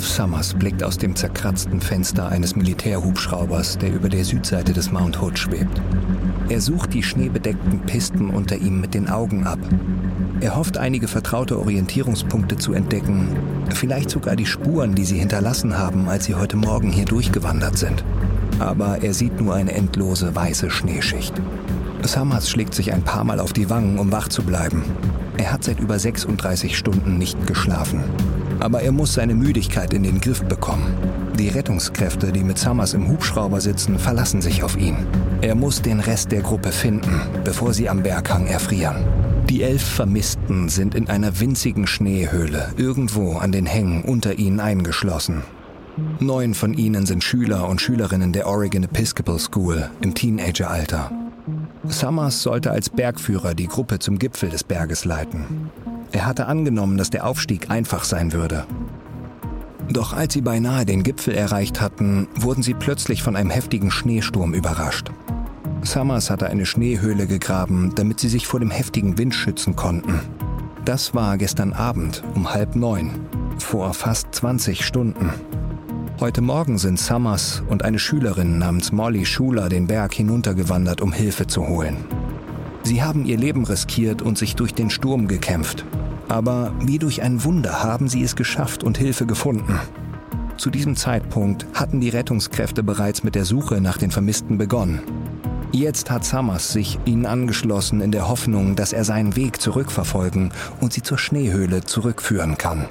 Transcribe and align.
Ralph 0.00 0.12
Summers 0.12 0.54
blickt 0.54 0.82
aus 0.82 0.96
dem 0.96 1.14
zerkratzten 1.14 1.82
Fenster 1.82 2.30
eines 2.30 2.56
Militärhubschraubers, 2.56 3.76
der 3.76 3.92
über 3.92 4.08
der 4.08 4.24
Südseite 4.24 4.72
des 4.72 4.90
Mount 4.90 5.20
Hood 5.20 5.38
schwebt. 5.38 5.82
Er 6.48 6.62
sucht 6.62 6.94
die 6.94 7.02
schneebedeckten 7.02 7.80
Pisten 7.80 8.30
unter 8.30 8.56
ihm 8.56 8.80
mit 8.80 8.94
den 8.94 9.10
Augen 9.10 9.46
ab. 9.46 9.58
Er 10.40 10.56
hofft, 10.56 10.78
einige 10.78 11.06
vertraute 11.06 11.58
Orientierungspunkte 11.58 12.56
zu 12.56 12.72
entdecken, 12.72 13.36
vielleicht 13.74 14.08
sogar 14.08 14.36
die 14.36 14.46
Spuren, 14.46 14.94
die 14.94 15.04
sie 15.04 15.18
hinterlassen 15.18 15.76
haben, 15.76 16.08
als 16.08 16.24
sie 16.24 16.34
heute 16.34 16.56
Morgen 16.56 16.90
hier 16.90 17.04
durchgewandert 17.04 17.76
sind. 17.76 18.02
Aber 18.58 19.02
er 19.02 19.12
sieht 19.12 19.38
nur 19.38 19.54
eine 19.54 19.72
endlose 19.72 20.34
weiße 20.34 20.70
Schneeschicht. 20.70 21.34
Summers 22.04 22.48
schlägt 22.48 22.74
sich 22.74 22.94
ein 22.94 23.02
paar 23.02 23.24
Mal 23.24 23.38
auf 23.38 23.52
die 23.52 23.68
Wangen, 23.68 23.98
um 23.98 24.10
wach 24.12 24.28
zu 24.28 24.44
bleiben. 24.44 24.82
Er 25.36 25.52
hat 25.52 25.62
seit 25.62 25.78
über 25.78 25.98
36 25.98 26.78
Stunden 26.78 27.18
nicht 27.18 27.46
geschlafen. 27.46 28.02
Aber 28.60 28.82
er 28.82 28.92
muss 28.92 29.14
seine 29.14 29.34
Müdigkeit 29.34 29.92
in 29.92 30.02
den 30.02 30.20
Griff 30.20 30.42
bekommen. 30.44 30.94
Die 31.38 31.48
Rettungskräfte, 31.48 32.32
die 32.32 32.44
mit 32.44 32.58
Summers 32.58 32.94
im 32.94 33.08
Hubschrauber 33.08 33.60
sitzen, 33.60 33.98
verlassen 33.98 34.42
sich 34.42 34.62
auf 34.62 34.76
ihn. 34.76 35.06
Er 35.40 35.54
muss 35.54 35.82
den 35.82 36.00
Rest 36.00 36.30
der 36.32 36.42
Gruppe 36.42 36.70
finden, 36.70 37.20
bevor 37.44 37.72
sie 37.72 37.88
am 37.88 38.02
Berghang 38.02 38.46
erfrieren. 38.46 39.04
Die 39.48 39.62
elf 39.62 39.82
Vermissten 39.82 40.68
sind 40.68 40.94
in 40.94 41.08
einer 41.08 41.40
winzigen 41.40 41.86
Schneehöhle 41.86 42.72
irgendwo 42.76 43.38
an 43.38 43.52
den 43.52 43.66
Hängen 43.66 44.02
unter 44.02 44.38
ihnen 44.38 44.60
eingeschlossen. 44.60 45.42
Neun 46.18 46.54
von 46.54 46.74
ihnen 46.74 47.06
sind 47.06 47.24
Schüler 47.24 47.68
und 47.68 47.80
Schülerinnen 47.80 48.32
der 48.32 48.46
Oregon 48.46 48.84
Episcopal 48.84 49.38
School 49.38 49.90
im 50.02 50.14
Teenageralter. 50.14 51.10
Summers 51.88 52.42
sollte 52.42 52.70
als 52.70 52.90
Bergführer 52.90 53.54
die 53.54 53.66
Gruppe 53.66 53.98
zum 53.98 54.18
Gipfel 54.18 54.50
des 54.50 54.62
Berges 54.62 55.04
leiten. 55.04 55.70
Er 56.12 56.26
hatte 56.26 56.46
angenommen, 56.46 56.96
dass 56.96 57.10
der 57.10 57.26
Aufstieg 57.26 57.70
einfach 57.70 58.04
sein 58.04 58.32
würde. 58.32 58.66
Doch 59.88 60.12
als 60.12 60.34
sie 60.34 60.40
beinahe 60.40 60.84
den 60.84 61.02
Gipfel 61.02 61.34
erreicht 61.34 61.80
hatten, 61.80 62.28
wurden 62.36 62.62
sie 62.62 62.74
plötzlich 62.74 63.22
von 63.22 63.36
einem 63.36 63.50
heftigen 63.50 63.90
Schneesturm 63.90 64.54
überrascht. 64.54 65.10
Summers 65.82 66.30
hatte 66.30 66.48
eine 66.48 66.66
Schneehöhle 66.66 67.26
gegraben, 67.26 67.92
damit 67.94 68.20
sie 68.20 68.28
sich 68.28 68.46
vor 68.46 68.60
dem 68.60 68.70
heftigen 68.70 69.18
Wind 69.18 69.34
schützen 69.34 69.76
konnten. 69.76 70.20
Das 70.84 71.14
war 71.14 71.38
gestern 71.38 71.72
Abend 71.72 72.22
um 72.34 72.52
halb 72.52 72.76
neun, 72.76 73.10
vor 73.58 73.92
fast 73.94 74.34
20 74.34 74.84
Stunden. 74.84 75.32
Heute 76.20 76.42
Morgen 76.42 76.78
sind 76.78 77.00
Summers 77.00 77.62
und 77.68 77.82
eine 77.82 77.98
Schülerin 77.98 78.58
namens 78.58 78.92
Molly 78.92 79.24
Schuler 79.24 79.68
den 79.68 79.86
Berg 79.86 80.14
hinuntergewandert, 80.14 81.00
um 81.00 81.12
Hilfe 81.12 81.46
zu 81.46 81.66
holen. 81.66 81.96
Sie 82.82 83.02
haben 83.02 83.24
ihr 83.24 83.38
Leben 83.38 83.64
riskiert 83.64 84.22
und 84.22 84.38
sich 84.38 84.54
durch 84.54 84.74
den 84.74 84.90
Sturm 84.90 85.28
gekämpft. 85.28 85.84
Aber 86.30 86.72
wie 86.80 87.00
durch 87.00 87.22
ein 87.22 87.42
Wunder 87.42 87.82
haben 87.82 88.08
sie 88.08 88.22
es 88.22 88.36
geschafft 88.36 88.84
und 88.84 88.96
Hilfe 88.96 89.26
gefunden. 89.26 89.80
Zu 90.56 90.70
diesem 90.70 90.94
Zeitpunkt 90.94 91.66
hatten 91.74 92.00
die 92.00 92.08
Rettungskräfte 92.08 92.84
bereits 92.84 93.24
mit 93.24 93.34
der 93.34 93.44
Suche 93.44 93.80
nach 93.80 93.98
den 93.98 94.12
Vermissten 94.12 94.56
begonnen. 94.56 95.00
Jetzt 95.72 96.08
hat 96.08 96.24
Summers 96.24 96.72
sich 96.72 97.00
ihnen 97.04 97.26
angeschlossen 97.26 98.00
in 98.00 98.12
der 98.12 98.28
Hoffnung, 98.28 98.76
dass 98.76 98.92
er 98.92 99.04
seinen 99.04 99.34
Weg 99.34 99.60
zurückverfolgen 99.60 100.52
und 100.80 100.92
sie 100.92 101.02
zur 101.02 101.18
Schneehöhle 101.18 101.82
zurückführen 101.84 102.56
kann. 102.56 102.86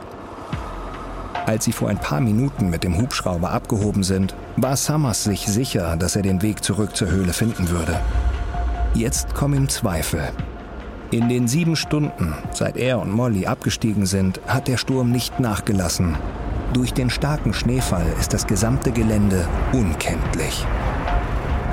Als 1.46 1.64
sie 1.64 1.72
vor 1.72 1.88
ein 1.88 1.98
paar 1.98 2.20
Minuten 2.20 2.70
mit 2.70 2.84
dem 2.84 2.98
Hubschrauber 2.98 3.52
abgehoben 3.52 4.04
sind, 4.04 4.36
war 4.58 4.76
Summers 4.76 5.24
sich 5.24 5.48
sicher, 5.48 5.96
dass 5.96 6.18
er 6.18 6.24
den 6.24 6.42
Weg 6.42 6.62
zurück 6.62 6.94
zur 6.94 7.10
Höhle 7.10 7.32
finden 7.32 7.70
würde. 7.70 8.02
Jetzt 8.94 9.34
kommen 9.34 9.56
ihm 9.56 9.70
Zweifel. 9.70 10.30
In 11.12 11.28
den 11.28 11.48
sieben 11.48 11.76
Stunden, 11.76 12.36
seit 12.52 12.78
er 12.78 13.00
und 13.00 13.12
Molly 13.12 13.48
abgestiegen 13.48 14.06
sind, 14.06 14.40
hat 14.48 14.68
der 14.68 14.78
Sturm 14.78 15.10
nicht 15.10 15.40
nachgelassen. 15.40 16.16
Durch 16.74 16.94
den 16.94 17.10
starken 17.10 17.52
Schneefall 17.52 18.06
ist 18.20 18.32
das 18.32 18.46
gesamte 18.46 18.92
Gelände 18.92 19.48
unkenntlich. 19.74 20.68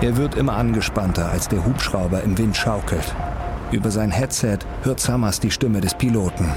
Er 0.01 0.17
wird 0.17 0.37
immer 0.37 0.57
angespannter, 0.57 1.31
als 1.31 1.49
der 1.49 1.67
Hubschrauber 1.67 2.23
im 2.23 2.39
Wind 2.39 2.57
schaukelt. 2.57 3.15
Über 3.73 3.91
sein 3.91 4.11
Headset 4.11 4.61
hört 4.85 5.01
Summers 5.01 5.39
die 5.39 5.51
Stimme 5.51 5.83
des 5.83 5.93
Piloten. 5.93 6.49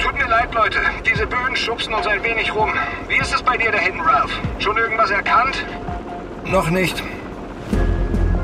Tut 0.00 0.14
mir 0.14 0.28
leid, 0.28 0.52
Leute. 0.52 0.78
Diese 1.08 1.24
Böen 1.24 1.54
schubsen 1.54 1.94
uns 1.94 2.08
ein 2.08 2.22
wenig 2.24 2.52
rum. 2.52 2.70
Wie 3.06 3.16
ist 3.16 3.32
es 3.32 3.42
bei 3.42 3.56
dir 3.56 3.70
da 3.70 3.78
hinten, 3.78 4.00
Ralph? 4.00 4.32
Schon 4.58 4.76
irgendwas 4.76 5.10
erkannt? 5.10 5.64
Noch 6.44 6.68
nicht. 6.70 7.00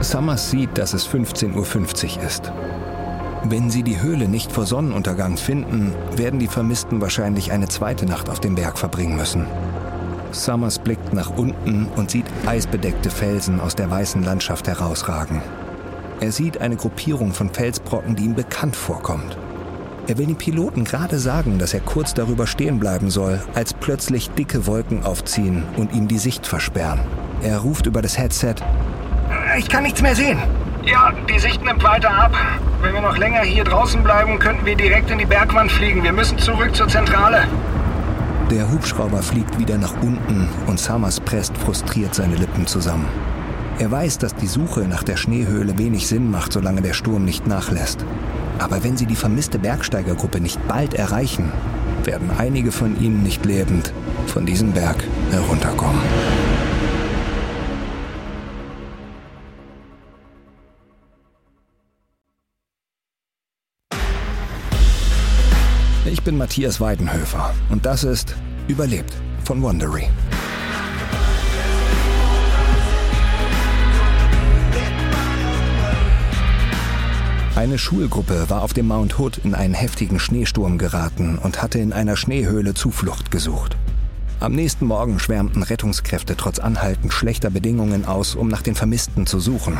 Summers 0.01 0.51
sieht, 0.51 0.79
dass 0.79 0.95
es 0.95 1.09
15.50 1.09 2.19
Uhr 2.19 2.23
ist. 2.23 2.53
Wenn 3.47 3.71
sie 3.71 3.83
die 3.83 4.01
Höhle 4.01 4.27
nicht 4.27 4.51
vor 4.51 4.65
Sonnenuntergang 4.65 5.37
finden, 5.37 5.93
werden 6.17 6.41
die 6.41 6.49
Vermissten 6.49 7.03
wahrscheinlich 7.03 7.53
eine 7.53 7.69
zweite 7.69 8.07
Nacht 8.07 8.31
auf 8.31 8.41
dem 8.41 8.55
Berg 8.55 8.79
verbringen 8.79 9.17
müssen. 9.17 9.47
Summers 10.33 10.79
blickt 10.79 11.13
nach 11.13 11.37
unten 11.37 11.87
und 11.95 12.11
sieht 12.11 12.25
eisbedeckte 12.47 13.11
Felsen 13.11 13.61
aus 13.61 13.77
der 13.77 13.91
weißen 13.91 14.23
Landschaft 14.23 14.67
herausragen. 14.67 15.43
Er 16.21 16.33
sieht 16.33 16.63
eine 16.63 16.77
Gruppierung 16.77 17.35
von 17.35 17.51
Felsbrocken, 17.51 18.17
die 18.17 18.25
ihm 18.25 18.35
bekannt 18.35 18.77
vorkommt. 18.77 19.37
Er 20.07 20.17
will 20.17 20.27
dem 20.27 20.37
Piloten 20.37 20.85
gerade 20.85 21.19
sagen, 21.19 21.59
dass 21.59 21.75
er 21.75 21.81
kurz 21.81 22.15
darüber 22.15 22.47
stehen 22.47 22.81
bleiben 22.81 23.11
soll, 23.11 23.43
als 23.55 23.75
plötzlich 23.75 24.31
dicke 24.31 24.67
Wolken 24.67 25.05
aufziehen 25.05 25.65
und 25.77 25.93
ihm 25.93 26.09
die 26.09 26.19
Sicht 26.19 26.47
versperren. 26.47 27.01
Er 27.43 27.59
ruft 27.59 27.85
über 27.85 28.01
das 28.01 28.17
Headset. 28.17 28.57
Ich 29.59 29.69
kann 29.69 29.83
nichts 29.83 30.01
mehr 30.01 30.17
sehen. 30.17 30.39
Ja, 30.85 31.13
die 31.29 31.39
Sicht 31.39 31.63
nimmt 31.63 31.83
weiter 31.83 32.11
ab. 32.11 32.33
Wenn 32.85 32.93
wir 32.93 33.01
noch 33.01 33.17
länger 33.17 33.41
hier 33.41 33.65
draußen 33.65 34.03
bleiben, 34.03 34.39
könnten 34.39 34.67
wir 34.67 34.77
direkt 34.77 35.11
in 35.11 35.17
die 35.17 35.25
Bergwand 35.25 35.73
fliegen. 35.73 36.03
Wir 36.03 36.13
müssen 36.13 36.39
zurück 36.39 36.77
zur 36.77 36.87
Zentrale. 36.87 37.49
Der 38.51 38.71
Hubschrauber 38.71 39.23
fliegt 39.23 39.59
wieder 39.59 39.79
nach 39.79 39.95
unten 40.03 40.51
und 40.67 40.79
Summers 40.79 41.19
presst 41.19 41.57
frustriert 41.57 42.15
seine 42.15 42.35
Lippen 42.35 42.67
zusammen. 42.67 43.09
Er 43.79 43.91
weiß, 43.91 44.19
dass 44.19 44.35
die 44.35 44.47
Suche 44.47 44.81
nach 44.81 45.03
der 45.03 45.17
Schneehöhle 45.17 45.79
wenig 45.79 46.07
Sinn 46.07 46.31
macht, 46.31 46.53
solange 46.53 46.83
der 46.83 46.93
Sturm 46.93 47.25
nicht 47.25 47.47
nachlässt. 47.47 48.05
Aber 48.59 48.85
wenn 48.85 48.99
sie 48.99 49.07
die 49.07 49.17
vermisste 49.17 49.59
Bergsteigergruppe 49.59 50.43
nicht 50.43 50.69
bald 50.69 50.93
erreichen, 50.93 51.51
werden 52.05 52.31
einige 52.37 52.71
von 52.71 53.01
ihnen 53.01 53.23
nicht 53.23 53.47
lebend 53.47 53.95
von 54.27 54.45
diesem 54.45 54.73
Berg 54.73 55.03
herunterkommen. 55.31 56.03
Bin 66.25 66.39
Matthias 66.39 66.81
Weidenhöfer 66.81 67.55
und 67.69 67.85
das 67.85 68.03
ist 68.03 68.35
Überlebt 68.67 69.13
von 69.45 69.61
Wondery. 69.61 70.09
Eine 77.55 77.79
Schulgruppe 77.79 78.49
war 78.49 78.63
auf 78.63 78.73
dem 78.73 78.89
Mount 78.89 79.19
Hood 79.19 79.39
in 79.45 79.55
einen 79.55 79.75
heftigen 79.75 80.19
Schneesturm 80.19 80.79
geraten 80.79 81.39
und 81.39 81.63
hatte 81.63 81.79
in 81.79 81.93
einer 81.93 82.17
Schneehöhle 82.17 82.73
Zuflucht 82.73 83.31
gesucht. 83.31 83.77
Am 84.41 84.55
nächsten 84.55 84.87
Morgen 84.87 85.19
schwärmten 85.19 85.63
Rettungskräfte 85.63 86.37
trotz 86.37 86.59
anhaltend 86.59 87.13
schlechter 87.13 87.51
Bedingungen 87.51 88.07
aus, 88.07 88.35
um 88.35 88.49
nach 88.49 88.63
den 88.63 88.75
Vermissten 88.75 89.27
zu 89.27 89.41
suchen. 89.41 89.79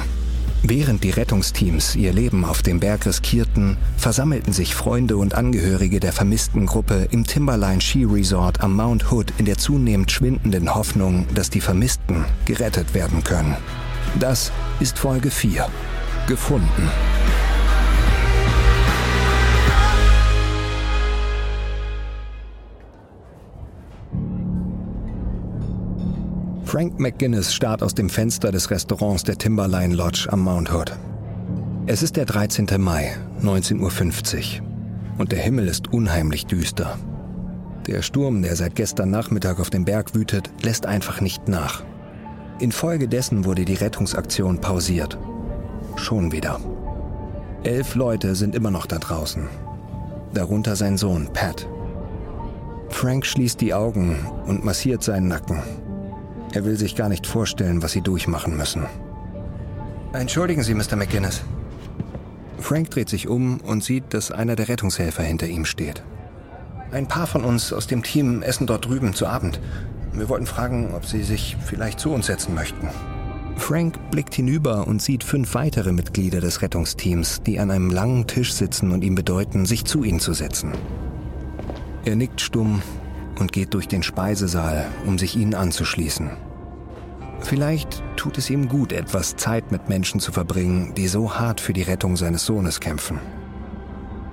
Während 0.67 1.05
die 1.05 1.11
Rettungsteams 1.11 1.95
ihr 1.95 2.15
Leben 2.15 2.47
auf 2.47 2.63
dem 2.63 2.81
Berg 2.81 3.05
riskierten, 3.05 3.77
versammelten 3.99 4.55
sich 4.55 4.75
Freunde 4.75 5.19
und 5.19 5.35
Angehörige 5.35 6.01
der 6.01 6.15
vermissten 6.15 6.65
Gruppe 6.65 7.07
im 7.11 7.27
Timberline 7.27 7.83
Ski 7.83 8.05
Resort 8.05 8.63
am 8.63 8.75
Mount 8.75 9.13
Hood 9.13 9.31
in 9.37 9.45
der 9.45 9.59
zunehmend 9.59 10.11
schwindenden 10.11 10.75
Hoffnung, 10.75 11.27
dass 11.35 11.51
die 11.51 11.61
Vermissten 11.61 12.25
gerettet 12.47 12.95
werden 12.95 13.23
können. 13.23 13.59
Das 14.19 14.53
ist 14.81 14.99
Folge 14.99 15.31
4. 15.31 15.67
Gefunden. 16.29 16.89
Frank 26.75 26.99
McGuinness 26.99 27.55
starrt 27.55 27.85
aus 27.85 27.95
dem 27.95 28.11
Fenster 28.11 28.51
des 28.51 28.69
Restaurants 28.69 29.23
der 29.23 29.39
Timberline 29.39 29.95
Lodge 29.95 30.27
am 30.33 30.41
Mount 30.41 30.75
Hood. 30.75 30.91
Es 31.87 32.03
ist 32.03 32.17
der 32.17 32.25
13. 32.25 32.67
Mai, 32.79 33.15
19.50 33.41 34.61
Uhr. 34.61 34.67
Und 35.19 35.31
der 35.31 35.39
Himmel 35.39 35.69
ist 35.69 35.93
unheimlich 35.93 36.47
düster. 36.47 36.99
Der 37.87 38.03
Sturm, 38.03 38.43
der 38.43 38.57
seit 38.57 38.75
gestern 38.75 39.13
Nachmittag 39.13 39.61
auf 39.61 39.71
dem 39.71 39.85
Berg 39.85 40.17
wütet, 40.17 40.51
lässt 40.65 40.85
einfach 40.85 41.21
nicht 41.21 41.47
nach. 41.47 41.85
Infolgedessen 42.59 43.45
wurde 43.45 43.65
die 43.65 43.75
Rettungsaktion 43.75 44.61
pausiert. 44.61 45.17
Schon 45.95 46.33
wieder. 46.33 46.59
Elf 47.63 47.95
Leute 47.95 48.35
sind 48.35 48.57
immer 48.57 48.73
noch 48.73 48.87
da 48.87 48.99
draußen. 48.99 49.47
Darunter 50.33 50.75
sein 50.75 50.97
Sohn, 50.97 51.29
Pat. 51.33 51.69
Frank 52.89 53.27
schließt 53.27 53.61
die 53.61 53.75
Augen 53.75 54.27
und 54.47 54.65
massiert 54.65 55.05
seinen 55.05 55.29
Nacken. 55.29 55.63
Er 56.55 56.65
will 56.65 56.79
sich 56.79 56.95
gar 56.95 57.09
nicht 57.09 57.27
vorstellen, 57.27 57.83
was 57.83 57.91
sie 57.91 58.01
durchmachen 58.01 58.57
müssen. 58.57 58.87
Entschuldigen 60.13 60.63
Sie, 60.63 60.75
Mr. 60.75 60.95
McGuinness. 60.95 61.43
Frank 62.61 62.91
dreht 62.91 63.09
sich 63.09 63.27
um 63.27 63.61
und 63.61 63.83
sieht, 63.83 64.15
dass 64.15 64.31
einer 64.31 64.55
der 64.55 64.69
Rettungshelfer 64.69 65.25
hinter 65.25 65.49
ihm 65.49 65.65
steht. 65.65 66.05
Ein 66.93 67.09
paar 67.09 67.27
von 67.27 67.43
uns 67.43 67.73
aus 67.73 67.89
dem 67.89 68.05
Team 68.05 68.41
essen 68.43 68.69
dort 68.69 68.87
drüben 68.87 69.15
zu 69.15 69.27
Abend. 69.27 69.59
Wir 70.13 70.29
wollten 70.29 70.47
fragen, 70.47 70.95
ob 70.95 71.05
Sie 71.05 71.25
sich 71.25 71.57
vielleicht 71.61 71.99
zu 71.99 72.13
uns 72.13 72.27
setzen 72.27 72.55
möchten. 72.55 72.89
Frank 73.57 73.99
blickt 74.13 74.35
hinüber 74.35 74.87
und 74.87 75.03
sieht 75.03 75.25
fünf 75.25 75.55
weitere 75.55 75.91
Mitglieder 75.91 76.41
des 76.41 76.63
Rettungsteams, 76.63 77.43
die 77.43 77.59
an 77.59 77.73
einem 77.73 77.91
langen 77.91 78.29
Tisch 78.29 78.53
sitzen 78.53 78.93
und 78.93 79.03
ihm 79.03 79.17
bedeuten, 79.17 79.67
sich 79.67 79.87
zu 79.87 80.05
ihnen 80.05 80.21
zu 80.21 80.33
setzen. 80.35 80.71
Er 82.05 82.15
nickt 82.15 82.41
stumm 82.41 82.81
und 83.39 83.53
geht 83.53 83.75
durch 83.75 83.89
den 83.89 84.03
Speisesaal, 84.03 84.87
um 85.07 85.19
sich 85.19 85.37
ihnen 85.37 85.55
anzuschließen. 85.55 86.31
Vielleicht 87.41 88.03
tut 88.17 88.39
es 88.39 88.49
ihm 88.49 88.69
gut, 88.69 88.93
etwas 88.93 89.37
Zeit 89.37 89.71
mit 89.71 89.89
Menschen 89.89 90.19
zu 90.19 90.33
verbringen, 90.33 90.95
die 90.97 91.09
so 91.09 91.35
hart 91.35 91.61
für 91.61 91.73
die 91.73 91.83
Rettung 91.83 92.17
seines 92.17 92.47
Sohnes 92.47 92.81
kämpfen. 92.81 93.19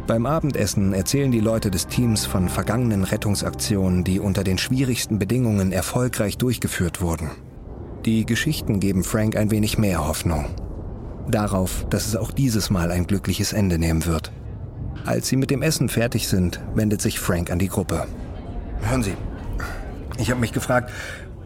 Beim 0.07 0.25
Abendessen 0.25 0.93
erzählen 0.93 1.31
die 1.31 1.39
Leute 1.39 1.71
des 1.71 1.87
Teams 1.87 2.25
von 2.25 2.49
vergangenen 2.49 3.03
Rettungsaktionen, 3.03 4.03
die 4.03 4.19
unter 4.19 4.43
den 4.43 4.57
schwierigsten 4.57 5.19
Bedingungen 5.19 5.71
erfolgreich 5.71 6.37
durchgeführt 6.37 7.01
wurden. 7.01 7.29
Die 8.05 8.25
Geschichten 8.25 8.79
geben 8.79 9.03
Frank 9.03 9.35
ein 9.35 9.51
wenig 9.51 9.77
mehr 9.77 10.07
Hoffnung. 10.07 10.45
Darauf, 11.29 11.85
dass 11.89 12.07
es 12.07 12.15
auch 12.15 12.31
dieses 12.31 12.69
Mal 12.69 12.91
ein 12.91 13.07
glückliches 13.07 13.53
Ende 13.53 13.77
nehmen 13.77 14.05
wird. 14.05 14.31
Als 15.05 15.27
sie 15.27 15.35
mit 15.35 15.51
dem 15.51 15.61
Essen 15.61 15.87
fertig 15.87 16.27
sind, 16.27 16.59
wendet 16.73 17.01
sich 17.01 17.19
Frank 17.19 17.51
an 17.51 17.59
die 17.59 17.67
Gruppe. 17.67 18.07
Hören 18.81 19.03
Sie, 19.03 19.15
ich 20.17 20.29
habe 20.31 20.39
mich 20.39 20.53
gefragt, 20.53 20.91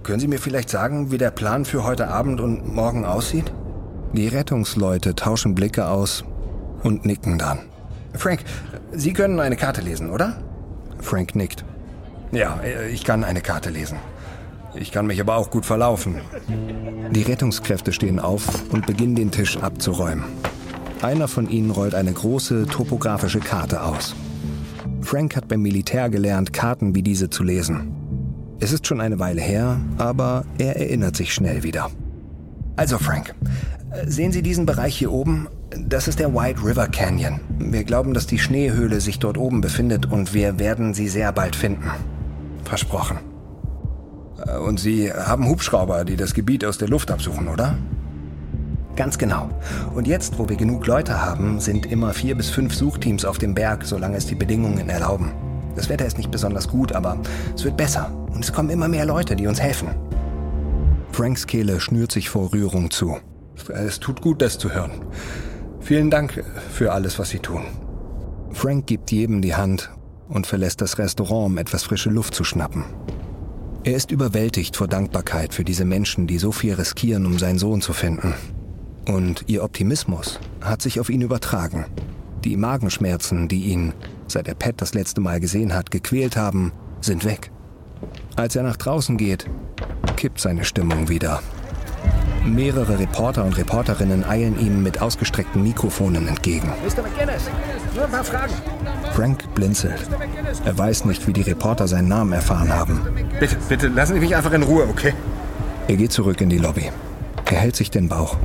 können 0.04 0.20
Sie 0.20 0.28
mir 0.28 0.40
vielleicht 0.40 0.70
sagen, 0.70 1.12
wie 1.12 1.18
der 1.18 1.32
Plan 1.32 1.66
für 1.66 1.84
heute 1.84 2.08
Abend 2.08 2.40
und 2.40 2.74
morgen 2.74 3.06
aussieht? 3.06 3.52
Die 4.14 4.28
Rettungsleute 4.28 5.16
tauschen 5.16 5.56
Blicke 5.56 5.88
aus 5.88 6.24
und 6.84 7.06
nicken 7.06 7.38
dann. 7.38 7.60
Frank, 8.14 8.42
Sie 8.92 9.14
können 9.14 9.40
eine 9.40 9.56
Karte 9.58 9.82
lesen, 9.82 10.10
oder? 10.10 10.42
Frank 11.00 11.36
nickt. 11.36 11.66
Ja, 12.32 12.60
ich 12.92 13.04
kann 13.04 13.24
eine 13.24 13.42
Karte 13.42 13.70
lesen. 13.70 13.98
Ich 14.76 14.92
kann 14.92 15.08
mich 15.08 15.22
aber 15.22 15.36
auch 15.38 15.50
gut 15.50 15.66
verlaufen. 15.66 16.22
Die 17.12 17.22
Rettungskräfte 17.24 17.94
stehen 17.94 18.20
auf 18.20 18.46
und 18.72 18.86
beginnen 18.86 19.16
den 19.16 19.32
Tisch 19.32 19.58
abzuräumen. 19.58 20.26
Einer 21.02 21.28
von 21.28 21.50
ihnen 21.50 21.72
rollt 21.72 21.96
eine 21.96 22.12
große 22.12 22.66
topografische 22.66 23.40
Karte 23.40 23.84
aus. 23.84 24.16
Frank 25.06 25.36
hat 25.36 25.48
beim 25.48 25.62
Militär 25.62 26.10
gelernt, 26.10 26.52
Karten 26.52 26.96
wie 26.96 27.04
diese 27.04 27.30
zu 27.30 27.44
lesen. 27.44 27.94
Es 28.60 28.72
ist 28.74 28.88
schon 28.88 29.02
eine 29.02 29.19
Weile 29.19 29.42
her, 29.42 29.80
aber 29.98 30.46
er 30.57 30.78
erinnert 30.78 31.16
sich 31.16 31.34
schnell 31.34 31.63
wieder. 31.63 31.92
Also 32.75 32.98
Frank, 32.98 33.36
sehen 34.06 34.31
Sie 34.31 34.42
diesen 34.42 34.66
Bereich 34.66 34.98
hier 34.98 35.12
oben? 35.12 35.48
Das 35.78 36.07
ist 36.07 36.19
der 36.19 36.34
White 36.34 36.63
River 36.63 36.88
Canyon. 36.88 37.40
Wir 37.60 37.84
glauben, 37.84 38.13
dass 38.13 38.28
die 38.28 38.40
Schneehöhle 38.40 39.00
sich 39.00 39.19
dort 39.19 39.38
oben 39.38 39.62
befindet 39.62 40.06
und 40.12 40.34
wir 40.34 40.60
werden 40.60 40.94
sie 40.94 41.08
sehr 41.08 41.31
bald 41.31 41.56
finden. 41.56 41.90
Versprochen. 42.63 43.19
Äh, 44.46 44.58
und 44.58 44.80
Sie 44.80 45.12
haben 45.12 45.48
Hubschrauber, 45.48 46.06
die 46.06 46.16
das 46.16 46.34
Gebiet 46.34 46.66
aus 46.66 46.78
der 46.78 46.88
Luft 46.88 47.12
absuchen, 47.12 47.48
oder? 47.48 47.78
Ganz 48.95 49.18
genau. 49.18 49.50
Und 49.94 50.07
jetzt, 50.07 50.39
wo 50.39 50.47
wir 50.47 50.56
genug 50.56 50.88
Leute 50.88 51.21
haben, 51.21 51.59
sind 51.59 51.86
immer 51.86 52.13
vier 52.13 52.36
bis 52.36 52.50
fünf 52.50 52.74
Suchteams 52.74 53.25
auf 53.25 53.38
dem 53.38 53.53
Berg, 53.53 53.83
solange 53.86 54.18
es 54.18 54.25
die 54.25 54.36
Bedingungen 54.36 54.89
erlauben. 54.89 55.31
Das 55.75 55.89
Wetter 55.89 56.06
ist 56.06 56.18
nicht 56.18 56.31
besonders 56.31 56.69
gut, 56.69 56.94
aber 56.94 57.19
es 57.53 57.65
wird 57.65 57.75
besser. 57.75 58.09
Und 58.33 58.44
es 58.44 58.53
kommen 58.53 58.69
immer 58.69 58.88
mehr 58.88 59.06
Leute, 59.06 59.36
die 59.36 59.47
uns 59.47 59.62
helfen. 59.62 59.89
Franks 61.12 61.47
Kehle 61.47 61.80
schnürt 61.80 62.12
sich 62.12 62.30
vor 62.30 62.53
Rührung 62.53 62.89
zu. 62.92 63.18
Es 63.74 64.00
tut 64.00 64.21
gut, 64.21 64.42
das 64.42 64.57
zu 64.57 64.74
hören. 64.74 64.92
Vielen 65.81 66.09
Dank 66.09 66.44
für 66.71 66.94
alles, 66.94 67.19
was 67.19 67.30
Sie 67.30 67.39
tun. 67.39 67.63
Frank 68.51 68.88
gibt 68.88 69.12
jedem 69.12 69.41
die 69.41 69.56
Hand 69.56 69.91
und 70.30 70.48
verlässt 70.48 70.81
das 70.81 70.98
Restaurant, 70.98 71.48
um 71.48 71.57
etwas 71.57 71.83
frische 71.83 72.09
Luft 72.09 72.33
zu 72.33 72.44
schnappen. 72.44 72.86
Er 73.83 73.95
ist 73.95 74.12
überwältigt 74.12 74.75
vor 74.75 74.88
Dankbarkeit 74.88 75.53
für 75.53 75.63
diese 75.63 75.86
Menschen, 75.86 76.25
die 76.25 76.38
so 76.38 76.51
viel 76.51 76.74
riskieren, 76.74 77.25
um 77.25 77.38
seinen 77.38 77.59
Sohn 77.59 77.81
zu 77.81 77.94
finden. 77.94 78.33
Und 79.07 79.44
ihr 79.48 79.63
Optimismus 79.63 80.40
hat 80.62 80.81
sich 80.81 81.00
auf 81.00 81.10
ihn 81.10 81.22
übertragen. 81.22 81.86
Die 82.44 82.57
Magenschmerzen, 82.57 83.48
die 83.48 83.66
ihn, 83.66 83.94
seit 84.28 84.48
er 84.48 84.56
Pat 84.56 84.75
das 84.78 84.94
letzte 84.94 85.22
Mal 85.22 85.40
gesehen 85.40 85.74
hat, 85.74 85.92
gequält 85.92 86.38
haben, 86.38 86.72
sind 87.02 87.25
weg. 87.25 87.52
Als 88.36 88.56
er 88.56 88.63
nach 88.63 88.78
draußen 88.78 89.18
geht, 89.18 89.46
kippt 90.16 90.40
seine 90.40 90.66
Stimmung 90.66 91.10
wieder. 91.10 91.42
Mehrere 92.46 93.00
Reporter 93.00 93.44
und 93.44 93.57
Reporterinnen 93.57 94.24
eilen 94.24 94.60
ihm 94.60 94.84
mit 94.84 95.02
ausgestreckten 95.02 95.63
Mikrofonen 95.63 96.28
entgegen. 96.28 96.68
Mr. 96.68 97.01
McGinnis, 97.01 97.50
nur 97.96 98.06
ein 98.06 98.12
paar 98.12 98.24
Fragen. 98.24 98.54
Frank 99.13 99.56
blinzelt. 99.56 100.08
Er 100.63 100.78
weiß 100.78 101.06
nicht, 101.06 101.25
wie 101.25 101.34
die 101.34 101.42
Reporter 101.42 101.88
seinen 101.88 102.08
Namen 102.08 102.34
erfahren 102.34 102.72
haben. 102.72 103.01
Bitte, 103.40 103.58
bitte, 103.68 103.88
lassen 103.88 104.13
Sie 104.13 104.19
mich 104.19 104.36
einfach 104.36 104.54
in 104.54 104.62
Ruhe, 104.62 104.88
okay? 104.88 105.13
Er 105.88 105.96
geht 105.96 106.12
zurück 106.12 106.40
in 106.42 106.50
die 106.50 106.58
Lobby. 106.60 106.92
Er 107.46 107.58
hält 107.58 107.75
sich 107.75 107.90
den 107.90 108.10
Bauch. 108.10 108.38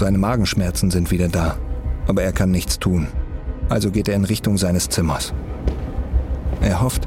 Seine 0.00 0.16
Magenschmerzen 0.16 0.90
sind 0.90 1.10
wieder 1.10 1.28
da, 1.28 1.58
aber 2.08 2.22
er 2.22 2.32
kann 2.32 2.50
nichts 2.50 2.78
tun. 2.78 3.08
Also 3.68 3.90
geht 3.90 4.08
er 4.08 4.14
in 4.14 4.24
Richtung 4.24 4.56
seines 4.56 4.88
Zimmers. 4.88 5.34
Er 6.62 6.80
hofft, 6.80 7.06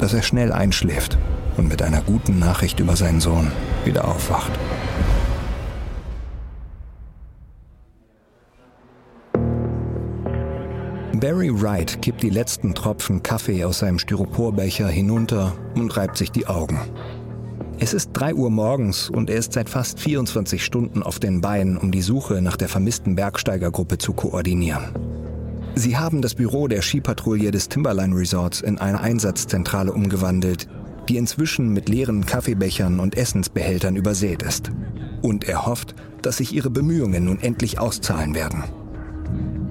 dass 0.00 0.12
er 0.12 0.22
schnell 0.22 0.50
einschläft 0.50 1.18
und 1.56 1.68
mit 1.68 1.82
einer 1.82 2.00
guten 2.00 2.40
Nachricht 2.40 2.80
über 2.80 2.96
seinen 2.96 3.20
Sohn 3.20 3.52
wieder 3.84 4.08
aufwacht. 4.08 4.50
Barry 11.12 11.62
Wright 11.62 12.02
kippt 12.02 12.24
die 12.24 12.30
letzten 12.30 12.74
Tropfen 12.74 13.22
Kaffee 13.22 13.64
aus 13.64 13.78
seinem 13.78 14.00
Styroporbecher 14.00 14.88
hinunter 14.88 15.52
und 15.76 15.96
reibt 15.96 16.16
sich 16.16 16.32
die 16.32 16.48
Augen. 16.48 16.80
Es 17.82 17.94
ist 17.94 18.10
3 18.12 18.34
Uhr 18.34 18.48
morgens 18.48 19.10
und 19.10 19.28
er 19.28 19.38
ist 19.38 19.54
seit 19.54 19.68
fast 19.68 19.98
24 19.98 20.64
Stunden 20.64 21.02
auf 21.02 21.18
den 21.18 21.40
Beinen, 21.40 21.76
um 21.76 21.90
die 21.90 22.00
Suche 22.00 22.40
nach 22.40 22.56
der 22.56 22.68
vermissten 22.68 23.16
Bergsteigergruppe 23.16 23.98
zu 23.98 24.12
koordinieren. 24.12 24.84
Sie 25.74 25.96
haben 25.96 26.22
das 26.22 26.36
Büro 26.36 26.68
der 26.68 26.80
Skipatrouille 26.80 27.50
des 27.50 27.68
Timberline 27.68 28.14
Resorts 28.14 28.60
in 28.60 28.78
eine 28.78 29.00
Einsatzzentrale 29.00 29.92
umgewandelt, 29.92 30.68
die 31.08 31.16
inzwischen 31.16 31.72
mit 31.72 31.88
leeren 31.88 32.24
Kaffeebechern 32.24 33.00
und 33.00 33.16
Essensbehältern 33.16 33.96
übersät 33.96 34.44
ist. 34.44 34.70
Und 35.20 35.48
er 35.48 35.66
hofft, 35.66 35.96
dass 36.22 36.36
sich 36.36 36.54
ihre 36.54 36.70
Bemühungen 36.70 37.24
nun 37.24 37.40
endlich 37.40 37.80
auszahlen 37.80 38.36
werden. 38.36 38.62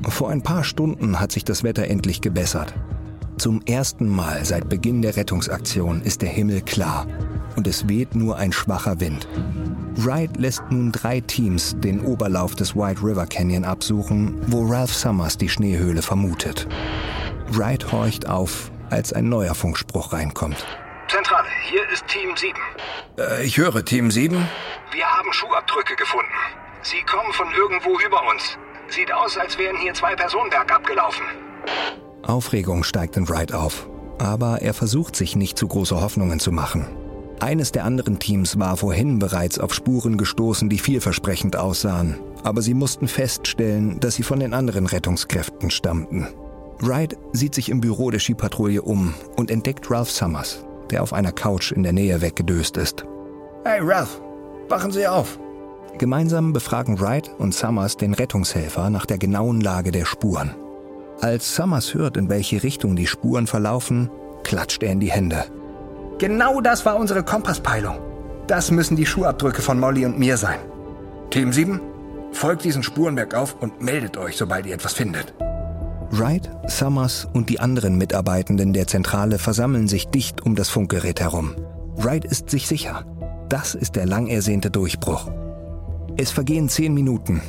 Vor 0.10 0.30
ein 0.30 0.42
paar 0.42 0.66
Stunden 0.66 1.22
hat 1.22 1.32
sich 1.32 1.46
das 1.46 1.64
Wetter 1.64 1.88
endlich 1.88 2.20
gebessert. 2.20 2.74
Zum 3.38 3.62
ersten 3.66 4.10
Mal 4.10 4.44
seit 4.44 4.68
Beginn 4.68 5.02
der 5.02 5.16
Rettungsaktion 5.16 6.02
ist 6.02 6.22
der 6.22 6.30
Himmel 6.30 6.60
klar 6.60 7.08
und 7.56 7.68
es 7.68 7.88
weht 7.88 8.16
nur 8.16 8.38
ein 8.38 8.52
schwacher 8.52 9.00
Wind. 9.00 9.28
Wright 9.96 10.36
lässt 10.38 10.64
nun 10.70 10.92
drei 10.92 11.20
Teams 11.22 11.76
den 11.80 12.02
Oberlauf 12.02 12.56
des 12.56 12.76
White 12.76 13.02
River 13.04 13.26
Canyon 13.26 13.66
absuchen, 13.66 14.42
wo 14.48 14.66
Ralph 14.66 14.94
Summers 14.94 15.38
die 15.38 15.50
Schneehöhle 15.50 16.02
vermutet. 16.02 16.68
Wright 17.50 17.92
horcht 17.92 18.28
auf, 18.28 18.72
als 18.90 19.14
ein 19.14 19.30
neuer 19.30 19.56
Funkspruch 19.56 20.14
reinkommt. 20.14 20.66
Zentrale, 21.08 21.48
hier 21.70 21.82
ist 21.92 22.08
Team 22.08 22.36
7. 22.36 22.58
Äh, 23.18 23.44
ich 23.44 23.58
höre 23.58 23.84
Team 23.84 24.12
7. 24.12 24.36
Wir 24.94 25.06
haben 25.06 25.34
Schuhabdrücke 25.34 25.96
gefunden. 25.96 26.32
Sie 26.84 27.02
kommen 27.04 27.34
von 27.34 27.48
irgendwo 27.52 28.00
über 28.00 28.22
uns. 28.30 28.58
Sieht 28.88 29.14
aus, 29.14 29.38
als 29.38 29.58
wären 29.58 29.78
hier 29.78 29.94
zwei 29.94 30.16
Personen 30.16 30.50
bergab 30.50 30.86
gelaufen. 30.86 31.24
Aufregung 32.24 32.84
steigt 32.84 33.18
in 33.18 33.28
Wright 33.30 33.54
auf. 33.54 33.88
Aber 34.20 34.62
er 34.62 34.74
versucht 34.74 35.16
sich 35.16 35.36
nicht 35.36 35.58
zu 35.58 35.68
große 35.68 36.00
Hoffnungen 36.00 36.40
zu 36.40 36.52
machen. 36.52 36.88
Eines 37.42 37.72
der 37.72 37.86
anderen 37.86 38.20
Teams 38.20 38.60
war 38.60 38.78
vorhin 38.78 39.18
bereits 39.18 39.58
auf 39.58 39.74
Spuren 39.74 40.16
gestoßen, 40.16 40.70
die 40.70 40.78
vielversprechend 40.78 41.56
aussahen. 41.56 42.20
Aber 42.44 42.62
sie 42.62 42.76
mussten 42.76 43.08
feststellen, 43.08 44.00
dass 44.00 44.14
sie 44.14 44.22
von 44.22 44.40
den 44.40 44.54
anderen 44.54 44.86
Rettungskräften 44.86 45.72
stammten. 45.72 46.28
Wright 46.82 47.18
sieht 47.34 47.56
sich 47.56 47.70
im 47.70 47.82
Büro 47.82 48.12
der 48.12 48.20
Skipatrouille 48.20 48.84
um 48.84 49.16
und 49.38 49.50
entdeckt 49.50 49.90
Ralph 49.90 50.12
Summers, 50.12 50.64
der 50.92 51.02
auf 51.02 51.14
einer 51.14 51.32
Couch 51.32 51.72
in 51.72 51.82
der 51.82 51.94
Nähe 51.94 52.22
weggedöst 52.22 52.78
ist. 52.78 53.06
Hey 53.64 53.80
Ralph, 53.82 54.22
wachen 54.70 54.92
Sie 54.92 55.08
auf. 55.08 55.40
Gemeinsam 55.98 56.54
befragen 56.54 57.00
Wright 57.00 57.32
und 57.40 57.56
Summers 57.56 57.98
den 57.98 58.14
Rettungshelfer 58.14 58.92
nach 58.92 59.08
der 59.08 59.18
genauen 59.18 59.62
Lage 59.62 59.92
der 59.92 60.06
Spuren. 60.06 60.54
Als 61.22 61.56
Summers 61.56 61.96
hört, 61.96 62.18
in 62.18 62.30
welche 62.30 62.62
Richtung 62.62 62.96
die 62.96 63.08
Spuren 63.08 63.48
verlaufen, 63.48 64.12
klatscht 64.44 64.84
er 64.84 64.92
in 64.92 65.00
die 65.00 65.12
Hände. 65.12 65.46
Genau 66.22 66.62
das 66.62 66.86
war 66.86 66.98
unsere 66.98 67.24
Kompasspeilung. 67.24 67.98
Das 68.46 68.70
müssen 68.70 68.96
die 68.96 69.08
Schuhabdrücke 69.08 69.64
von 69.64 69.80
Molly 69.80 70.06
und 70.06 70.20
mir 70.20 70.38
sein. 70.38 70.60
Team 71.32 71.52
7, 71.52 71.82
folgt 72.32 72.64
diesen 72.64 72.84
Spuren 72.84 73.16
bergauf 73.16 73.56
und 73.60 73.82
meldet 73.82 74.18
euch, 74.18 74.38
sobald 74.38 74.68
ihr 74.68 74.76
etwas 74.76 74.94
findet. 74.94 75.34
Wright, 76.12 76.48
Summers 76.68 77.28
und 77.34 77.50
die 77.50 77.60
anderen 77.60 77.98
Mitarbeitenden 77.98 78.72
der 78.72 78.86
Zentrale 78.86 79.40
versammeln 79.40 79.88
sich 79.88 80.10
dicht 80.10 80.46
um 80.46 80.54
das 80.54 80.70
Funkgerät 80.70 81.20
herum. 81.20 81.56
Wright 81.96 82.24
ist 82.24 82.52
sich 82.52 82.68
sicher. 82.68 83.04
Das 83.50 83.74
ist 83.74 83.96
der 83.96 84.06
lang 84.06 84.28
ersehnte 84.28 84.70
Durchbruch. 84.70 85.32
Es 86.18 86.30
vergehen 86.30 86.70
zehn 86.70 86.94
Minuten, 86.94 87.42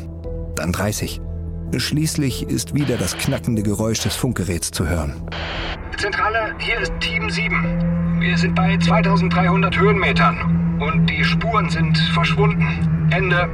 dann 0.54 0.72
30. 0.72 1.20
Schließlich 1.76 2.48
ist 2.48 2.72
wieder 2.72 2.96
das 2.96 3.18
knackende 3.18 3.62
Geräusch 3.62 4.00
des 4.00 4.14
Funkgeräts 4.14 4.70
zu 4.70 4.88
hören. 4.88 5.28
Zentrale, 5.98 6.54
hier 6.58 6.80
ist 6.80 6.92
Team 7.00 7.28
7. 7.28 8.01
Wir 8.22 8.38
sind 8.38 8.54
bei 8.54 8.78
2300 8.78 9.76
Höhenmetern 9.80 10.78
und 10.80 11.10
die 11.10 11.24
Spuren 11.24 11.68
sind 11.68 11.98
verschwunden. 11.98 13.08
Ende. 13.10 13.48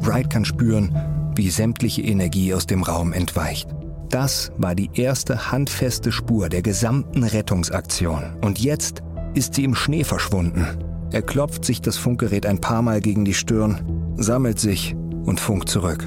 Wright 0.00 0.28
kann 0.28 0.44
spüren, 0.44 0.94
wie 1.34 1.48
sämtliche 1.48 2.02
Energie 2.02 2.52
aus 2.52 2.66
dem 2.66 2.82
Raum 2.82 3.14
entweicht. 3.14 3.70
Das 4.10 4.52
war 4.58 4.74
die 4.74 4.90
erste 4.92 5.50
handfeste 5.50 6.12
Spur 6.12 6.50
der 6.50 6.60
gesamten 6.60 7.24
Rettungsaktion. 7.24 8.36
Und 8.42 8.58
jetzt 8.58 9.02
ist 9.32 9.54
sie 9.54 9.64
im 9.64 9.74
Schnee 9.74 10.04
verschwunden. 10.04 10.66
Er 11.10 11.22
klopft 11.22 11.64
sich 11.64 11.80
das 11.80 11.96
Funkgerät 11.96 12.44
ein 12.44 12.60
paar 12.60 12.82
Mal 12.82 13.00
gegen 13.00 13.24
die 13.24 13.32
Stirn, 13.34 13.80
sammelt 14.18 14.60
sich 14.60 14.94
und 15.24 15.40
funkt 15.40 15.70
zurück. 15.70 16.06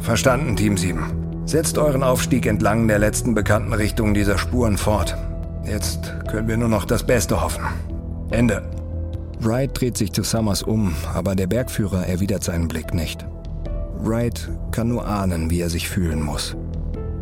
Verstanden, 0.00 0.56
Team 0.56 0.78
7. 0.78 1.44
Setzt 1.44 1.76
euren 1.76 2.02
Aufstieg 2.02 2.46
entlang 2.46 2.88
der 2.88 2.98
letzten 2.98 3.34
bekannten 3.34 3.74
Richtung 3.74 4.14
dieser 4.14 4.38
Spuren 4.38 4.78
fort. 4.78 5.14
Jetzt 5.66 6.12
können 6.28 6.48
wir 6.48 6.56
nur 6.56 6.68
noch 6.68 6.84
das 6.84 7.02
Beste 7.02 7.40
hoffen. 7.40 7.64
Ende. 8.30 8.62
Wright 9.40 9.70
dreht 9.78 9.96
sich 9.96 10.12
zu 10.12 10.22
Summers 10.22 10.62
um, 10.62 10.94
aber 11.14 11.34
der 11.34 11.46
Bergführer 11.46 12.06
erwidert 12.06 12.44
seinen 12.44 12.68
Blick 12.68 12.94
nicht. 12.94 13.26
Wright 13.98 14.50
kann 14.70 14.88
nur 14.88 15.06
ahnen, 15.06 15.50
wie 15.50 15.60
er 15.60 15.70
sich 15.70 15.88
fühlen 15.88 16.22
muss. 16.22 16.56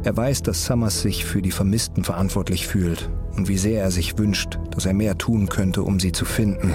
Er 0.05 0.17
weiß, 0.17 0.43
dass 0.43 0.65
Summers 0.65 1.01
sich 1.01 1.25
für 1.25 1.43
die 1.43 1.53
Vermissten 1.53 2.03
verantwortlich 2.03 2.67
fühlt 2.67 3.09
und 3.37 3.49
wie 3.49 3.59
sehr 3.59 3.83
er 3.83 3.91
sich 3.93 4.19
wünscht, 4.19 4.59
dass 4.73 4.87
er 4.87 4.95
mehr 4.95 5.17
tun 5.17 5.49
könnte, 5.49 5.83
um 5.83 6.01
sie 6.01 6.13
zu 6.13 6.25
finden. 6.25 6.75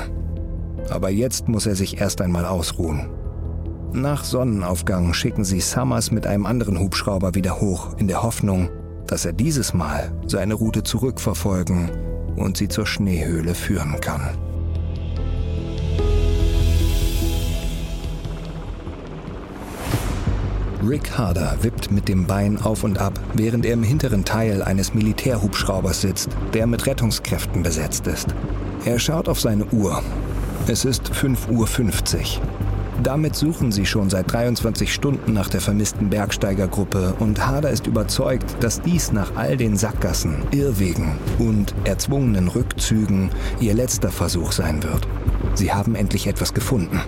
Aber 0.90 1.10
jetzt 1.10 1.50
muss 1.50 1.66
er 1.66 1.76
sich 1.76 2.00
erst 2.00 2.22
einmal 2.22 2.46
ausruhen. 2.46 3.10
Nach 3.92 4.24
Sonnenaufgang 4.24 5.14
schicken 5.14 5.44
sie 5.44 5.60
Summers 5.60 6.12
mit 6.12 6.26
einem 6.26 6.46
anderen 6.46 6.80
Hubschrauber 6.80 7.36
wieder 7.36 7.60
hoch, 7.60 7.98
in 7.98 8.08
der 8.08 8.24
Hoffnung, 8.24 8.70
dass 9.08 9.26
er 9.26 9.34
dieses 9.34 9.74
Mal 9.74 10.12
seine 10.28 10.54
Route 10.54 10.84
zurückverfolgen 10.84 11.90
und 12.36 12.58
sie 12.58 12.68
zur 12.68 12.86
Schneehöhle 12.86 13.56
führen 13.56 14.00
kann. 14.02 14.38
Rick 20.88 21.18
Harder 21.18 21.58
wippt 21.64 21.92
mit 21.92 22.08
dem 22.08 22.28
Bein 22.28 22.62
auf 22.62 22.84
und 22.84 23.00
ab, 23.00 23.20
während 23.34 23.66
er 23.66 23.74
im 23.74 23.84
hinteren 23.84 24.24
Teil 24.24 24.62
eines 24.62 24.94
Militärhubschraubers 24.94 26.02
sitzt, 26.02 26.30
der 26.54 26.68
mit 26.68 26.86
Rettungskräften 26.86 27.64
besetzt 27.64 28.08
ist. 28.08 28.28
Er 28.86 29.00
schaut 29.00 29.28
auf 29.28 29.40
seine 29.40 29.66
Uhr. 29.66 30.02
Es 30.68 30.86
ist 30.86 31.12
5.50 31.12 31.50
Uhr. 31.52 32.67
Damit 33.04 33.36
suchen 33.36 33.72
sie 33.72 33.86
schon 33.86 34.10
seit 34.10 34.32
23 34.32 34.92
Stunden 34.92 35.34
nach 35.34 35.50
der 35.50 35.62
vermissten 35.62 36.10
Bergsteigergruppe 36.10 37.14
und 37.20 37.46
Harder 37.46 37.70
ist 37.70 37.88
überzeugt, 37.88 38.58
dass 38.60 38.82
dies 38.82 39.12
nach 39.12 39.36
all 39.36 39.56
den 39.56 39.78
Sackgassen, 39.78 40.44
Irrwegen 40.52 41.18
und 41.38 41.76
erzwungenen 41.84 42.48
Rückzügen 42.48 43.30
ihr 43.60 43.74
letzter 43.74 44.10
Versuch 44.10 44.52
sein 44.52 44.84
wird. 44.84 45.08
Sie 45.54 45.72
haben 45.72 45.96
endlich 45.96 46.28
etwas 46.28 46.54
gefunden. 46.54 47.02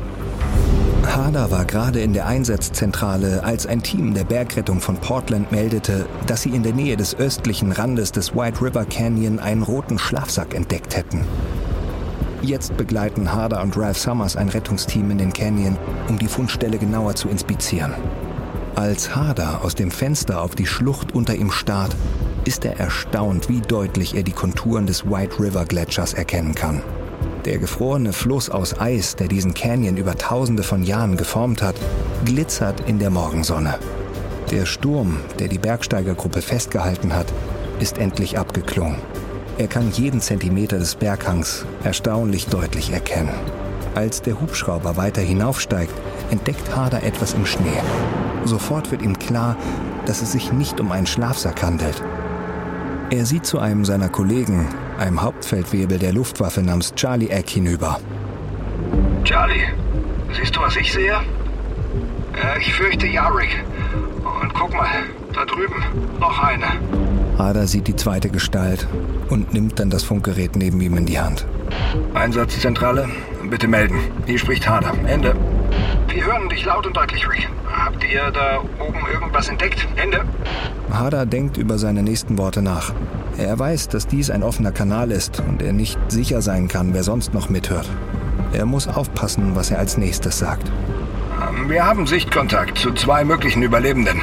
Harder 1.05 1.50
war 1.50 1.65
gerade 1.65 2.01
in 2.01 2.13
der 2.13 2.27
Einsatzzentrale, 2.27 3.43
als 3.43 3.65
ein 3.65 3.81
Team 3.81 4.13
der 4.13 4.24
Bergrettung 4.25 4.79
von 4.79 4.96
Portland 4.98 5.51
meldete, 5.51 6.05
dass 6.27 6.43
sie 6.43 6.50
in 6.50 6.62
der 6.62 6.74
Nähe 6.74 6.98
des 6.98 7.15
östlichen 7.15 7.72
Randes 7.72 8.12
des 8.12 8.36
White 8.36 8.62
River 8.62 8.86
Canyon 8.86 9.39
einen 9.39 9.63
roten 9.63 9.98
Schlafsack 9.98 10.53
entdeckt 10.53 10.96
hätten. 10.96 11.25
Jetzt 12.41 12.77
begleiten 12.77 13.34
Harder 13.34 13.62
und 13.62 13.77
Ralph 13.77 13.98
Summers 13.98 14.38
ein 14.38 14.50
Rettungsteam 14.50 15.12
in 15.12 15.17
den 15.17 15.34
Canyon, 15.34 15.77
um 16.08 16.17
die 16.17 16.27
Fundstelle 16.27 16.77
genauer 16.77 17.15
zu 17.15 17.27
inspizieren. 17.27 17.93
Als 18.75 19.13
Harder 19.13 19.60
aus 19.63 19.75
dem 19.75 19.91
Fenster 19.91 20.41
auf 20.41 20.55
die 20.55 20.65
Schlucht 20.65 21.13
unter 21.13 21.36
ihm 21.36 21.51
starrt, 21.51 21.93
ist 22.46 22.63
er 22.63 22.79
erstaunt, 22.79 23.50
wie 23.50 23.60
deutlich 23.60 24.15
er 24.15 24.24
die 24.24 24.31
Konturen 24.31 24.88
des 24.88 25.05
White 25.05 25.38
River 25.39 25.65
Gletschers 25.65 26.13
erkennen 26.13 26.55
kann. 26.55 26.81
Der 27.43 27.58
gefrorene 27.58 28.13
Fluss 28.13 28.50
aus 28.50 28.79
Eis, 28.79 29.17
der 29.17 29.27
diesen 29.27 29.53
Canyon 29.53 29.98
über 29.98 30.15
tausende 30.17 30.63
von 30.63 30.84
Jahren 30.84 31.17
geformt 31.17 31.62
hat, 31.62 31.75
glitzert 32.24 32.88
in 32.88 33.00
der 33.00 33.10
Morgensonne. 33.10 33.77
Der 34.51 34.65
Sturm, 34.65 35.17
der 35.39 35.50
die 35.50 35.60
Bergsteigergruppe 35.60 36.41
festgehalten 36.41 37.13
hat, 37.13 37.27
ist 37.81 37.98
endlich 37.98 38.38
abgeklungen. 38.38 38.98
Er 39.59 39.67
kann 39.67 39.91
jeden 39.91 40.21
Zentimeter 40.21 40.79
des 40.79 40.95
Berghangs 40.95 41.65
erstaunlich 41.83 42.47
deutlich 42.47 42.93
erkennen. 42.93 43.35
Als 43.93 44.21
der 44.21 44.39
Hubschrauber 44.39 44.95
weiter 44.95 45.21
hinaufsteigt, 45.21 45.91
entdeckt 46.31 46.73
Harder 46.73 47.03
etwas 47.03 47.33
im 47.33 47.45
Schnee. 47.45 47.81
Sofort 48.45 48.89
wird 48.89 49.01
ihm 49.01 49.19
klar, 49.19 49.57
dass 50.05 50.21
es 50.21 50.31
sich 50.31 50.53
nicht 50.53 50.79
um 50.79 50.93
einen 50.93 51.07
Schlafsack 51.07 51.61
handelt. 51.61 52.01
Er 53.09 53.25
sieht 53.25 53.45
zu 53.45 53.59
einem 53.59 53.83
seiner 53.83 54.07
Kollegen, 54.07 54.65
einem 54.97 55.21
Hauptfeldwebel 55.21 55.99
der 55.99 56.13
Luftwaffe 56.13 56.61
namens 56.61 56.95
Charlie 56.95 57.27
Eck 57.27 57.49
hinüber. 57.49 57.99
Charlie, 59.25 59.67
siehst 60.37 60.55
du, 60.55 60.61
was 60.61 60.77
ich 60.77 60.93
sehe? 60.93 61.17
Äh, 62.33 62.59
ich 62.61 62.73
fürchte 62.73 63.07
ja. 63.07 63.29
Und 63.29 64.53
guck 64.53 64.73
mal, 64.73 65.03
da 65.33 65.43
drüben 65.43 65.83
noch 66.17 66.41
eine. 66.41 66.88
Ada 67.39 67.67
sieht 67.67 67.88
die 67.88 67.96
zweite 67.96 68.29
Gestalt 68.29 68.86
und 69.29 69.53
nimmt 69.53 69.79
dann 69.79 69.89
das 69.89 70.03
Funkgerät 70.03 70.58
neben 70.58 70.81
ihm 70.81 70.98
in 70.98 71.05
die 71.05 71.22
Hand. 71.22 71.46
Einsatzzentrale, 72.13 73.08
bitte 73.50 73.65
melden. 73.65 73.98
Hier 74.25 74.38
spricht 74.38 74.67
Hader. 74.67 74.93
Ende. 75.08 75.34
Wir 76.10 76.25
hören 76.25 76.50
dich 76.50 76.65
laut 76.65 76.86
und 76.86 76.98
deutlich, 76.98 77.27
Rick. 77.29 77.50
Habt 77.72 78.03
ihr 78.03 78.29
da 78.31 78.60
oben 78.86 79.00
irgendwas 79.13 79.48
entdeckt? 79.48 79.88
Ende. 79.96 80.25
Hader 80.91 81.25
denkt 81.25 81.55
über 81.55 81.77
seine 81.77 82.03
nächsten 82.03 82.38
Worte 82.38 82.62
nach. 82.62 82.91
Er 83.38 83.58
weiß, 83.58 83.88
dass 83.88 84.05
dies 84.05 84.29
ein 84.29 84.43
offener 84.43 84.74
Kanal 84.74 85.10
ist 85.10 85.39
und 85.39 85.62
er 85.62 85.72
nicht 85.72 85.98
sicher 86.10 86.41
sein 86.41 86.67
kann, 86.67 86.93
wer 86.93 87.03
sonst 87.03 87.34
noch 87.34 87.48
mithört. 87.48 87.89
Er 88.51 88.65
muss 88.65 88.89
aufpassen, 88.89 89.55
was 89.55 89.72
er 89.72 89.79
als 89.79 89.98
nächstes 89.98 90.39
sagt. 90.39 90.69
Wir 91.67 91.86
haben 91.86 92.05
Sichtkontakt 92.05 92.77
zu 92.77 92.91
zwei 92.91 93.24
möglichen 93.24 93.63
Überlebenden. 93.63 94.22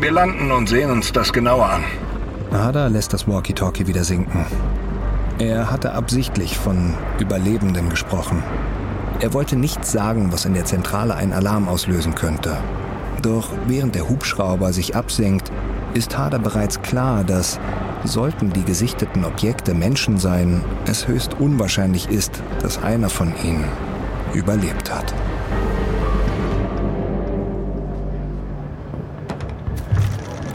Wir 0.00 0.12
landen 0.12 0.52
und 0.52 0.68
sehen 0.68 0.90
uns 0.90 1.12
das 1.12 1.32
genauer 1.32 1.66
an. 1.66 1.84
Hader 2.52 2.90
lässt 2.90 3.12
das 3.12 3.26
Walkie-Talkie 3.26 3.86
wieder 3.86 4.04
sinken. 4.04 4.44
Er 5.38 5.70
hatte 5.70 5.92
absichtlich 5.92 6.56
von 6.58 6.94
Überlebenden 7.18 7.88
gesprochen. 7.88 8.42
Er 9.20 9.32
wollte 9.32 9.56
nichts 9.56 9.92
sagen, 9.92 10.32
was 10.32 10.44
in 10.44 10.54
der 10.54 10.64
Zentrale 10.64 11.14
einen 11.14 11.32
Alarm 11.32 11.68
auslösen 11.68 12.14
könnte. 12.14 12.56
Doch 13.22 13.48
während 13.66 13.94
der 13.94 14.08
Hubschrauber 14.08 14.72
sich 14.72 14.96
absenkt, 14.96 15.50
ist 15.94 16.16
Hader 16.18 16.38
bereits 16.38 16.82
klar, 16.82 17.24
dass 17.24 17.58
Sollten 18.04 18.52
die 18.52 18.64
gesichteten 18.64 19.24
Objekte 19.24 19.74
Menschen 19.74 20.18
sein, 20.18 20.64
es 20.86 21.06
höchst 21.06 21.34
unwahrscheinlich 21.38 22.08
ist, 22.08 22.42
dass 22.60 22.82
einer 22.82 23.08
von 23.08 23.32
ihnen 23.44 23.64
überlebt 24.34 24.92
hat. 24.92 25.14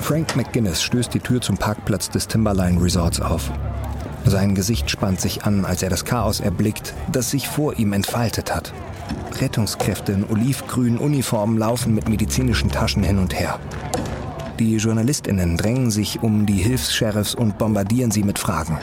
Frank 0.07 0.37
McGuinness 0.37 0.83
stößt 0.83 1.13
die 1.13 1.19
Tür 1.19 1.41
zum 1.41 1.57
Parkplatz 1.57 2.09
des 2.09 2.29
Timberline 2.29 2.81
Resorts 2.81 3.19
auf. 3.19 3.51
Sein 4.23 4.55
Gesicht 4.55 4.89
spannt 4.89 5.19
sich 5.19 5.43
an, 5.43 5.65
als 5.65 5.83
er 5.83 5.89
das 5.89 6.05
Chaos 6.05 6.39
erblickt, 6.39 6.93
das 7.11 7.29
sich 7.29 7.49
vor 7.49 7.77
ihm 7.77 7.91
entfaltet 7.91 8.55
hat. 8.55 8.73
Rettungskräfte 9.41 10.13
in 10.13 10.23
olivgrünen 10.23 10.97
Uniformen 10.97 11.57
laufen 11.57 11.93
mit 11.93 12.07
medizinischen 12.07 12.71
Taschen 12.71 13.03
hin 13.03 13.19
und 13.19 13.37
her. 13.37 13.59
Die 14.59 14.77
JournalistInnen 14.77 15.57
drängen 15.57 15.91
sich 15.91 16.23
um 16.23 16.45
die 16.45 16.53
Hilfs-Sheriffs 16.53 17.35
und 17.35 17.57
bombardieren 17.57 18.11
sie 18.11 18.23
mit 18.23 18.39
Fragen. 18.39 18.79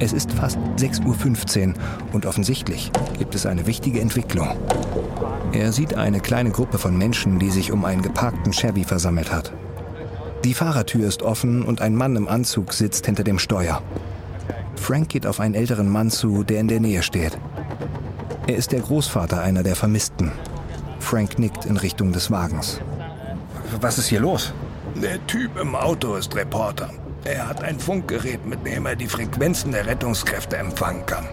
Es 0.00 0.12
ist 0.12 0.32
fast 0.32 0.58
6.15 0.78 1.68
Uhr 1.68 1.74
und 2.12 2.26
offensichtlich 2.26 2.90
gibt 3.18 3.36
es 3.36 3.46
eine 3.46 3.68
wichtige 3.68 4.00
Entwicklung. 4.00 4.48
Er 5.52 5.70
sieht 5.70 5.94
eine 5.94 6.18
kleine 6.18 6.50
Gruppe 6.50 6.78
von 6.78 6.98
Menschen, 6.98 7.38
die 7.38 7.50
sich 7.50 7.70
um 7.70 7.84
einen 7.84 8.02
geparkten 8.02 8.52
Chevy 8.52 8.82
versammelt 8.82 9.32
hat. 9.32 9.52
Die 10.44 10.52
Fahrertür 10.52 11.08
ist 11.08 11.22
offen 11.22 11.62
und 11.62 11.80
ein 11.80 11.96
Mann 11.96 12.16
im 12.16 12.28
Anzug 12.28 12.74
sitzt 12.74 13.06
hinter 13.06 13.24
dem 13.24 13.38
Steuer. 13.38 13.82
Frank 14.76 15.08
geht 15.08 15.26
auf 15.26 15.40
einen 15.40 15.54
älteren 15.54 15.88
Mann 15.88 16.10
zu, 16.10 16.44
der 16.44 16.60
in 16.60 16.68
der 16.68 16.80
Nähe 16.80 17.02
steht. 17.02 17.38
Er 18.46 18.56
ist 18.56 18.72
der 18.72 18.80
Großvater 18.80 19.40
einer 19.40 19.62
der 19.62 19.74
Vermissten. 19.74 20.32
Frank 21.00 21.38
nickt 21.38 21.64
in 21.64 21.78
Richtung 21.78 22.12
des 22.12 22.30
Wagens. 22.30 22.78
Was 23.80 23.96
ist 23.96 24.08
hier 24.08 24.20
los? 24.20 24.52
Der 24.94 25.26
Typ 25.26 25.58
im 25.58 25.74
Auto 25.74 26.14
ist 26.16 26.36
Reporter. 26.36 26.90
Er 27.24 27.48
hat 27.48 27.62
ein 27.62 27.80
Funkgerät, 27.80 28.44
mit 28.44 28.66
dem 28.66 28.84
er 28.84 28.96
die 28.96 29.08
Frequenzen 29.08 29.72
der 29.72 29.86
Rettungskräfte 29.86 30.58
empfangen 30.58 31.06
kann. 31.06 31.26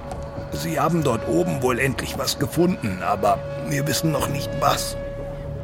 Sie 0.54 0.80
haben 0.80 1.04
dort 1.04 1.28
oben 1.28 1.62
wohl 1.62 1.80
endlich 1.80 2.18
was 2.18 2.40
gefunden, 2.40 3.00
aber 3.04 3.40
wir 3.68 3.86
wissen 3.88 4.14
noch 4.14 4.30
nicht 4.30 4.50
was. 4.62 4.96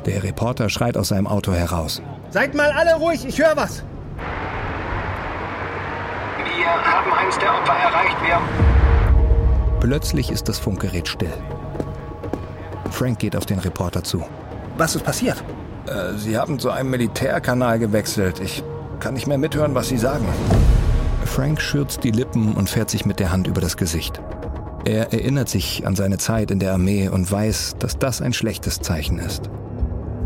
Der 0.06 0.22
Reporter 0.24 0.70
schreit 0.70 0.98
aus 0.98 1.08
seinem 1.08 1.28
Auto 1.28 1.54
heraus. 1.54 2.02
Seid 2.38 2.54
mal 2.54 2.72
alle 2.72 2.94
ruhig, 2.94 3.26
ich 3.26 3.40
höre 3.40 3.58
was. 3.58 3.84
Wir 6.38 6.68
haben 6.68 7.12
eins 7.12 7.36
der 7.40 7.52
Opfer 7.52 7.74
erreicht, 7.74 8.16
wir... 8.24 8.40
Plötzlich 9.80 10.30
ist 10.30 10.48
das 10.48 10.60
Funkgerät 10.60 11.08
still. 11.08 11.34
Frank 12.92 13.18
geht 13.18 13.36
auf 13.36 13.48
den 13.48 13.58
Reporter 13.58 14.04
zu. 14.04 14.24
Was 14.78 14.94
ist 14.96 15.04
passiert? 15.04 15.44
Äh, 15.88 16.16
Sie 16.16 16.38
haben 16.38 16.60
zu 16.60 16.70
einem 16.70 16.92
Militärkanal 16.92 17.80
gewechselt. 17.80 18.40
Ich 18.40 18.64
kann 19.00 19.16
nicht 19.16 19.26
mehr 19.26 19.40
mithören, 19.40 19.74
was 19.74 19.88
Sie 19.88 19.98
sagen. 19.98 20.28
Frank 21.26 21.60
schürzt 21.60 22.04
die 22.04 22.12
Lippen 22.12 22.54
und 22.54 22.70
fährt 22.70 22.92
sich 22.92 23.04
mit 23.04 23.20
der 23.20 23.32
Hand 23.32 23.48
über 23.48 23.62
das 23.62 23.78
Gesicht. 23.78 24.22
Er 24.86 25.12
erinnert 25.12 25.50
sich 25.50 25.88
an 25.88 25.96
seine 25.96 26.20
Zeit 26.20 26.52
in 26.52 26.60
der 26.60 26.74
Armee 26.74 27.10
und 27.10 27.32
weiß, 27.32 27.78
dass 27.80 27.98
das 27.98 28.22
ein 28.22 28.34
schlechtes 28.34 28.80
Zeichen 28.80 29.18
ist. 29.18 29.50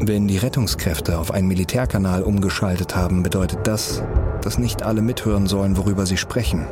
Wenn 0.03 0.27
die 0.27 0.38
Rettungskräfte 0.38 1.20
auf 1.20 1.29
einen 1.29 1.48
Militärkanal 1.48 2.24
umgeschaltet 2.24 2.96
haben, 2.96 3.22
bedeutet 3.22 3.67
das, 3.67 4.01
dass 4.41 4.58
nicht 4.58 4.81
alle 4.81 5.03
mithören 5.03 5.46
sollen, 5.46 5.77
worüber 5.77 6.08
sie 6.08 6.17
sprechen. 6.17 6.65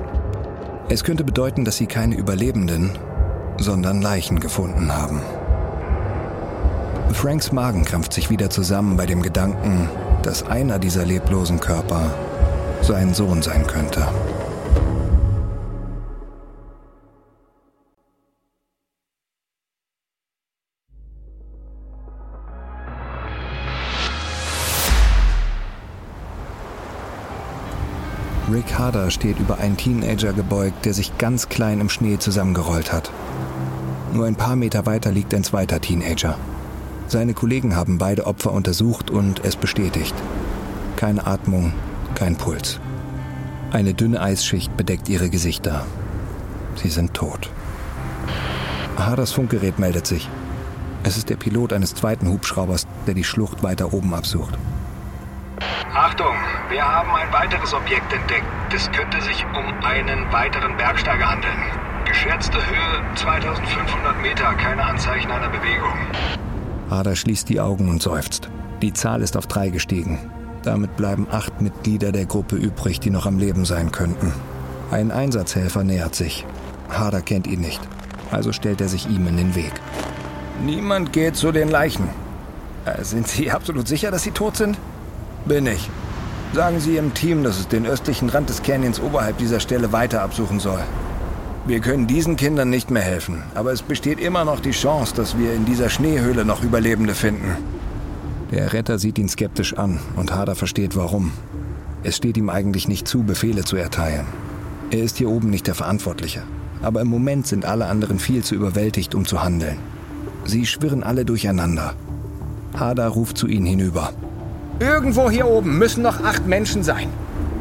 Es 0.90 1.04
könnte 1.04 1.24
bedeuten, 1.24 1.64
dass 1.64 1.78
sie 1.78 1.86
keine 1.86 2.16
Überlebenden, 2.16 2.98
sondern 3.60 4.02
Leichen 4.02 4.40
gefunden 4.40 4.92
haben. 4.92 5.22
Franks 7.12 7.52
Magen 7.52 7.86
krampft 7.86 8.14
sich 8.14 8.32
wieder 8.32 8.50
zusammen 8.50 8.98
bei 8.98 9.06
dem 9.06 9.22
Gedanken, 9.22 9.90
dass 10.24 10.48
einer 10.48 10.80
dieser 10.80 11.06
leblosen 11.06 11.60
Körper 11.60 12.10
sein 12.82 13.14
Sohn 13.14 13.44
sein 13.44 13.68
könnte. 13.68 14.08
Rick 28.60 28.78
Harder 28.78 29.10
steht 29.10 29.40
über 29.40 29.60
einen 29.60 29.78
Teenager 29.78 30.34
gebeugt, 30.34 30.84
der 30.84 30.94
sich 30.94 31.18
ganz 31.18 31.48
klein 31.48 31.80
im 31.80 31.88
Schnee 31.88 32.20
zusammengerollt 32.20 32.92
hat. 32.92 33.10
Nur 34.12 34.26
ein 34.26 34.36
paar 34.36 34.58
Meter 34.58 34.86
weiter 34.86 35.14
liegt 35.14 35.34
ein 35.34 35.46
zweiter 35.46 35.80
Teenager. 35.80 36.38
Seine 37.08 37.34
Kollegen 37.34 37.78
haben 37.78 37.98
beide 38.00 38.28
Opfer 38.28 38.52
untersucht 38.52 39.12
und 39.12 39.46
es 39.46 39.56
bestätigt. 39.56 40.14
Keine 40.98 41.26
Atmung, 41.26 41.72
kein 42.16 42.36
Puls. 42.36 42.82
Eine 43.72 43.94
dünne 43.94 44.20
Eisschicht 44.20 44.76
bedeckt 44.76 45.08
ihre 45.08 45.30
Gesichter. 45.30 45.86
Sie 46.76 46.90
sind 46.90 47.14
tot. 47.14 47.50
Harders 48.98 49.32
Funkgerät 49.32 49.80
meldet 49.80 50.06
sich. 50.06 50.28
Es 51.04 51.16
ist 51.16 51.30
der 51.30 51.38
Pilot 51.38 51.72
eines 51.72 51.96
zweiten 51.96 52.28
Hubschraubers, 52.28 52.88
der 53.08 53.14
die 53.14 53.24
Schlucht 53.24 53.64
weiter 53.64 53.94
oben 53.94 54.14
absucht. 54.14 54.58
Achtung, 55.94 56.36
wir 56.70 56.84
haben 56.84 57.14
ein 57.16 57.32
weiteres 57.34 57.74
Objekt 57.74 58.14
entdeckt. 58.14 58.46
Es 58.74 58.92
könnte 58.92 59.22
sich 59.22 59.46
um 59.54 59.84
einen 59.84 60.32
weiteren 60.32 60.78
Bergsteiger 60.78 61.30
handeln. 61.30 61.60
Geschätzte 62.06 62.58
Höhe 62.58 63.16
2500 63.16 64.22
Meter, 64.22 64.54
keine 64.56 64.84
Anzeichen 64.84 65.32
einer 65.32 65.50
Bewegung. 65.50 65.94
Ada 66.90 67.16
schließt 67.16 67.50
die 67.50 67.60
Augen 67.60 67.90
und 67.90 68.02
seufzt. 68.02 68.50
Die 68.82 68.94
Zahl 68.94 69.22
ist 69.22 69.36
auf 69.36 69.48
drei 69.48 69.70
gestiegen. 69.70 70.20
Damit 70.64 70.96
bleiben 70.96 71.28
acht 71.32 71.62
Mitglieder 71.62 72.12
der 72.12 72.26
Gruppe 72.26 72.56
übrig, 72.56 73.00
die 73.00 73.10
noch 73.10 73.26
am 73.26 73.38
Leben 73.38 73.66
sein 73.66 73.92
könnten. 73.92 74.34
Ein 74.92 75.12
Einsatzhelfer 75.12 75.84
nähert 75.84 76.16
sich. 76.16 76.46
Harder 76.90 77.22
kennt 77.22 77.46
ihn 77.46 77.62
nicht, 77.62 77.82
also 78.32 78.52
stellt 78.52 78.82
er 78.82 78.90
sich 78.90 79.08
ihm 79.08 79.28
in 79.28 79.38
den 79.38 79.56
Weg. 79.56 79.74
Niemand 80.64 81.14
geht 81.14 81.36
zu 81.36 81.52
den 81.52 81.70
Leichen. 81.70 82.10
Äh, 82.86 83.04
sind 83.04 83.28
Sie 83.28 83.52
absolut 83.52 83.88
sicher, 83.88 84.12
dass 84.12 84.24
sie 84.24 84.32
tot 84.32 84.58
sind? 84.58 84.78
Bin 85.46 85.68
ich. 85.68 85.90
Sagen 86.54 86.80
Sie 86.80 86.96
Ihrem 86.96 87.14
Team, 87.14 87.44
dass 87.44 87.60
es 87.60 87.68
den 87.68 87.86
östlichen 87.86 88.30
Rand 88.30 88.50
des 88.50 88.64
Canyons 88.64 89.00
oberhalb 89.00 89.38
dieser 89.38 89.60
Stelle 89.60 89.92
weiter 89.92 90.22
absuchen 90.22 90.60
soll. 90.60 90.80
Wir 91.68 91.80
können 91.80 92.08
diesen 92.08 92.36
Kindern 92.36 92.70
nicht 92.70 92.90
mehr 92.90 93.04
helfen, 93.04 93.44
aber 93.54 93.72
es 93.72 93.82
besteht 93.82 94.20
immer 94.20 94.46
noch 94.46 94.60
die 94.60 94.72
Chance, 94.72 95.14
dass 95.16 95.38
wir 95.38 95.54
in 95.54 95.66
dieser 95.66 95.90
Schneehöhle 95.90 96.46
noch 96.46 96.64
Überlebende 96.64 97.14
finden. 97.14 97.58
Der 98.52 98.74
Retter 98.74 98.98
sieht 98.98 99.20
ihn 99.20 99.30
skeptisch 99.30 99.76
an 99.76 100.00
und 100.16 100.34
Hader 100.34 100.56
versteht 100.56 100.96
warum. 100.96 101.32
Es 102.02 102.16
steht 102.16 102.38
ihm 102.38 102.50
eigentlich 102.50 102.88
nicht 102.88 103.08
zu, 103.08 103.24
Befehle 103.24 103.64
zu 103.64 103.76
erteilen. 103.76 104.26
Er 104.90 105.04
ist 105.04 105.18
hier 105.18 105.30
oben 105.30 105.50
nicht 105.50 105.68
der 105.68 105.76
Verantwortliche. 105.76 106.42
Aber 106.82 107.02
im 107.02 107.08
Moment 107.08 107.46
sind 107.46 107.66
alle 107.66 107.88
anderen 107.88 108.20
viel 108.20 108.44
zu 108.44 108.56
überwältigt, 108.56 109.14
um 109.14 109.26
zu 109.26 109.44
handeln. 109.44 109.78
Sie 110.46 110.66
schwirren 110.66 111.04
alle 111.04 111.26
durcheinander. 111.26 111.94
Hader 112.78 113.08
ruft 113.10 113.38
zu 113.38 113.48
ihnen 113.48 113.66
hinüber. 113.66 114.14
Irgendwo 114.80 115.30
hier 115.30 115.48
oben 115.48 115.78
müssen 115.78 116.04
noch 116.04 116.24
acht 116.24 116.48
Menschen 116.48 116.84
sein. 116.84 117.10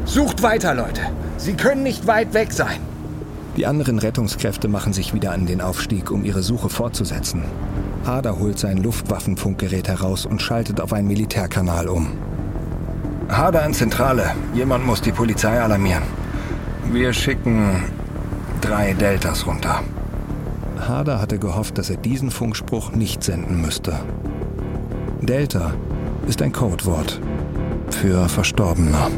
Sucht 0.05 0.41
weiter, 0.41 0.73
Leute. 0.73 1.01
Sie 1.37 1.53
können 1.53 1.83
nicht 1.83 2.07
weit 2.07 2.33
weg 2.33 2.51
sein. 2.53 2.79
Die 3.57 3.65
anderen 3.65 3.99
Rettungskräfte 3.99 4.69
machen 4.69 4.93
sich 4.93 5.13
wieder 5.13 5.31
an 5.33 5.45
den 5.45 5.59
Aufstieg, 5.59 6.11
um 6.11 6.23
ihre 6.23 6.41
Suche 6.41 6.69
fortzusetzen. 6.69 7.43
Hader 8.05 8.39
holt 8.39 8.57
sein 8.57 8.77
Luftwaffenfunkgerät 8.77 9.89
heraus 9.89 10.25
und 10.25 10.41
schaltet 10.41 10.79
auf 10.79 10.93
einen 10.93 11.07
Militärkanal 11.07 11.89
um. 11.89 12.07
Hader 13.29 13.65
in 13.65 13.73
Zentrale. 13.73 14.31
Jemand 14.53 14.85
muss 14.85 15.01
die 15.01 15.11
Polizei 15.11 15.61
alarmieren. 15.61 16.03
Wir 16.91 17.11
schicken 17.11 17.83
drei 18.61 18.93
Deltas 18.93 19.45
runter. 19.45 19.83
Hader 20.87 21.19
hatte 21.21 21.37
gehofft, 21.37 21.77
dass 21.77 21.89
er 21.89 21.97
diesen 21.97 22.31
Funkspruch 22.31 22.93
nicht 22.93 23.23
senden 23.23 23.61
müsste. 23.61 23.99
Delta 25.21 25.73
ist 26.29 26.43
ein 26.43 26.51
Codewort 26.51 27.19
für 27.89 28.29
Verstorbener. 28.29 29.09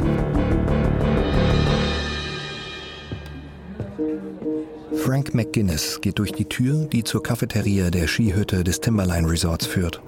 Frank 4.96 5.34
McGuinness 5.34 6.00
geht 6.00 6.20
durch 6.20 6.32
die 6.32 6.46
Tür, 6.46 6.86
die 6.86 7.04
zur 7.04 7.22
Cafeteria 7.22 7.90
der 7.90 8.08
Skihütte 8.08 8.64
des 8.64 8.80
Timberline 8.80 9.30
Resorts 9.30 9.66
führt. 9.66 10.02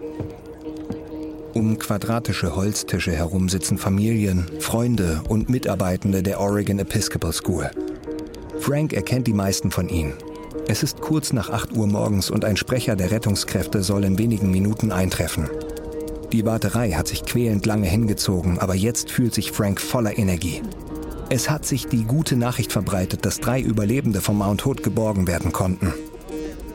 Um 1.53 1.77
quadratische 1.77 2.55
Holztische 2.55 3.11
herum 3.11 3.49
sitzen 3.49 3.77
Familien, 3.77 4.45
Freunde 4.61 5.21
und 5.27 5.49
Mitarbeitende 5.49 6.23
der 6.23 6.39
Oregon 6.39 6.79
Episcopal 6.79 7.33
School. 7.33 7.69
Frank 8.61 8.93
erkennt 8.93 9.27
die 9.27 9.33
meisten 9.33 9.71
von 9.71 9.89
ihnen. 9.89 10.13
Es 10.69 10.83
ist 10.83 11.01
kurz 11.01 11.33
nach 11.33 11.49
8 11.49 11.75
Uhr 11.75 11.87
morgens 11.87 12.31
und 12.31 12.45
ein 12.45 12.55
Sprecher 12.55 12.95
der 12.95 13.11
Rettungskräfte 13.11 13.83
soll 13.83 14.05
in 14.05 14.17
wenigen 14.17 14.51
Minuten 14.51 14.93
eintreffen. 14.93 15.49
Die 16.33 16.45
Warterei 16.45 16.93
hat 16.93 17.07
sich 17.07 17.25
quälend 17.25 17.67
lange 17.67 17.85
hingezogen, 17.85 18.57
aber 18.57 18.73
jetzt 18.73 19.11
fühlt 19.11 19.35
sich 19.35 19.51
Frank 19.51 19.79
voller 19.79 20.17
Energie. 20.17 20.63
Es 21.29 21.47
hat 21.47 21.63
sich 21.63 21.85
die 21.85 22.05
gute 22.05 22.35
Nachricht 22.35 22.71
verbreitet, 22.71 23.23
dass 23.23 23.39
drei 23.39 23.61
Überlebende 23.61 24.19
vom 24.19 24.39
Mount 24.39 24.65
Hood 24.65 24.81
geborgen 24.81 25.27
werden 25.27 25.51
konnten. 25.51 25.93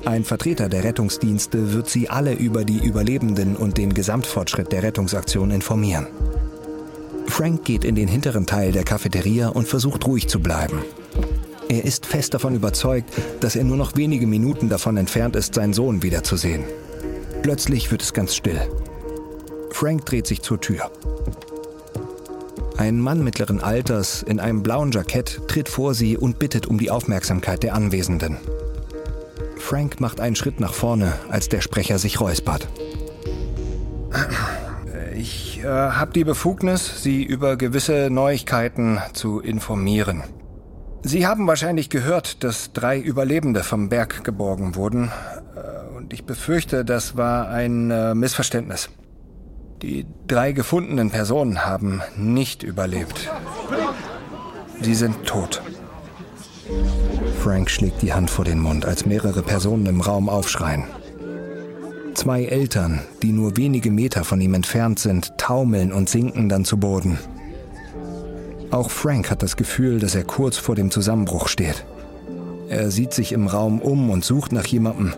Ein 0.04 0.22
Vertreter 0.22 0.68
der 0.68 0.84
Rettungsdienste 0.84 1.72
wird 1.72 1.88
sie 1.88 2.08
alle 2.08 2.34
über 2.34 2.64
die 2.64 2.78
Überlebenden 2.78 3.56
und 3.56 3.78
den 3.78 3.94
Gesamtfortschritt 3.94 4.70
der 4.70 4.84
Rettungsaktion 4.84 5.50
informieren. 5.50 6.06
Frank 7.26 7.64
geht 7.64 7.84
in 7.84 7.96
den 7.96 8.06
hinteren 8.06 8.46
Teil 8.46 8.70
der 8.70 8.84
Cafeteria 8.84 9.48
und 9.48 9.66
versucht 9.66 10.06
ruhig 10.06 10.28
zu 10.28 10.38
bleiben. 10.38 10.84
Er 11.68 11.84
ist 11.84 12.06
fest 12.06 12.32
davon 12.32 12.54
überzeugt, 12.54 13.12
dass 13.40 13.56
er 13.56 13.64
nur 13.64 13.76
noch 13.76 13.96
wenige 13.96 14.28
Minuten 14.28 14.68
davon 14.68 14.96
entfernt 14.96 15.34
ist, 15.34 15.54
seinen 15.54 15.74
Sohn 15.74 16.04
wiederzusehen. 16.04 16.62
Plötzlich 17.42 17.90
wird 17.90 18.02
es 18.02 18.12
ganz 18.12 18.36
still. 18.36 18.60
Frank 19.70 20.06
dreht 20.06 20.26
sich 20.26 20.42
zur 20.42 20.60
Tür. 20.60 20.90
Ein 22.76 23.00
Mann 23.00 23.24
mittleren 23.24 23.60
Alters 23.60 24.22
in 24.22 24.38
einem 24.38 24.62
blauen 24.62 24.92
Jackett 24.92 25.48
tritt 25.48 25.68
vor 25.68 25.94
sie 25.94 26.16
und 26.16 26.38
bittet 26.38 26.66
um 26.66 26.78
die 26.78 26.90
Aufmerksamkeit 26.90 27.62
der 27.62 27.74
Anwesenden. 27.74 28.36
Frank 29.56 30.00
macht 30.00 30.20
einen 30.20 30.36
Schritt 30.36 30.60
nach 30.60 30.72
vorne, 30.72 31.12
als 31.28 31.48
der 31.48 31.60
Sprecher 31.60 31.98
sich 31.98 32.20
räuspert. 32.20 32.68
Ich 35.16 35.60
äh, 35.62 35.66
habe 35.66 36.12
die 36.12 36.24
Befugnis, 36.24 37.02
Sie 37.02 37.24
über 37.24 37.56
gewisse 37.56 38.08
Neuigkeiten 38.10 39.00
zu 39.12 39.40
informieren. 39.40 40.22
Sie 41.02 41.26
haben 41.26 41.46
wahrscheinlich 41.46 41.90
gehört, 41.90 42.44
dass 42.44 42.72
drei 42.72 42.98
Überlebende 42.98 43.64
vom 43.64 43.88
Berg 43.88 44.24
geborgen 44.24 44.76
wurden. 44.76 45.10
Äh, 45.56 45.96
und 45.96 46.12
ich 46.12 46.24
befürchte, 46.24 46.84
das 46.84 47.16
war 47.16 47.48
ein 47.48 47.90
äh, 47.90 48.14
Missverständnis. 48.14 48.90
Die 49.82 50.06
drei 50.26 50.50
gefundenen 50.50 51.10
Personen 51.10 51.64
haben 51.64 52.02
nicht 52.16 52.64
überlebt. 52.64 53.30
Sie 54.80 54.94
sind 54.94 55.24
tot. 55.24 55.62
Frank 57.42 57.70
schlägt 57.70 58.02
die 58.02 58.12
Hand 58.12 58.28
vor 58.28 58.44
den 58.44 58.58
Mund, 58.58 58.84
als 58.84 59.06
mehrere 59.06 59.42
Personen 59.42 59.86
im 59.86 60.00
Raum 60.00 60.28
aufschreien. 60.28 60.84
Zwei 62.14 62.44
Eltern, 62.46 63.00
die 63.22 63.30
nur 63.30 63.56
wenige 63.56 63.92
Meter 63.92 64.24
von 64.24 64.40
ihm 64.40 64.54
entfernt 64.54 64.98
sind, 64.98 65.38
taumeln 65.38 65.92
und 65.92 66.08
sinken 66.08 66.48
dann 66.48 66.64
zu 66.64 66.78
Boden. 66.78 67.16
Auch 68.72 68.90
Frank 68.90 69.30
hat 69.30 69.44
das 69.44 69.56
Gefühl, 69.56 70.00
dass 70.00 70.16
er 70.16 70.24
kurz 70.24 70.56
vor 70.56 70.74
dem 70.74 70.90
Zusammenbruch 70.90 71.46
steht. 71.46 71.86
Er 72.68 72.90
sieht 72.90 73.14
sich 73.14 73.32
im 73.32 73.46
Raum 73.46 73.80
um 73.80 74.10
und 74.10 74.24
sucht 74.24 74.50
nach 74.52 74.66
jemandem, 74.66 75.14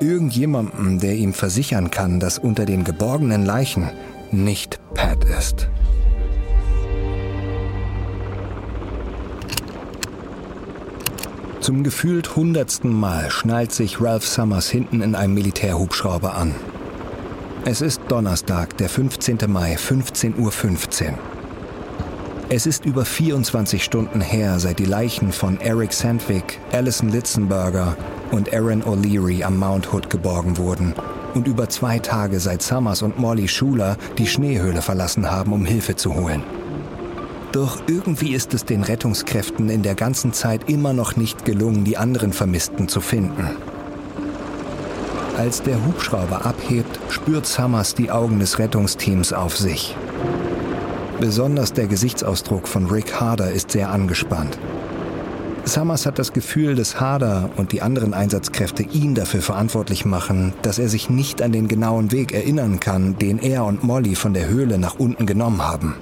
irgendjemandem, 0.00 0.98
der 0.98 1.14
ihm 1.14 1.32
versichern 1.32 1.90
kann, 1.90 2.20
dass 2.20 2.38
unter 2.38 2.64
den 2.64 2.84
geborgenen 2.84 3.44
Leichen 3.44 3.90
nicht 4.30 4.78
Pat 4.94 5.24
ist. 5.24 5.68
Zum 11.60 11.82
gefühlt 11.82 12.36
hundertsten 12.36 12.92
Mal 12.92 13.30
schnallt 13.30 13.72
sich 13.72 14.00
Ralph 14.00 14.26
Summers 14.26 14.68
hinten 14.68 15.00
in 15.00 15.14
einem 15.14 15.32
Militärhubschrauber 15.32 16.34
an. 16.34 16.54
Es 17.64 17.80
ist 17.80 18.02
Donnerstag, 18.08 18.76
der 18.76 18.90
15. 18.90 19.38
Mai, 19.48 19.76
15.15 19.76 20.36
Uhr. 20.38 21.18
Es 22.50 22.66
ist 22.66 22.84
über 22.84 23.06
24 23.06 23.82
Stunden 23.82 24.20
her, 24.20 24.58
seit 24.60 24.78
die 24.78 24.84
Leichen 24.84 25.32
von 25.32 25.58
Eric 25.58 25.94
Sandvik, 25.94 26.60
Alison 26.72 27.08
Litzenberger 27.08 27.96
und 28.34 28.52
Aaron 28.52 28.82
O'Leary 28.82 29.44
am 29.44 29.58
Mount 29.58 29.92
Hood 29.92 30.10
geborgen 30.10 30.58
wurden. 30.58 30.94
Und 31.34 31.46
über 31.46 31.68
zwei 31.68 31.98
Tage 31.98 32.40
seit 32.40 32.62
Summers 32.62 33.02
und 33.02 33.18
Molly 33.18 33.48
Schuler 33.48 33.96
die 34.18 34.26
Schneehöhle 34.26 34.82
verlassen 34.82 35.30
haben, 35.30 35.52
um 35.52 35.64
Hilfe 35.64 35.96
zu 35.96 36.14
holen. 36.14 36.42
Doch 37.52 37.80
irgendwie 37.86 38.34
ist 38.34 38.52
es 38.52 38.64
den 38.64 38.82
Rettungskräften 38.82 39.70
in 39.70 39.82
der 39.82 39.94
ganzen 39.94 40.32
Zeit 40.32 40.68
immer 40.68 40.92
noch 40.92 41.16
nicht 41.16 41.44
gelungen, 41.44 41.84
die 41.84 41.96
anderen 41.96 42.32
Vermissten 42.32 42.88
zu 42.88 43.00
finden. 43.00 43.48
Als 45.38 45.62
der 45.62 45.84
Hubschrauber 45.84 46.44
abhebt, 46.44 46.98
spürt 47.08 47.46
Summers 47.46 47.94
die 47.94 48.10
Augen 48.10 48.40
des 48.40 48.58
Rettungsteams 48.58 49.32
auf 49.32 49.56
sich. 49.56 49.96
Besonders 51.20 51.72
der 51.72 51.86
Gesichtsausdruck 51.86 52.66
von 52.66 52.86
Rick 52.86 53.20
Harder 53.20 53.52
ist 53.52 53.70
sehr 53.70 53.90
angespannt. 53.90 54.58
Summers 55.66 56.04
hat 56.04 56.18
das 56.18 56.34
Gefühl, 56.34 56.74
dass 56.74 57.00
Harder 57.00 57.48
und 57.56 57.72
die 57.72 57.80
anderen 57.80 58.12
Einsatzkräfte 58.12 58.82
ihn 58.82 59.14
dafür 59.14 59.40
verantwortlich 59.40 60.04
machen, 60.04 60.52
dass 60.60 60.78
er 60.78 60.88
sich 60.88 61.08
nicht 61.08 61.40
an 61.40 61.52
den 61.52 61.68
genauen 61.68 62.12
Weg 62.12 62.32
erinnern 62.32 62.80
kann, 62.80 63.18
den 63.18 63.38
er 63.38 63.64
und 63.64 63.82
Molly 63.82 64.14
von 64.14 64.34
der 64.34 64.48
Höhle 64.48 64.78
nach 64.78 64.96
unten 64.98 65.24
genommen 65.24 65.62
haben. 65.62 65.94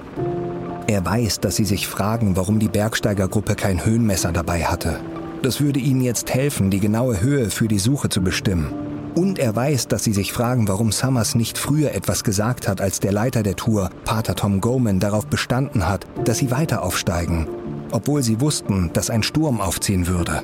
Er 0.88 1.07
weiß, 1.07 1.40
dass 1.40 1.57
sie 1.57 1.64
sich 1.64 1.87
fragen, 1.87 2.37
warum 2.37 2.59
die 2.59 2.68
Bergsteigergruppe 2.68 3.55
kein 3.55 3.85
Höhenmesser 3.85 4.33
dabei 4.33 4.64
hatte. 4.64 4.98
Das 5.42 5.61
würde 5.61 5.79
ihnen 5.79 6.03
jetzt 6.03 6.35
helfen, 6.35 6.70
die 6.70 6.81
genaue 6.81 7.20
Höhe 7.20 7.48
für 7.48 7.68
die 7.68 7.79
Suche 7.79 8.09
zu 8.09 8.20
bestimmen. 8.20 8.75
Und 9.14 9.38
er 9.38 9.55
weiß, 9.55 9.88
dass 9.88 10.03
sie 10.03 10.12
sich 10.12 10.33
fragen, 10.33 10.66
warum 10.68 10.90
Summers 10.90 11.35
nicht 11.35 11.57
früher 11.57 11.94
etwas 11.94 12.25
gesagt 12.25 12.66
hat, 12.66 12.81
als 12.81 12.98
der 12.98 13.12
Leiter 13.12 13.42
der 13.42 13.57
Tour, 13.57 13.90
Pater 14.05 14.35
Tom 14.35 14.61
Goman, 14.61 15.01
darauf 15.01 15.27
bestanden 15.27 15.88
hat, 15.88 16.07
dass 16.25 16.38
sie 16.38 16.51
weiter 16.51 16.83
aufsteigen, 16.83 17.46
obwohl 17.92 18.22
sie 18.22 18.40
wussten, 18.40 18.90
dass 18.92 19.11
ein 19.11 19.22
Sturm 19.22 19.61
aufziehen 19.61 20.07
würde. 20.07 20.42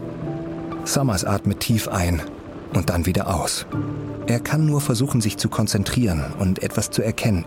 Summers 0.85 1.25
atmet 1.25 1.61
tief 1.61 1.89
ein 1.89 2.23
und 2.75 2.91
dann 2.91 3.07
wieder 3.07 3.35
aus. 3.35 3.67
Er 4.27 4.41
kann 4.41 4.67
nur 4.67 4.81
versuchen, 4.81 5.21
sich 5.21 5.37
zu 5.39 5.49
konzentrieren 5.49 6.25
und 6.39 6.63
etwas 6.63 6.91
zu 6.91 7.03
erkennen. 7.03 7.45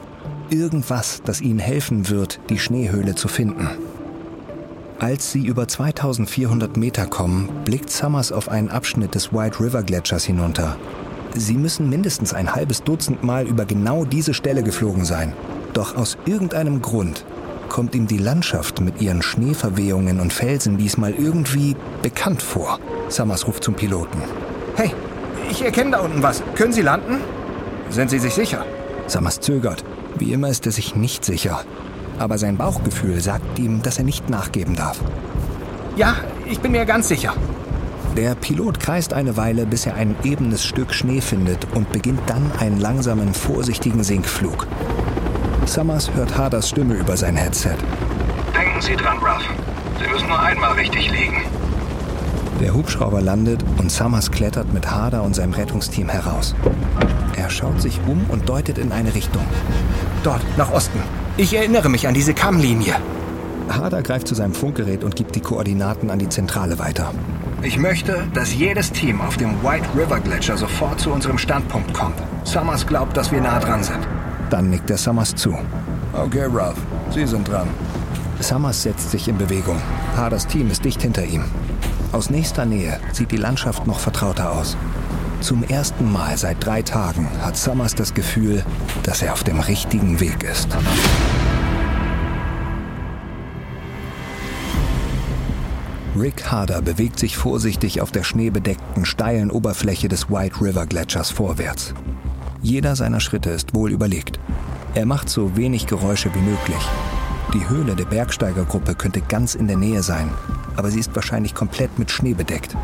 Irgendwas, 0.50 1.22
das 1.24 1.42
ihnen 1.42 1.60
helfen 1.60 2.10
wird, 2.10 2.40
die 2.50 2.60
Schneehöhle 2.60 3.16
zu 3.16 3.28
finden. 3.28 3.70
Als 5.00 5.32
sie 5.32 5.46
über 5.46 5.68
2400 5.68 6.78
Meter 6.78 7.08
kommen, 7.08 7.50
blickt 7.66 7.90
Summers 7.90 8.32
auf 8.32 8.50
einen 8.50 8.70
Abschnitt 8.70 9.16
des 9.16 9.34
White 9.34 9.60
River 9.60 9.82
Gletschers 9.82 10.26
hinunter. 10.26 10.78
Sie 11.36 11.56
müssen 11.56 11.90
mindestens 11.90 12.34
ein 12.34 12.54
halbes 12.54 12.84
Dutzend 12.84 13.24
Mal 13.24 13.48
über 13.48 13.66
genau 13.66 14.06
diese 14.06 14.34
Stelle 14.34 14.62
geflogen 14.62 15.06
sein. 15.06 15.34
Doch 15.74 15.96
aus 15.96 16.18
irgendeinem 16.26 16.82
Grund 16.82 17.26
kommt 17.72 17.96
ihm 17.96 18.06
die 18.06 18.18
Landschaft 18.18 18.82
mit 18.82 19.02
ihren 19.02 19.22
Schneeverwehungen 19.22 20.20
und 20.20 20.34
Felsen 20.34 20.78
diesmal 20.78 21.14
irgendwie 21.14 21.78
bekannt 22.02 22.42
vor. 22.42 22.80
Summers 23.08 23.48
ruft 23.48 23.64
zum 23.64 23.76
Piloten. 23.76 24.22
Hey, 24.76 24.92
ich 25.50 25.64
erkenne 25.64 25.92
da 25.92 26.00
unten 26.02 26.22
was. 26.22 26.44
Können 26.56 26.74
Sie 26.74 26.82
landen? 26.82 27.22
Sind 27.90 28.10
Sie 28.10 28.20
sich 28.20 28.34
sicher? 28.34 28.66
Summers 29.08 29.40
zögert. 29.40 29.86
Wie 30.20 30.34
immer 30.34 30.50
ist 30.50 30.66
er 30.66 30.74
sich 30.74 30.98
nicht 30.98 31.24
sicher. 31.24 31.64
Aber 32.20 32.38
sein 32.38 32.58
Bauchgefühl 32.58 33.22
sagt 33.22 33.58
ihm, 33.58 33.82
dass 33.82 33.98
er 33.98 34.04
nicht 34.04 34.30
nachgeben 34.30 34.76
darf. 34.76 35.00
Ja, 35.96 36.16
ich 36.46 36.60
bin 36.60 36.74
mir 36.74 36.86
ganz 36.86 37.08
sicher. 37.08 37.34
Der 38.18 38.36
Pilot 38.36 38.82
kreist 38.82 39.14
eine 39.14 39.38
Weile, 39.38 39.66
bis 39.66 39.86
er 39.86 39.96
ein 39.96 40.16
ebenes 40.26 40.66
Stück 40.66 40.94
Schnee 40.94 41.22
findet 41.22 41.66
und 41.74 41.90
beginnt 41.94 42.22
dann 42.28 42.52
einen 42.60 42.82
langsamen, 42.82 43.34
vorsichtigen 43.34 44.04
Sinkflug. 44.04 44.68
Summers 45.66 46.10
hört 46.14 46.38
Harders 46.38 46.70
Stimme 46.70 46.96
über 46.96 47.16
sein 47.16 47.36
Headset. 47.36 47.76
Denken 48.54 48.82
Sie 48.82 48.96
dran, 48.96 49.18
Ruff. 49.20 49.44
Sie 50.02 50.10
müssen 50.10 50.28
nur 50.28 50.40
einmal 50.40 50.74
richtig 50.74 51.10
liegen. 51.12 51.44
Der 52.60 52.74
Hubschrauber 52.74 53.22
landet 53.22 53.64
und 53.78 53.92
Summers 53.92 54.32
klettert 54.32 54.74
mit 54.74 54.90
Harder 54.90 55.24
und 55.24 55.36
seinem 55.36 55.54
Rettungsteam 55.54 56.10
heraus. 56.10 56.56
Er 57.38 57.50
schaut 57.50 57.82
sich 57.82 58.00
um 58.08 58.26
und 58.30 58.50
deutet 58.50 58.78
in 58.78 58.92
eine 58.92 59.16
Richtung. 59.16 59.44
Dort, 60.24 60.42
nach 60.58 60.72
Osten. 60.72 61.00
Ich 61.38 61.54
erinnere 61.56 61.90
mich 61.90 62.08
an 62.08 62.14
diese 62.14 62.34
Kammlinie. 62.34 62.96
Harder 63.70 64.02
greift 64.02 64.28
zu 64.28 64.36
seinem 64.36 64.54
Funkgerät 64.54 65.04
und 65.04 65.16
gibt 65.16 65.36
die 65.36 65.40
Koordinaten 65.40 66.10
an 66.10 66.20
die 66.20 66.30
Zentrale 66.30 66.78
weiter. 66.78 67.14
Ich 67.62 67.78
möchte, 67.78 68.28
dass 68.34 68.54
jedes 68.54 68.92
Team 68.92 69.22
auf 69.22 69.38
dem 69.38 69.64
White 69.64 69.88
River 69.96 70.20
Gletscher 70.20 70.58
sofort 70.58 71.00
zu 71.00 71.12
unserem 71.12 71.38
Standpunkt 71.38 71.94
kommt. 71.94 72.16
Summers 72.44 72.86
glaubt, 72.86 73.16
dass 73.16 73.32
wir 73.32 73.40
nah 73.40 73.60
dran 73.60 73.84
sind. 73.84 74.06
Dann 74.52 74.70
nickt 74.70 74.90
er 74.90 74.98
Summers 74.98 75.34
zu. 75.34 75.58
Okay, 76.14 76.46
Ralph, 76.52 76.78
Sie 77.10 77.26
sind 77.26 77.48
dran. 77.48 77.70
Summers 78.42 78.84
setzt 78.84 79.10
sich 79.10 79.30
in 79.30 79.38
Bewegung. 79.38 79.82
Harders 80.16 80.46
Team 80.46 80.70
ist 80.70 80.84
dicht 80.84 81.02
hinter 81.02 81.24
ihm. 81.24 81.46
Aus 82.12 82.30
nächster 82.30 82.66
Nähe 82.66 83.00
sieht 83.14 83.32
die 83.32 83.38
Landschaft 83.38 83.88
noch 83.88 84.00
vertrauter 84.00 84.52
aus. 84.52 84.76
Zum 85.40 85.64
ersten 85.64 86.12
Mal 86.12 86.38
seit 86.38 86.64
drei 86.66 86.82
Tagen 86.82 87.30
hat 87.42 87.56
Summers 87.56 87.96
das 87.96 88.14
Gefühl, 88.14 88.64
dass 89.04 89.22
er 89.22 89.32
auf 89.32 89.46
dem 89.46 89.62
richtigen 89.62 90.20
Weg 90.20 90.44
ist. 90.44 90.68
Rick 96.20 96.52
Harder 96.52 96.82
bewegt 96.82 97.20
sich 97.20 97.38
vorsichtig 97.38 98.02
auf 98.02 98.12
der 98.12 98.24
schneebedeckten, 98.24 99.06
steilen 99.06 99.50
Oberfläche 99.50 100.10
des 100.10 100.30
White 100.30 100.60
River 100.60 100.86
Gletschers 100.88 101.32
vorwärts. 101.32 101.94
Jeder 102.62 102.96
seiner 102.96 103.20
Schritte 103.20 103.50
ist 103.50 103.74
wohl 103.74 103.92
überlegt. 103.92 104.40
Er 104.94 105.06
macht 105.06 105.30
so 105.30 105.58
wenig 105.58 105.88
Geräusche 105.88 106.34
wie 106.34 106.40
möglich. 106.40 106.90
Die 107.54 107.68
Höhle 107.68 107.96
der 107.96 108.06
Bergsteigergruppe 108.06 108.94
könnte 108.94 109.22
ganz 109.22 109.56
in 109.56 109.68
der 109.68 109.78
Nähe 109.78 110.04
sein, 110.04 110.30
aber 110.76 110.92
sie 110.92 111.00
ist 111.00 111.16
wahrscheinlich 111.16 111.56
komplett 111.56 111.98
mit 111.98 112.12
Schnee 112.12 112.34
bedeckt. 112.34 112.78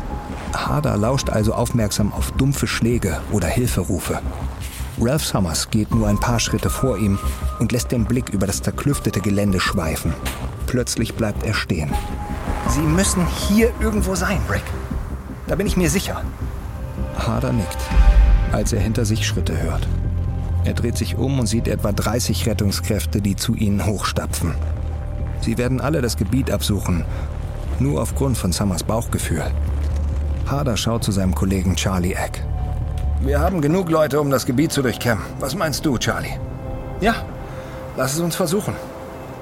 Harder 0.52 0.96
lauscht 0.96 1.30
also 1.30 1.54
aufmerksam 1.54 2.12
auf 2.12 2.32
dumpfe 2.32 2.66
Schläge 2.66 3.20
oder 3.30 3.46
Hilferufe. 3.46 4.20
Ralph 5.00 5.24
Summers 5.24 5.70
geht 5.70 5.94
nur 5.94 6.08
ein 6.08 6.18
paar 6.18 6.40
Schritte 6.40 6.70
vor 6.70 6.98
ihm 6.98 7.18
und 7.60 7.70
lässt 7.70 7.92
den 7.92 8.04
Blick 8.04 8.30
über 8.30 8.46
das 8.46 8.62
zerklüftete 8.62 9.20
Gelände 9.20 9.60
schweifen. 9.60 10.12
Plötzlich 10.66 11.14
bleibt 11.14 11.44
er 11.46 11.54
stehen. 11.54 11.90
Sie 12.68 12.80
müssen 12.80 13.24
hier 13.26 13.72
irgendwo 13.80 14.16
sein, 14.16 14.40
Rick. 14.50 14.64
Da 15.46 15.54
bin 15.54 15.66
ich 15.66 15.76
mir 15.76 15.88
sicher. 15.88 16.22
Harder 17.16 17.52
nickt, 17.52 17.78
als 18.52 18.72
er 18.72 18.80
hinter 18.80 19.04
sich 19.04 19.26
Schritte 19.26 19.60
hört. 19.60 19.86
Er 20.64 20.74
dreht 20.74 20.96
sich 20.96 21.16
um 21.16 21.38
und 21.38 21.46
sieht 21.46 21.68
etwa 21.68 21.92
30 21.92 22.46
Rettungskräfte, 22.46 23.20
die 23.20 23.36
zu 23.36 23.54
ihnen 23.54 23.86
hochstapfen. 23.86 24.54
Sie 25.40 25.56
werden 25.56 25.80
alle 25.80 26.02
das 26.02 26.16
Gebiet 26.16 26.50
absuchen, 26.50 27.04
nur 27.78 28.02
aufgrund 28.02 28.36
von 28.36 28.52
Summers 28.52 28.82
Bauchgefühl. 28.82 29.44
Harder 30.46 30.76
schaut 30.76 31.04
zu 31.04 31.12
seinem 31.12 31.34
Kollegen 31.34 31.76
Charlie 31.76 32.14
Eck. 32.14 32.42
Wir 33.20 33.40
haben 33.40 33.60
genug 33.60 33.90
Leute, 33.90 34.20
um 34.20 34.30
das 34.30 34.46
Gebiet 34.46 34.72
zu 34.72 34.82
durchkämmen. 34.82 35.24
Was 35.40 35.54
meinst 35.54 35.84
du, 35.84 35.98
Charlie? 35.98 36.38
Ja, 37.00 37.14
lass 37.96 38.14
es 38.14 38.20
uns 38.20 38.36
versuchen. 38.36 38.74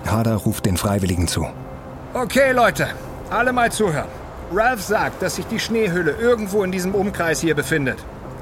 Harder 0.06 0.36
ruft 0.36 0.66
den 0.66 0.76
Freiwilligen 0.76 1.28
zu. 1.28 1.46
Okay, 2.14 2.52
Leute, 2.52 2.88
alle 3.30 3.52
mal 3.52 3.70
zuhören. 3.70 4.08
Ralph 4.52 4.82
sagt, 4.82 5.22
dass 5.22 5.36
sich 5.36 5.46
die 5.46 5.58
Schneehülle 5.58 6.12
irgendwo 6.12 6.62
in 6.62 6.70
diesem 6.72 6.94
Umkreis 6.94 7.40
hier 7.40 7.54
befindet. 7.54 7.98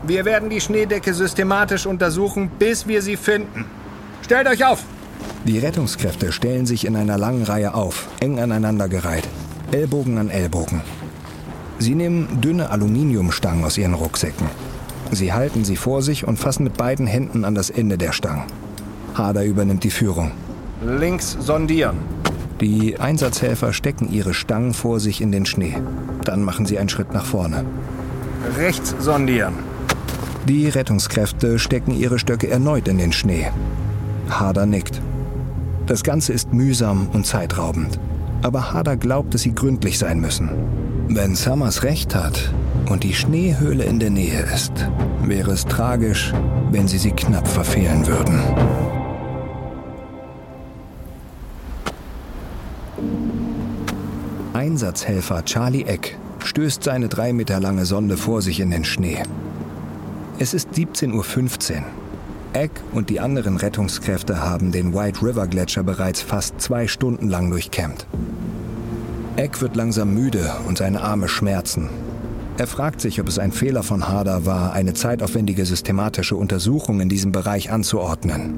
Wir 0.06 0.24
werden 0.26 0.50
die 0.50 0.60
Schneedecke 0.60 1.14
systematisch 1.14 1.86
untersuchen, 1.86 2.50
bis 2.58 2.86
wir 2.86 3.00
sie 3.00 3.16
finden. 3.16 3.64
Stellt 4.22 4.46
euch 4.46 4.64
auf! 4.64 4.84
Die 5.46 5.58
Rettungskräfte 5.58 6.32
stellen 6.32 6.66
sich 6.66 6.86
in 6.86 6.96
einer 6.96 7.16
langen 7.16 7.44
Reihe 7.44 7.74
auf, 7.74 8.08
eng 8.20 8.38
aneinandergereiht, 8.38 9.26
Ellbogen 9.72 10.18
an 10.18 10.30
Ellbogen. 10.30 10.82
Sie 11.78 11.94
nehmen 11.94 12.40
dünne 12.40 12.70
Aluminiumstangen 12.70 13.64
aus 13.64 13.78
ihren 13.78 13.94
Rucksäcken. 13.94 14.46
Sie 15.10 15.32
halten 15.32 15.64
sie 15.64 15.76
vor 15.76 16.02
sich 16.02 16.26
und 16.26 16.38
fassen 16.38 16.64
mit 16.64 16.76
beiden 16.76 17.06
Händen 17.06 17.44
an 17.44 17.54
das 17.54 17.70
Ende 17.70 17.98
der 17.98 18.12
Stangen. 18.12 18.44
Harder 19.14 19.44
übernimmt 19.44 19.84
die 19.84 19.90
Führung. 19.90 20.32
Links 20.84 21.36
sondieren. 21.40 21.96
Die 22.60 22.98
Einsatzhelfer 22.98 23.72
stecken 23.72 24.10
ihre 24.12 24.34
Stangen 24.34 24.74
vor 24.74 25.00
sich 25.00 25.20
in 25.20 25.32
den 25.32 25.46
Schnee. 25.46 25.76
Dann 26.24 26.42
machen 26.42 26.66
sie 26.66 26.78
einen 26.78 26.88
Schritt 26.88 27.12
nach 27.12 27.24
vorne. 27.24 27.64
Rechts 28.56 28.94
sondieren. 28.98 29.54
Die 30.46 30.68
Rettungskräfte 30.68 31.58
stecken 31.58 31.92
ihre 31.92 32.18
Stöcke 32.18 32.50
erneut 32.50 32.86
in 32.86 32.98
den 32.98 33.12
Schnee. 33.12 33.46
Harder 34.28 34.66
nickt. 34.66 35.00
Das 35.86 36.02
Ganze 36.02 36.34
ist 36.34 36.52
mühsam 36.52 37.08
und 37.14 37.24
zeitraubend. 37.24 37.98
Aber 38.42 38.72
Harder 38.74 38.98
glaubt, 38.98 39.32
dass 39.32 39.40
sie 39.40 39.54
gründlich 39.54 39.98
sein 39.98 40.20
müssen. 40.20 40.50
Wenn 41.08 41.34
Summers 41.34 41.82
recht 41.82 42.14
hat 42.14 42.52
und 42.90 43.04
die 43.04 43.14
Schneehöhle 43.14 43.84
in 43.84 43.98
der 43.98 44.10
Nähe 44.10 44.42
ist, 44.54 44.72
wäre 45.22 45.52
es 45.52 45.64
tragisch, 45.64 46.34
wenn 46.70 46.88
sie 46.88 46.98
sie 46.98 47.12
knapp 47.12 47.48
verfehlen 47.48 48.06
würden. 48.06 48.38
Einsatzhelfer 54.52 55.44
Charlie 55.46 55.84
Eck 55.84 56.18
stößt 56.44 56.84
seine 56.84 57.08
drei 57.08 57.32
Meter 57.32 57.60
lange 57.60 57.86
Sonde 57.86 58.18
vor 58.18 58.42
sich 58.42 58.60
in 58.60 58.70
den 58.70 58.84
Schnee. 58.84 59.22
Es 60.36 60.52
ist 60.52 60.70
17.15 60.70 61.12
Uhr. 61.76 61.82
Egg 62.54 62.72
und 62.90 63.08
die 63.08 63.20
anderen 63.20 63.56
Rettungskräfte 63.56 64.40
haben 64.42 64.72
den 64.72 64.92
White 64.92 65.22
River 65.22 65.46
Gletscher 65.46 65.84
bereits 65.84 66.22
fast 66.22 66.60
zwei 66.60 66.88
Stunden 66.88 67.28
lang 67.28 67.50
durchkämmt. 67.50 68.04
Egg 69.36 69.60
wird 69.60 69.76
langsam 69.76 70.12
müde 70.12 70.52
und 70.66 70.78
seine 70.78 71.02
Arme 71.02 71.28
schmerzen. 71.28 71.88
Er 72.58 72.66
fragt 72.66 73.00
sich, 73.00 73.20
ob 73.20 73.28
es 73.28 73.38
ein 73.38 73.52
Fehler 73.52 73.84
von 73.84 74.08
Harder 74.08 74.44
war, 74.44 74.72
eine 74.72 74.94
zeitaufwendige 74.94 75.64
systematische 75.66 76.34
Untersuchung 76.34 77.00
in 77.00 77.08
diesem 77.08 77.30
Bereich 77.30 77.70
anzuordnen. 77.70 78.54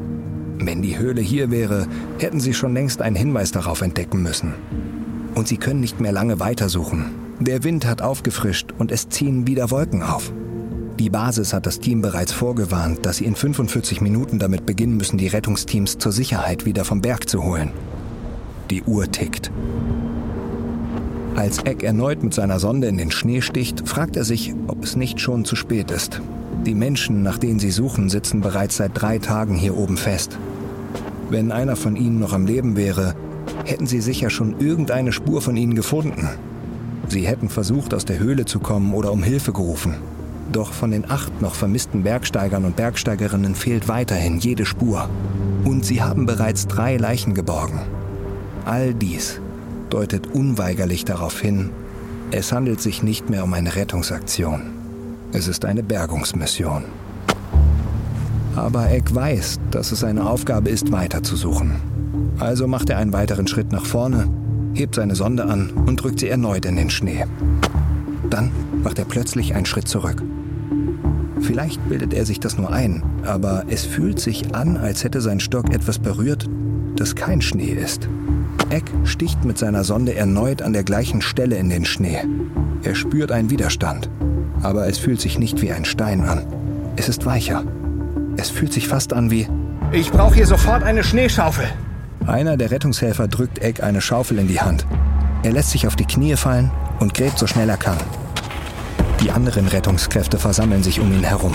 Wenn 0.59 0.81
die 0.81 0.99
Höhle 0.99 1.21
hier 1.21 1.51
wäre, 1.51 1.89
hätten 2.19 2.41
sie 2.41 2.55
schon 2.55 2.73
längst 2.73 3.03
einen 3.03 3.17
Hinweis 3.17 3.53
darauf 3.53 3.83
entdecken 3.83 4.23
müssen. 4.23 4.55
Und 5.35 5.47
sie 5.47 5.59
können 5.59 5.81
nicht 5.81 6.01
mehr 6.01 6.13
lange 6.13 6.41
weitersuchen. 6.41 7.11
Der 7.39 7.65
Wind 7.65 7.85
hat 7.85 8.01
aufgefrischt 8.01 8.73
und 8.79 8.91
es 8.91 9.11
ziehen 9.11 9.47
wieder 9.47 9.71
Wolken 9.71 10.03
auf. 10.03 10.33
Die 10.99 11.11
Basis 11.11 11.53
hat 11.53 11.67
das 11.67 11.79
Team 11.79 12.01
bereits 12.01 12.33
vorgewarnt, 12.33 13.05
dass 13.05 13.19
sie 13.19 13.27
in 13.27 13.35
45 13.35 14.01
Minuten 14.01 14.39
damit 14.39 14.65
beginnen 14.65 14.97
müssen, 14.97 15.19
die 15.19 15.27
Rettungsteams 15.27 15.99
zur 15.99 16.11
Sicherheit 16.11 16.65
wieder 16.65 16.87
vom 16.87 17.03
Berg 17.03 17.29
zu 17.29 17.45
holen. 17.45 17.71
Die 18.71 18.83
Uhr 18.83 19.11
tickt. 19.11 19.51
Als 21.35 21.59
Eck 21.59 21.83
erneut 21.83 22.23
mit 22.23 22.33
seiner 22.33 22.59
Sonde 22.59 22.87
in 22.87 22.97
den 22.97 23.11
Schnee 23.11 23.43
sticht, 23.43 23.87
fragt 23.87 24.17
er 24.17 24.25
sich, 24.25 24.55
ob 24.69 24.83
es 24.83 24.97
nicht 24.97 25.21
schon 25.21 25.45
zu 25.45 25.55
spät 25.55 25.91
ist. 25.91 26.23
Die 26.65 26.75
Menschen, 26.75 27.23
nach 27.23 27.37
denen 27.37 27.59
sie 27.59 27.73
suchen, 27.73 28.09
sitzen 28.09 28.41
bereits 28.41 28.79
seit 28.79 28.93
drei 28.95 29.19
Tagen 29.19 29.55
hier 29.55 29.77
oben 29.77 29.99
fest. 29.99 30.39
Wenn 31.29 31.53
einer 31.53 31.77
von 31.77 31.97
ihnen 31.97 32.21
noch 32.21 32.33
am 32.33 32.47
Leben 32.47 32.75
wäre, 32.75 33.15
hätten 33.67 33.87
sie 33.87 34.01
sicher 34.01 34.31
schon 34.31 34.61
irgendeine 34.61 35.13
Spur 35.13 35.43
von 35.43 35.59
ihnen 35.59 35.75
gefunden. 35.75 36.27
Sie 37.09 37.27
hätten 37.27 37.51
versucht, 37.51 37.93
aus 37.93 38.07
der 38.07 38.19
Höhle 38.19 38.47
zu 38.47 38.61
kommen 38.61 38.95
oder 38.95 39.13
um 39.13 39.23
Hilfe 39.23 39.53
gerufen. 39.53 39.97
Doch 40.53 40.73
von 40.73 40.91
den 40.91 41.11
acht 41.11 41.43
noch 41.43 41.55
vermissten 41.55 42.03
Bergsteigern 42.03 42.65
und 42.65 42.77
Bergsteigerinnen 42.77 43.55
fehlt 43.55 43.89
weiterhin 43.89 44.39
jede 44.39 44.65
Spur. 44.65 45.09
Und 45.65 45.85
sie 45.85 46.03
haben 46.03 46.27
bereits 46.27 46.67
drei 46.67 46.97
Leichen 46.97 47.35
geborgen. 47.35 47.81
All 48.65 48.95
dies 48.95 49.41
deutet 49.91 50.29
unweigerlich 50.29 51.05
darauf 51.05 51.41
hin, 51.41 51.71
es 52.31 52.53
handelt 52.53 52.81
sich 52.81 53.03
nicht 53.03 53.31
mehr 53.31 53.45
um 53.45 53.53
eine 53.55 53.77
Rettungsaktion. 53.77 54.63
Es 55.33 55.47
ist 55.47 55.65
eine 55.65 55.83
Bergungsmission. 55.83 56.85
Aber 58.57 58.91
Eck 58.91 59.15
weiß, 59.15 59.61
dass 59.71 59.93
es 59.93 60.01
seine 60.01 60.29
Aufgabe 60.29 60.71
ist, 60.71 60.91
weiterzusuchen. 60.91 61.77
Also 62.39 62.67
macht 62.67 62.91
er 62.91 62.99
einen 62.99 63.13
weiteren 63.13 63.47
Schritt 63.47 63.71
nach 63.71 63.85
vorne, 63.85 64.29
hebt 64.75 64.95
seine 64.97 65.15
Sonde 65.15 65.45
an 65.45 65.71
und 65.71 66.03
drückt 66.03 66.21
sie 66.21 66.29
erneut 66.29 66.65
in 66.65 66.77
den 66.77 66.91
Schnee. 66.91 67.25
Dann 68.29 68.51
macht 68.83 68.99
er 68.99 69.05
plötzlich 69.05 69.55
einen 69.55 69.67
Schritt 69.67 69.89
zurück. 69.89 70.23
Vielleicht 71.47 71.89
bildet 71.89 72.13
er 72.13 72.27
sich 72.27 72.41
das 72.41 72.59
nur 72.59 72.73
ein, 72.73 73.05
aber 73.25 73.65
es 73.69 73.85
fühlt 73.85 74.19
sich 74.19 74.53
an, 74.57 74.77
als 74.77 75.05
hätte 75.05 75.21
sein 75.21 75.39
Stock 75.39 75.73
etwas 75.73 76.01
berührt, 76.01 76.47
das 76.97 77.15
kein 77.15 77.41
Schnee 77.41 77.71
ist. 77.71 78.09
Eck 78.71 78.83
sticht 79.05 79.45
mit 79.45 79.57
seiner 79.57 79.85
Sonde 79.85 80.17
erneut 80.17 80.61
an 80.61 80.73
der 80.73 80.83
gleichen 80.83 81.23
Stelle 81.23 81.57
in 81.57 81.69
den 81.71 81.85
Schnee. 81.85 82.19
Er 82.83 82.97
spürt 82.97 83.31
einen 83.31 83.49
Widerstand, 83.49 84.11
aber 84.61 84.89
es 84.89 84.99
fühlt 84.99 85.21
sich 85.21 85.39
nicht 85.39 85.63
wie 85.63 85.71
ein 85.71 85.85
Stein 85.85 86.23
an. 86.23 86.43
Es 86.97 87.09
ist 87.09 87.27
weicher. 87.27 87.63
Es 88.37 88.51
fühlt 88.51 88.73
sich 88.73 88.89
fast 88.89 89.13
an 89.13 89.31
wie... 89.31 89.47
Ich 89.93 90.11
brauche 90.11 90.35
hier 90.35 90.47
sofort 90.47 90.83
eine 90.83 91.05
Schneeschaufel. 91.05 91.67
Einer 92.27 92.57
der 92.57 92.73
Rettungshelfer 92.73 93.29
drückt 93.29 93.61
Eck 93.61 93.85
eine 93.85 94.01
Schaufel 94.01 94.41
in 94.41 94.49
die 94.49 94.61
Hand. 94.61 94.85
Er 95.45 95.53
lässt 95.53 95.71
sich 95.71 95.87
auf 95.87 95.95
die 95.95 96.07
Knie 96.07 96.35
fallen 96.35 96.73
und 96.99 97.15
gräbt 97.15 97.39
so 97.39 97.47
schnell 97.47 97.69
er 97.69 97.77
kann. 97.77 97.99
Die 99.27 99.33
anderen 99.33 99.67
Rettungskräfte 99.67 100.39
versammeln 100.39 100.85
sich 100.85 101.01
um 101.01 101.13
ihn 101.13 101.25
herum. 101.25 101.53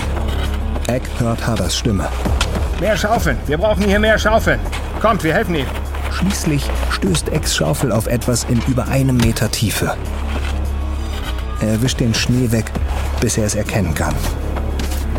Eck 0.88 1.00
hört 1.16 1.46
Harders 1.46 1.74
Stimme. 1.74 2.06
Mehr 2.80 2.98
Schaufeln. 2.98 3.38
Wir 3.46 3.56
brauchen 3.56 3.84
hier 3.84 3.98
mehr 3.98 4.18
Schaufeln. 4.18 4.60
Kommt, 5.00 5.24
wir 5.24 5.32
helfen 5.32 5.54
ihm. 5.54 5.64
Schließlich 6.10 6.68
stößt 6.90 7.30
Ecks 7.30 7.56
Schaufel 7.56 7.90
auf 7.90 8.08
etwas 8.08 8.44
in 8.44 8.60
über 8.68 8.88
einem 8.88 9.16
Meter 9.16 9.50
Tiefe. 9.50 9.96
Er 11.62 11.80
wischt 11.80 12.00
den 12.00 12.12
Schnee 12.12 12.52
weg, 12.52 12.70
bis 13.22 13.38
er 13.38 13.46
es 13.46 13.54
erkennen 13.54 13.94
kann. 13.94 14.14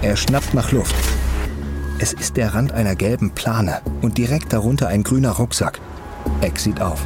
Er 0.04 0.16
schnappt 0.16 0.54
nach 0.54 0.72
Luft. 0.72 0.94
Es 1.98 2.14
ist 2.14 2.38
der 2.38 2.54
Rand 2.54 2.72
einer 2.72 2.94
gelben 2.94 3.32
Plane 3.32 3.82
und 4.04 4.20
direkt 4.20 4.54
darunter 4.54 4.90
ein 4.90 5.02
grüner 5.02 5.32
Rucksack. 5.32 5.80
Eck 6.42 6.60
sieht 6.60 6.80
auf. 6.80 7.04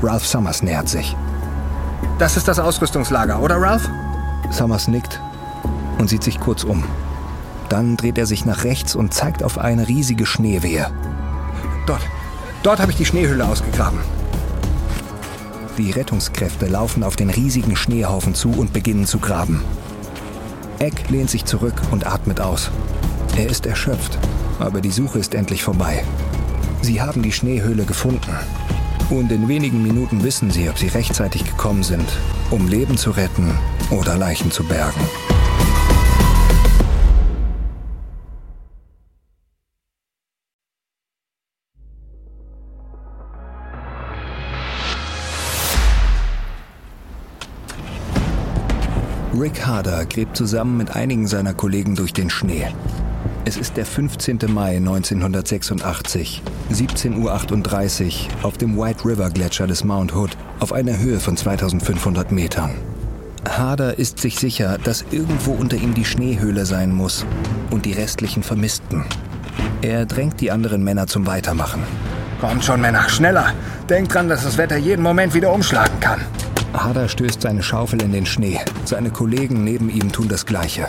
Ralph 0.00 0.24
Summers 0.24 0.62
nähert 0.62 0.88
sich. 0.88 1.16
Das 2.20 2.36
ist 2.36 2.46
das 2.46 2.60
Ausrüstungslager, 2.60 3.40
oder 3.40 3.56
Ralph? 3.56 3.90
Summers 4.50 4.88
nickt 4.88 5.20
und 5.98 6.08
sieht 6.08 6.22
sich 6.22 6.40
kurz 6.40 6.64
um. 6.64 6.84
Dann 7.68 7.96
dreht 7.96 8.18
er 8.18 8.26
sich 8.26 8.44
nach 8.44 8.64
rechts 8.64 8.94
und 8.94 9.14
zeigt 9.14 9.42
auf 9.42 9.58
eine 9.58 9.88
riesige 9.88 10.26
Schneewehe. 10.26 10.90
Dort, 11.86 12.02
dort 12.62 12.80
habe 12.80 12.90
ich 12.90 12.98
die 12.98 13.06
Schneehülle 13.06 13.46
ausgegraben. 13.46 13.98
Die 15.78 15.92
Rettungskräfte 15.92 16.66
laufen 16.66 17.02
auf 17.04 17.16
den 17.16 17.30
riesigen 17.30 17.76
Schneehaufen 17.76 18.34
zu 18.34 18.50
und 18.50 18.72
beginnen 18.72 19.06
zu 19.06 19.18
graben. 19.18 19.62
Eck 20.78 21.08
lehnt 21.10 21.30
sich 21.30 21.44
zurück 21.44 21.80
und 21.90 22.06
atmet 22.06 22.40
aus. 22.40 22.70
Er 23.36 23.46
ist 23.48 23.66
erschöpft, 23.66 24.18
aber 24.58 24.80
die 24.80 24.90
Suche 24.90 25.18
ist 25.18 25.34
endlich 25.34 25.62
vorbei. 25.62 26.04
Sie 26.82 27.00
haben 27.00 27.22
die 27.22 27.32
Schneehöhle 27.32 27.84
gefunden. 27.84 28.34
Und 29.10 29.32
in 29.32 29.48
wenigen 29.48 29.82
Minuten 29.82 30.22
wissen 30.22 30.52
sie, 30.52 30.70
ob 30.70 30.78
sie 30.78 30.86
rechtzeitig 30.86 31.44
gekommen 31.44 31.82
sind, 31.82 32.06
um 32.52 32.68
Leben 32.68 32.96
zu 32.96 33.10
retten 33.10 33.52
oder 33.90 34.16
Leichen 34.16 34.52
zu 34.52 34.62
bergen. 34.62 35.00
Rick 49.36 49.66
Harder 49.66 50.04
gräbt 50.06 50.36
zusammen 50.36 50.76
mit 50.76 50.94
einigen 50.94 51.26
seiner 51.26 51.54
Kollegen 51.54 51.96
durch 51.96 52.12
den 52.12 52.30
Schnee. 52.30 52.68
Es 53.46 53.56
ist 53.56 53.78
der 53.78 53.86
15. 53.86 54.38
Mai 54.48 54.76
1986, 54.76 56.42
17.38 56.72 57.16
Uhr 57.18 58.44
auf 58.44 58.58
dem 58.58 58.76
White 58.76 59.04
River 59.06 59.30
Gletscher 59.30 59.66
des 59.66 59.82
Mount 59.82 60.14
Hood 60.14 60.36
auf 60.60 60.74
einer 60.74 60.98
Höhe 60.98 61.18
von 61.18 61.38
2500 61.38 62.32
Metern. 62.32 62.74
Harder 63.48 63.98
ist 63.98 64.18
sich 64.18 64.38
sicher, 64.38 64.76
dass 64.84 65.06
irgendwo 65.10 65.52
unter 65.52 65.78
ihm 65.78 65.94
die 65.94 66.04
Schneehöhle 66.04 66.66
sein 66.66 66.92
muss 66.92 67.24
und 67.70 67.86
die 67.86 67.92
restlichen 67.92 68.42
Vermissten. 68.42 69.06
Er 69.80 70.04
drängt 70.04 70.42
die 70.42 70.50
anderen 70.50 70.84
Männer 70.84 71.06
zum 71.06 71.26
Weitermachen. 71.26 71.82
Kommt 72.42 72.62
schon, 72.62 72.82
Männer, 72.82 73.08
schneller! 73.08 73.54
Denkt 73.88 74.12
dran, 74.14 74.28
dass 74.28 74.44
das 74.44 74.58
Wetter 74.58 74.76
jeden 74.76 75.02
Moment 75.02 75.32
wieder 75.32 75.52
umschlagen 75.52 75.98
kann. 76.00 76.20
Harder 76.74 77.08
stößt 77.08 77.40
seine 77.40 77.62
Schaufel 77.62 78.02
in 78.02 78.12
den 78.12 78.26
Schnee. 78.26 78.60
Seine 78.84 79.10
Kollegen 79.10 79.64
neben 79.64 79.88
ihm 79.88 80.12
tun 80.12 80.28
das 80.28 80.44
Gleiche. 80.44 80.86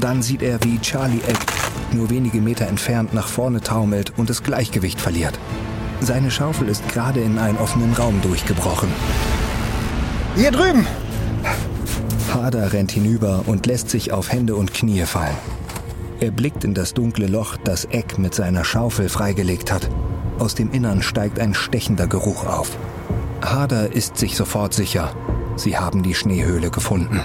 Dann 0.00 0.22
sieht 0.22 0.42
er, 0.42 0.62
wie 0.64 0.78
Charlie 0.80 1.20
Egg 1.26 1.57
nur 1.94 2.10
wenige 2.10 2.40
Meter 2.40 2.66
entfernt 2.66 3.14
nach 3.14 3.28
vorne 3.28 3.60
taumelt 3.60 4.12
und 4.16 4.30
das 4.30 4.42
Gleichgewicht 4.42 5.00
verliert. 5.00 5.38
Seine 6.00 6.30
Schaufel 6.30 6.68
ist 6.68 6.88
gerade 6.88 7.20
in 7.20 7.38
einen 7.38 7.58
offenen 7.58 7.92
Raum 7.94 8.20
durchgebrochen. 8.22 8.88
Hier 10.36 10.50
drüben! 10.50 10.86
Harder 12.32 12.72
rennt 12.72 12.92
hinüber 12.92 13.42
und 13.46 13.66
lässt 13.66 13.90
sich 13.90 14.12
auf 14.12 14.30
Hände 14.30 14.54
und 14.54 14.72
Knie 14.72 15.04
fallen. 15.06 15.36
Er 16.20 16.30
blickt 16.30 16.64
in 16.64 16.74
das 16.74 16.94
dunkle 16.94 17.26
Loch, 17.26 17.56
das 17.56 17.84
Eck 17.86 18.18
mit 18.18 18.34
seiner 18.34 18.64
Schaufel 18.64 19.08
freigelegt 19.08 19.72
hat. 19.72 19.88
Aus 20.38 20.54
dem 20.54 20.70
Innern 20.72 21.02
steigt 21.02 21.40
ein 21.40 21.54
stechender 21.54 22.06
Geruch 22.06 22.46
auf. 22.46 22.76
Harder 23.42 23.92
ist 23.92 24.16
sich 24.18 24.36
sofort 24.36 24.74
sicher. 24.74 25.10
Sie 25.56 25.78
haben 25.78 26.02
die 26.02 26.14
Schneehöhle 26.14 26.70
gefunden. 26.70 27.20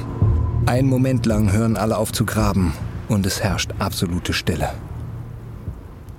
Einen 0.65 0.87
Moment 0.87 1.25
lang 1.25 1.51
hören 1.51 1.75
alle 1.75 1.97
auf 1.97 2.11
zu 2.11 2.25
graben 2.25 2.73
und 3.07 3.25
es 3.25 3.43
herrscht 3.43 3.71
absolute 3.79 4.33
Stille. 4.33 4.69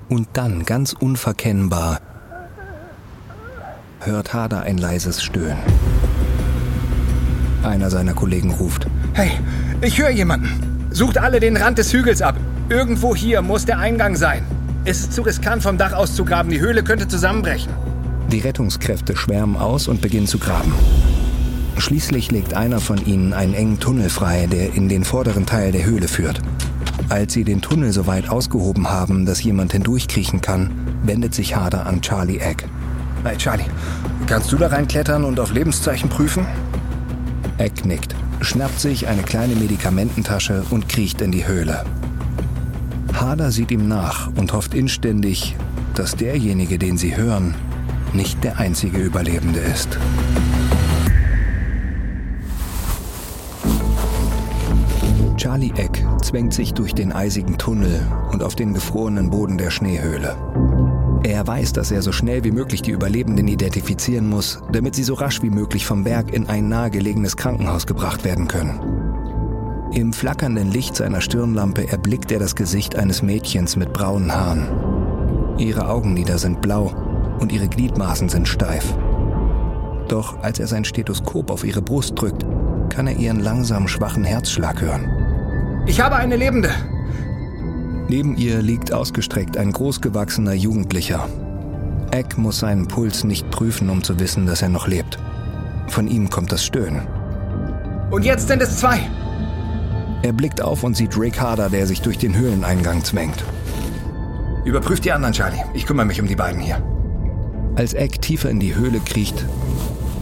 Und 0.08 0.28
dann, 0.34 0.64
ganz 0.64 0.92
unverkennbar, 0.92 2.00
hört 4.00 4.34
Harder 4.34 4.62
ein 4.62 4.78
leises 4.78 5.22
Stöhnen. 5.22 5.58
Einer 7.62 7.90
seiner 7.90 8.12
Kollegen 8.12 8.52
ruft. 8.52 8.86
Hey, 9.14 9.30
ich 9.80 9.98
höre 9.98 10.10
jemanden. 10.10 10.88
Sucht 10.90 11.18
alle 11.18 11.40
den 11.40 11.56
Rand 11.56 11.78
des 11.78 11.92
Hügels 11.92 12.20
ab. 12.20 12.36
Irgendwo 12.68 13.16
hier 13.16 13.42
muss 13.42 13.64
der 13.64 13.78
Eingang 13.78 14.16
sein. 14.16 14.44
Es 14.84 15.00
ist 15.00 15.12
zu 15.14 15.22
riskant, 15.22 15.62
vom 15.62 15.78
Dach 15.78 15.94
aus 15.94 16.14
zu 16.14 16.24
graben. 16.24 16.50
Die 16.50 16.60
Höhle 16.60 16.84
könnte 16.84 17.08
zusammenbrechen. 17.08 17.72
Die 18.30 18.40
Rettungskräfte 18.40 19.16
schwärmen 19.16 19.56
aus 19.56 19.88
und 19.88 20.02
beginnen 20.02 20.26
zu 20.26 20.38
graben. 20.38 20.72
Schließlich 21.78 22.30
legt 22.30 22.54
einer 22.54 22.80
von 22.80 23.04
ihnen 23.04 23.32
einen 23.32 23.54
engen 23.54 23.80
Tunnel 23.80 24.08
frei, 24.08 24.46
der 24.46 24.74
in 24.74 24.88
den 24.88 25.04
vorderen 25.04 25.46
Teil 25.46 25.72
der 25.72 25.84
Höhle 25.84 26.08
führt. 26.08 26.40
Als 27.08 27.34
sie 27.34 27.44
den 27.44 27.60
Tunnel 27.60 27.92
so 27.92 28.06
weit 28.06 28.28
ausgehoben 28.28 28.90
haben, 28.90 29.26
dass 29.26 29.42
jemand 29.42 29.72
hindurchkriechen 29.72 30.40
kann, 30.40 30.70
wendet 31.04 31.34
sich 31.34 31.54
Harder 31.54 31.86
an 31.86 32.00
Charlie 32.00 32.38
Egg. 32.38 32.64
Hey 33.24 33.36
Charlie, 33.36 33.64
kannst 34.26 34.50
du 34.52 34.56
da 34.56 34.68
reinklettern 34.68 35.24
und 35.24 35.38
auf 35.38 35.52
Lebenszeichen 35.52 36.08
prüfen? 36.08 36.46
Egg 37.58 37.86
nickt, 37.86 38.14
schnappt 38.40 38.80
sich 38.80 39.06
eine 39.06 39.22
kleine 39.22 39.54
Medikamententasche 39.54 40.64
und 40.70 40.88
kriecht 40.88 41.20
in 41.20 41.30
die 41.30 41.46
Höhle. 41.46 41.84
Hader 43.14 43.50
sieht 43.52 43.70
ihm 43.70 43.86
nach 43.86 44.30
und 44.36 44.52
hofft 44.52 44.74
inständig, 44.74 45.56
dass 45.94 46.16
derjenige, 46.16 46.78
den 46.78 46.98
sie 46.98 47.16
hören, 47.16 47.54
nicht 48.12 48.42
der 48.42 48.58
einzige 48.58 48.98
Überlebende 48.98 49.60
ist. 49.60 49.98
Charlie 55.36 55.72
Eck 55.76 56.04
zwängt 56.24 56.54
sich 56.54 56.72
durch 56.72 56.94
den 56.94 57.12
eisigen 57.12 57.58
Tunnel 57.58 58.00
und 58.32 58.42
auf 58.42 58.54
den 58.54 58.74
gefrorenen 58.74 59.30
Boden 59.30 59.58
der 59.58 59.70
Schneehöhle. 59.70 60.36
Er 61.22 61.46
weiß, 61.46 61.72
dass 61.72 61.90
er 61.90 62.02
so 62.02 62.12
schnell 62.12 62.44
wie 62.44 62.50
möglich 62.50 62.82
die 62.82 62.90
Überlebenden 62.90 63.48
identifizieren 63.48 64.28
muss, 64.28 64.60
damit 64.72 64.94
sie 64.94 65.04
so 65.04 65.14
rasch 65.14 65.42
wie 65.42 65.50
möglich 65.50 65.86
vom 65.86 66.04
Berg 66.04 66.32
in 66.32 66.48
ein 66.48 66.68
nahegelegenes 66.68 67.36
Krankenhaus 67.36 67.86
gebracht 67.86 68.24
werden 68.24 68.48
können. 68.48 68.80
Im 69.92 70.12
flackernden 70.12 70.70
Licht 70.70 70.96
seiner 70.96 71.20
Stirnlampe 71.20 71.88
erblickt 71.88 72.32
er 72.32 72.40
das 72.40 72.56
Gesicht 72.56 72.96
eines 72.96 73.22
Mädchens 73.22 73.76
mit 73.76 73.92
braunen 73.92 74.34
Haaren. 74.34 74.66
Ihre 75.56 75.88
Augenlider 75.88 76.38
sind 76.38 76.60
blau 76.60 76.92
und 77.38 77.52
ihre 77.52 77.68
Gliedmaßen 77.68 78.28
sind 78.28 78.48
steif. 78.48 78.94
Doch 80.08 80.42
als 80.42 80.58
er 80.58 80.66
sein 80.66 80.84
Stethoskop 80.84 81.50
auf 81.50 81.64
ihre 81.64 81.80
Brust 81.80 82.20
drückt, 82.20 82.44
kann 82.90 83.06
er 83.06 83.16
ihren 83.16 83.40
langsam 83.40 83.88
schwachen 83.88 84.24
Herzschlag 84.24 84.82
hören. 84.82 85.23
Ich 85.86 86.00
habe 86.00 86.16
eine 86.16 86.36
Lebende! 86.36 86.70
Neben 88.08 88.36
ihr 88.36 88.62
liegt 88.62 88.92
ausgestreckt 88.92 89.56
ein 89.56 89.72
großgewachsener 89.72 90.54
Jugendlicher. 90.54 91.28
Eck 92.10 92.38
muss 92.38 92.60
seinen 92.60 92.86
Puls 92.86 93.24
nicht 93.24 93.50
prüfen, 93.50 93.90
um 93.90 94.02
zu 94.02 94.18
wissen, 94.18 94.46
dass 94.46 94.62
er 94.62 94.68
noch 94.68 94.86
lebt. 94.86 95.18
Von 95.88 96.08
ihm 96.08 96.30
kommt 96.30 96.52
das 96.52 96.64
Stöhnen. 96.64 97.06
Und 98.10 98.24
jetzt 98.24 98.48
sind 98.48 98.62
es 98.62 98.78
zwei! 98.78 99.00
Er 100.22 100.32
blickt 100.32 100.62
auf 100.62 100.84
und 100.84 100.96
sieht 100.96 101.18
Rick 101.18 101.40
Harder, 101.40 101.68
der 101.68 101.86
sich 101.86 102.00
durch 102.00 102.16
den 102.16 102.34
Höhleneingang 102.34 103.04
zwängt. 103.04 103.44
Überprüf 104.64 105.00
die 105.00 105.12
anderen, 105.12 105.34
Charlie. 105.34 105.62
Ich 105.74 105.84
kümmere 105.84 106.06
mich 106.06 106.20
um 106.20 106.26
die 106.26 106.36
beiden 106.36 106.60
hier. 106.60 106.82
Als 107.76 107.92
Eck 107.92 108.22
tiefer 108.22 108.48
in 108.48 108.60
die 108.60 108.74
Höhle 108.74 109.00
kriecht, 109.00 109.44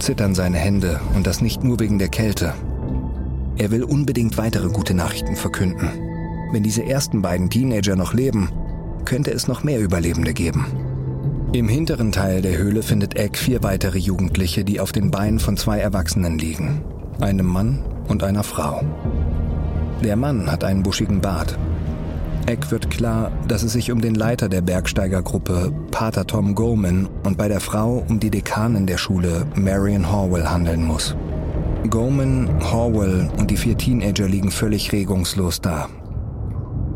zittern 0.01 0.35
seine 0.35 0.59
Hände 0.59 1.01
und 1.15 1.27
das 1.27 1.41
nicht 1.41 1.63
nur 1.63 1.79
wegen 1.79 1.99
der 1.99 2.09
Kälte. 2.09 2.55
Er 3.57 3.71
will 3.71 3.85
unbedingt 3.85 4.39
weitere 4.39 4.69
gute 4.69 4.95
Nachrichten 4.95 5.37
verkünden. 5.37 5.89
Wenn 6.53 6.63
diese 6.63 6.85
ersten 6.85 7.23
beiden 7.23 7.51
Teenager 7.51 7.97
noch 7.97 8.15
leben, 8.15 8.51
könnte 9.05 9.31
es 9.31 9.49
noch 9.49 9.65
mehr 9.65 9.81
Überlebende 9.81 10.33
geben. 10.33 10.67
Im 11.53 11.69
hinteren 11.69 12.13
Teil 12.13 12.41
der 12.41 12.57
Höhle 12.57 12.83
findet 12.83 13.17
Eck 13.17 13.37
vier 13.37 13.63
weitere 13.63 13.99
Jugendliche, 13.99 14.65
die 14.65 14.81
auf 14.81 14.93
den 14.93 15.11
Beinen 15.11 15.39
von 15.39 15.57
zwei 15.57 15.81
Erwachsenen 15.81 16.39
liegen. 16.39 16.83
Einem 17.21 17.47
Mann 17.47 17.85
und 18.09 18.23
einer 18.23 18.43
Frau. 18.43 18.83
Der 20.03 20.17
Mann 20.17 20.51
hat 20.51 20.65
einen 20.65 20.83
buschigen 20.83 21.21
Bart. 21.21 21.59
Eck 22.47 22.71
wird 22.71 22.91
klar, 22.91 23.31
dass 23.47 23.63
es 23.63 23.73
sich 23.73 23.93
um 23.93 24.01
den 24.01 24.15
Leiter 24.15 24.49
der 24.49 24.63
Bergsteigergruppe, 24.63 25.73
Pater 25.91 26.27
Tom 26.27 26.55
Goman, 26.55 27.09
und 27.23 27.39
bei 27.39 27.49
der 27.49 27.61
Frau 27.61 28.03
um 28.09 28.19
die 28.19 28.31
Dekanin 28.31 28.87
der 28.87 28.99
Schule, 28.99 29.47
Marion 29.55 30.11
Horwell, 30.11 30.49
handeln 30.49 30.85
muss. 30.85 31.15
Goman, 31.91 32.49
Horwell 32.61 33.29
und 33.39 33.51
die 33.51 33.57
vier 33.57 33.77
Teenager 33.77 34.29
liegen 34.29 34.51
völlig 34.51 34.93
regungslos 34.93 35.61
da. 35.61 35.89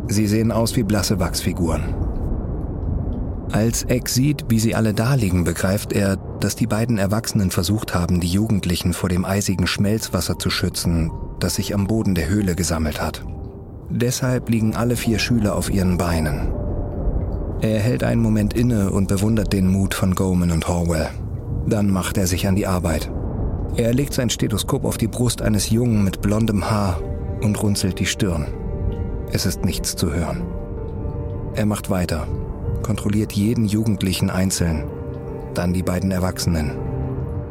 Sie 0.09 0.27
sehen 0.27 0.53
aus 0.53 0.77
wie 0.77 0.85
blasse 0.85 1.18
Wachsfiguren. 1.18 1.83
Als 3.53 3.85
Eck 3.85 4.09
sieht, 4.09 4.46
wie 4.49 4.61
sie 4.61 4.75
alle 4.75 4.94
da 4.94 5.14
liegen, 5.14 5.44
begreift 5.44 5.92
er, 5.92 6.16
dass 6.40 6.57
die 6.57 6.66
beiden 6.66 6.99
Erwachsenen 6.99 7.51
versucht 7.51 7.94
haben, 7.94 8.20
die 8.20 8.29
Jugendlichen 8.29 8.92
vor 8.92 9.09
dem 9.09 9.25
eisigen 9.25 9.66
Schmelzwasser 9.66 10.38
zu 10.38 10.51
schützen, 10.51 11.11
das 11.40 11.57
sich 11.57 11.75
am 11.75 11.87
Boden 11.87 12.14
der 12.14 12.29
Höhle 12.29 12.55
gesammelt 12.55 13.01
hat. 13.01 13.25
Deshalb 13.88 14.49
liegen 14.51 14.75
alle 14.75 14.96
vier 14.96 15.18
Schüler 15.18 15.55
auf 15.55 15.72
ihren 15.72 15.96
Beinen. 15.96 16.53
Er 17.61 17.81
hält 17.81 18.05
einen 18.05 18.20
Moment 18.20 18.55
inne 18.55 18.90
und 18.90 19.09
bewundert 19.09 19.53
den 19.53 19.68
Mut 19.68 19.94
von 19.94 20.14
Goman 20.14 20.51
und 20.51 20.68
Horwell. 20.68 21.09
Dann 21.66 21.90
macht 21.90 22.18
er 22.18 22.27
sich 22.27 22.46
an 22.46 22.57
die 22.57 22.66
Arbeit. 22.66 23.11
Er 23.74 23.92
legt 23.92 24.14
sein 24.14 24.31
Stethoskop 24.31 24.85
auf 24.85 24.96
die 24.96 25.09
Brust 25.09 25.42
eines 25.42 25.70
Jungen 25.70 26.05
mit 26.05 26.22
blondem 26.22 26.70
Haar 26.70 27.00
und 27.42 27.62
runzelt 27.62 27.98
die 27.98 28.07
Stirn. 28.07 28.46
Es 29.33 29.44
ist 29.44 29.64
nichts 29.64 29.96
zu 29.96 30.12
hören. 30.12 30.42
Er 31.55 31.66
macht 31.66 31.90
weiter, 31.90 32.26
kontrolliert 32.83 33.33
jeden 33.33 33.66
Jugendlichen 33.66 34.31
einzeln, 34.31 34.85
dann 35.55 35.72
die 35.72 35.83
beiden 35.83 36.11
Erwachsenen. 36.11 36.72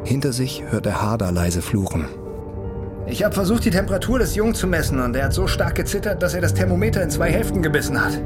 Hinter 0.04 0.32
sich 0.32 0.64
hört 0.70 0.86
er 0.86 1.02
Harder 1.02 1.32
leise 1.32 1.62
fluchen. 1.62 2.06
Ich 3.08 3.24
habe 3.24 3.36
versucht, 3.36 3.66
die 3.66 3.72
Temperatur 3.72 4.18
des 4.18 4.36
Jungen 4.36 4.56
zu 4.56 4.68
messen 4.68 5.00
und 5.00 5.16
er 5.16 5.26
hat 5.26 5.34
so 5.34 5.48
stark 5.48 5.76
gezittert, 5.76 6.24
dass 6.24 6.34
er 6.34 6.42
das 6.42 6.54
Thermometer 6.54 7.04
in 7.04 7.10
zwei 7.10 7.32
Hälften 7.32 7.62
gebissen 7.62 8.04
hat. 8.04 8.20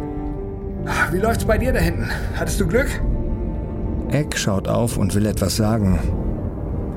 Wie 1.11 1.17
läuft's 1.17 1.45
bei 1.45 1.57
dir 1.57 1.73
da 1.73 1.79
hinten? 1.79 2.09
Hattest 2.35 2.59
du 2.61 2.67
Glück? 2.67 2.87
Eck 4.11 4.37
schaut 4.37 4.67
auf 4.67 4.97
und 4.97 5.13
will 5.15 5.25
etwas 5.25 5.55
sagen, 5.55 5.99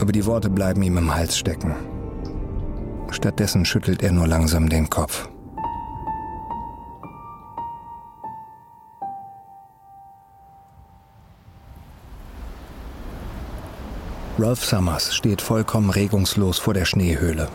aber 0.01 0.13
die 0.13 0.27
Worte 0.27 0.51
bleiben 0.51 0.83
ihm 0.83 0.99
im 0.99 1.15
Hals 1.15 1.37
stecken. 1.37 1.75
Stattdessen 3.11 3.65
schüttelt 3.65 4.03
er 4.03 4.13
nur 4.13 4.27
langsam 4.27 4.69
den 4.69 4.89
Kopf. 4.89 5.29
Ralph 14.39 14.65
Summers 14.65 15.15
steht 15.15 15.43
vollkommen 15.43 15.91
regungslos 15.91 16.59
vor 16.59 16.75
der 16.75 16.85
Schneehöhle. 16.87 17.49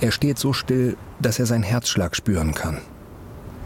Er 0.00 0.10
steht 0.10 0.38
so 0.38 0.52
still, 0.52 0.96
dass 1.20 1.38
er 1.38 1.46
seinen 1.46 1.62
Herzschlag 1.62 2.16
spüren 2.16 2.52
kann. 2.52 2.78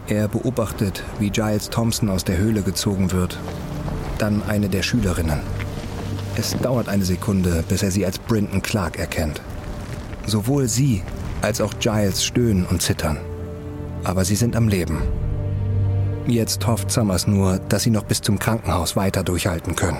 Er 0.07 0.27
beobachtet, 0.27 1.03
wie 1.19 1.31
Giles 1.31 1.69
Thompson 1.69 2.09
aus 2.09 2.23
der 2.23 2.37
Höhle 2.37 2.61
gezogen 2.61 3.11
wird, 3.11 3.37
dann 4.19 4.41
eine 4.47 4.69
der 4.69 4.83
Schülerinnen. 4.83 5.39
Es 6.39 6.55
dauert 6.57 6.87
eine 6.87 7.03
Sekunde, 7.03 7.65
bis 7.67 7.83
er 7.83 7.91
sie 7.91 8.05
als 8.05 8.17
Brinton 8.17 8.61
Clark 8.61 8.97
erkennt. 8.97 9.41
Sowohl 10.25 10.69
sie 10.69 11.03
als 11.41 11.59
auch 11.59 11.73
Giles 11.79 12.23
stöhnen 12.23 12.65
und 12.65 12.81
zittern. 12.81 13.17
Aber 14.05 14.23
sie 14.23 14.37
sind 14.37 14.55
am 14.55 14.69
Leben. 14.69 15.01
Jetzt 16.27 16.65
hofft 16.65 16.91
Summers 16.91 17.27
nur, 17.27 17.59
dass 17.67 17.83
sie 17.83 17.89
noch 17.89 18.05
bis 18.05 18.21
zum 18.21 18.39
Krankenhaus 18.39 18.95
weiter 18.95 19.21
durchhalten 19.21 19.75
können. 19.75 19.97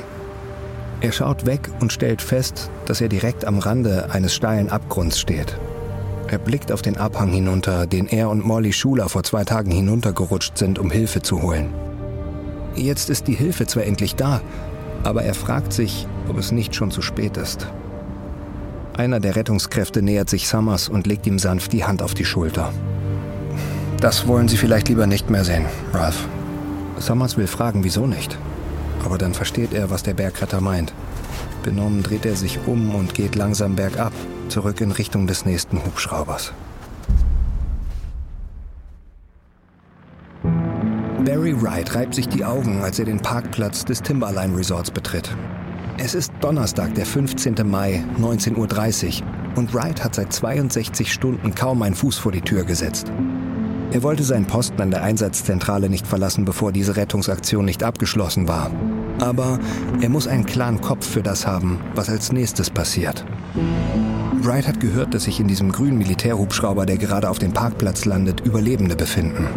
Er 1.01 1.11
schaut 1.11 1.45
weg 1.45 1.69
und 1.81 1.91
stellt 1.91 2.21
fest, 2.21 2.69
dass 2.85 3.01
er 3.01 3.09
direkt 3.09 3.43
am 3.43 3.59
Rande 3.59 4.09
eines 4.09 4.33
steilen 4.33 4.69
Abgrunds 4.69 5.19
steht. 5.19 5.57
Er 6.29 6.37
blickt 6.37 6.71
auf 6.71 6.81
den 6.81 6.95
Abhang 6.95 7.31
hinunter, 7.31 7.85
den 7.85 8.07
er 8.07 8.29
und 8.29 8.45
Molly 8.45 8.71
Schuler 8.71 9.09
vor 9.09 9.23
zwei 9.23 9.43
Tagen 9.43 9.71
hinuntergerutscht 9.71 10.57
sind, 10.57 10.79
um 10.79 10.89
Hilfe 10.89 11.21
zu 11.21 11.41
holen. 11.41 11.73
Jetzt 12.75 13.09
ist 13.09 13.27
die 13.27 13.35
Hilfe 13.35 13.67
zwar 13.67 13.83
endlich 13.83 14.15
da, 14.15 14.39
aber 15.03 15.23
er 15.23 15.33
fragt 15.33 15.73
sich, 15.73 16.07
ob 16.27 16.37
es 16.37 16.51
nicht 16.51 16.75
schon 16.75 16.91
zu 16.91 17.01
spät 17.01 17.37
ist. 17.37 17.67
Einer 18.97 19.19
der 19.19 19.35
Rettungskräfte 19.35 20.01
nähert 20.01 20.29
sich 20.29 20.47
Summers 20.47 20.89
und 20.89 21.07
legt 21.07 21.25
ihm 21.25 21.39
sanft 21.39 21.71
die 21.71 21.85
Hand 21.85 22.01
auf 22.01 22.13
die 22.13 22.25
Schulter. 22.25 22.73
Das 24.01 24.27
wollen 24.27 24.47
Sie 24.47 24.57
vielleicht 24.57 24.89
lieber 24.89 25.07
nicht 25.07 25.29
mehr 25.29 25.43
sehen, 25.43 25.65
Ralph. 25.93 26.27
Summers 26.99 27.37
will 27.37 27.47
fragen, 27.47 27.83
wieso 27.83 28.07
nicht. 28.07 28.37
Aber 29.05 29.17
dann 29.17 29.33
versteht 29.33 29.73
er, 29.73 29.89
was 29.89 30.03
der 30.03 30.13
Bergretter 30.13 30.61
meint. 30.61 30.93
Benommen 31.63 32.03
dreht 32.03 32.25
er 32.25 32.35
sich 32.35 32.59
um 32.65 32.93
und 32.95 33.13
geht 33.13 33.35
langsam 33.35 33.75
bergab, 33.75 34.13
zurück 34.49 34.81
in 34.81 34.91
Richtung 34.91 35.27
des 35.27 35.45
nächsten 35.45 35.85
Hubschraubers. 35.85 36.53
Barry 41.25 41.53
Wright 41.61 41.93
reibt 41.95 42.15
sich 42.15 42.29
die 42.29 42.45
Augen, 42.45 42.81
als 42.81 42.97
er 42.97 43.05
den 43.05 43.19
Parkplatz 43.19 43.83
des 43.83 44.01
Timberline 44.01 44.55
Resorts 44.55 44.89
betritt. 44.89 45.29
Es 45.97 46.15
ist 46.15 46.31
Donnerstag, 46.39 46.95
der 46.95 47.05
15. 47.05 47.55
Mai, 47.65 48.05
19.30 48.17 49.21
Uhr 49.21 49.27
und 49.57 49.73
Wright 49.73 50.01
hat 50.01 50.15
seit 50.15 50.31
62 50.31 51.11
Stunden 51.11 51.53
kaum 51.53 51.81
einen 51.81 51.95
Fuß 51.95 52.17
vor 52.17 52.31
die 52.31 52.41
Tür 52.41 52.63
gesetzt. 52.63 53.11
Er 53.91 54.01
wollte 54.01 54.23
seinen 54.23 54.45
Posten 54.45 54.81
an 54.81 54.91
der 54.91 55.03
Einsatzzentrale 55.03 55.89
nicht 55.89 56.07
verlassen, 56.07 56.45
bevor 56.45 56.71
diese 56.71 56.95
Rettungsaktion 56.95 57.65
nicht 57.65 57.83
abgeschlossen 57.83 58.47
war. 58.47 58.71
Aber 59.19 59.59
er 59.99 60.09
muss 60.09 60.27
einen 60.27 60.45
klaren 60.45 60.79
Kopf 60.79 61.05
für 61.05 61.23
das 61.23 61.45
haben, 61.45 61.81
was 61.95 62.07
als 62.07 62.31
nächstes 62.31 62.69
passiert. 62.69 63.25
Wright 64.41 64.67
hat 64.67 64.79
gehört, 64.79 65.13
dass 65.13 65.25
sich 65.25 65.41
in 65.41 65.49
diesem 65.49 65.73
grünen 65.73 65.97
Militärhubschrauber, 65.97 66.85
der 66.85 66.97
gerade 66.97 67.29
auf 67.29 67.39
dem 67.39 67.51
Parkplatz 67.51 68.05
landet, 68.05 68.39
Überlebende 68.41 68.95
befinden. 68.95 69.47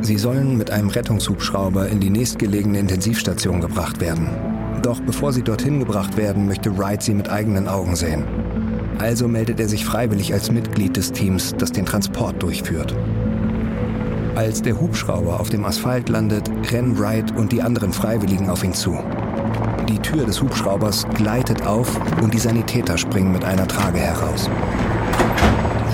Sie 0.00 0.16
sollen 0.16 0.56
mit 0.56 0.70
einem 0.70 0.88
Rettungshubschrauber 0.88 1.88
in 1.88 1.98
die 1.98 2.10
nächstgelegene 2.10 2.78
Intensivstation 2.78 3.60
gebracht 3.60 4.00
werden. 4.00 4.28
Doch 4.82 5.00
bevor 5.00 5.32
sie 5.32 5.42
dorthin 5.42 5.80
gebracht 5.80 6.16
werden, 6.16 6.46
möchte 6.46 6.78
Wright 6.78 7.02
sie 7.02 7.14
mit 7.14 7.28
eigenen 7.28 7.66
Augen 7.66 7.96
sehen. 7.96 8.24
Also 8.98 9.26
meldet 9.26 9.58
er 9.58 9.68
sich 9.68 9.84
freiwillig 9.84 10.32
als 10.32 10.52
Mitglied 10.52 10.96
des 10.96 11.12
Teams, 11.12 11.54
das 11.58 11.72
den 11.72 11.84
Transport 11.84 12.40
durchführt. 12.42 12.94
Als 14.36 14.62
der 14.62 14.80
Hubschrauber 14.80 15.40
auf 15.40 15.50
dem 15.50 15.64
Asphalt 15.64 16.08
landet, 16.08 16.48
rennen 16.70 16.96
Wright 16.98 17.36
und 17.36 17.50
die 17.50 17.60
anderen 17.60 17.92
Freiwilligen 17.92 18.50
auf 18.50 18.62
ihn 18.62 18.74
zu. 18.74 18.96
Die 19.88 19.98
Tür 19.98 20.24
des 20.26 20.40
Hubschraubers 20.40 21.06
gleitet 21.14 21.66
auf 21.66 21.98
und 22.22 22.32
die 22.34 22.38
Sanitäter 22.38 22.98
springen 22.98 23.32
mit 23.32 23.44
einer 23.44 23.66
Trage 23.66 23.98
heraus. 23.98 24.48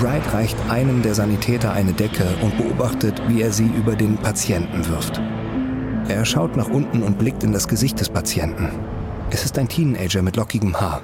Wright 0.01 0.33
reicht 0.33 0.57
einem 0.69 1.01
der 1.01 1.15
Sanitäter 1.15 1.71
eine 1.71 1.93
Decke 1.93 2.25
und 2.41 2.57
beobachtet, 2.57 3.21
wie 3.27 3.41
er 3.41 3.51
sie 3.51 3.67
über 3.67 3.95
den 3.95 4.17
Patienten 4.17 4.85
wirft. 4.87 5.21
Er 6.09 6.25
schaut 6.25 6.57
nach 6.57 6.67
unten 6.67 7.01
und 7.01 7.17
blickt 7.17 7.43
in 7.43 7.53
das 7.53 7.67
Gesicht 7.67 7.99
des 7.99 8.09
Patienten. 8.09 8.69
Es 9.31 9.45
ist 9.45 9.57
ein 9.57 9.69
Teenager 9.69 10.21
mit 10.21 10.35
lockigem 10.35 10.79
Haar. 10.79 11.01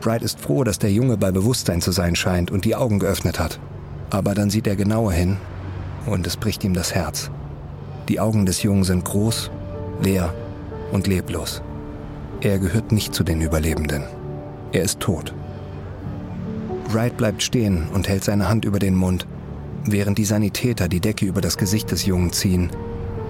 Bright 0.00 0.22
ist 0.22 0.40
froh, 0.40 0.64
dass 0.64 0.78
der 0.78 0.90
Junge 0.90 1.18
bei 1.18 1.30
Bewusstsein 1.30 1.82
zu 1.82 1.92
sein 1.92 2.16
scheint 2.16 2.50
und 2.50 2.64
die 2.64 2.74
Augen 2.74 2.98
geöffnet 2.98 3.38
hat. 3.38 3.60
Aber 4.08 4.34
dann 4.34 4.48
sieht 4.48 4.66
er 4.66 4.76
genauer 4.76 5.12
hin 5.12 5.36
und 6.06 6.26
es 6.26 6.38
bricht 6.38 6.64
ihm 6.64 6.72
das 6.72 6.94
Herz. 6.94 7.30
Die 8.08 8.18
Augen 8.18 8.46
des 8.46 8.62
Jungen 8.62 8.84
sind 8.84 9.04
groß, 9.04 9.50
leer 10.02 10.34
und 10.90 11.06
leblos. 11.06 11.62
Er 12.40 12.58
gehört 12.58 12.92
nicht 12.92 13.14
zu 13.14 13.24
den 13.24 13.42
Überlebenden. 13.42 14.04
Er 14.72 14.82
ist 14.82 15.00
tot. 15.00 15.34
Wright 16.92 17.16
bleibt 17.16 17.42
stehen 17.42 17.88
und 17.94 18.08
hält 18.08 18.24
seine 18.24 18.48
Hand 18.48 18.64
über 18.64 18.78
den 18.78 18.94
Mund, 18.94 19.26
während 19.84 20.18
die 20.18 20.24
Sanitäter 20.24 20.88
die 20.88 21.00
Decke 21.00 21.24
über 21.24 21.40
das 21.40 21.56
Gesicht 21.56 21.90
des 21.90 22.04
Jungen 22.04 22.32
ziehen 22.32 22.70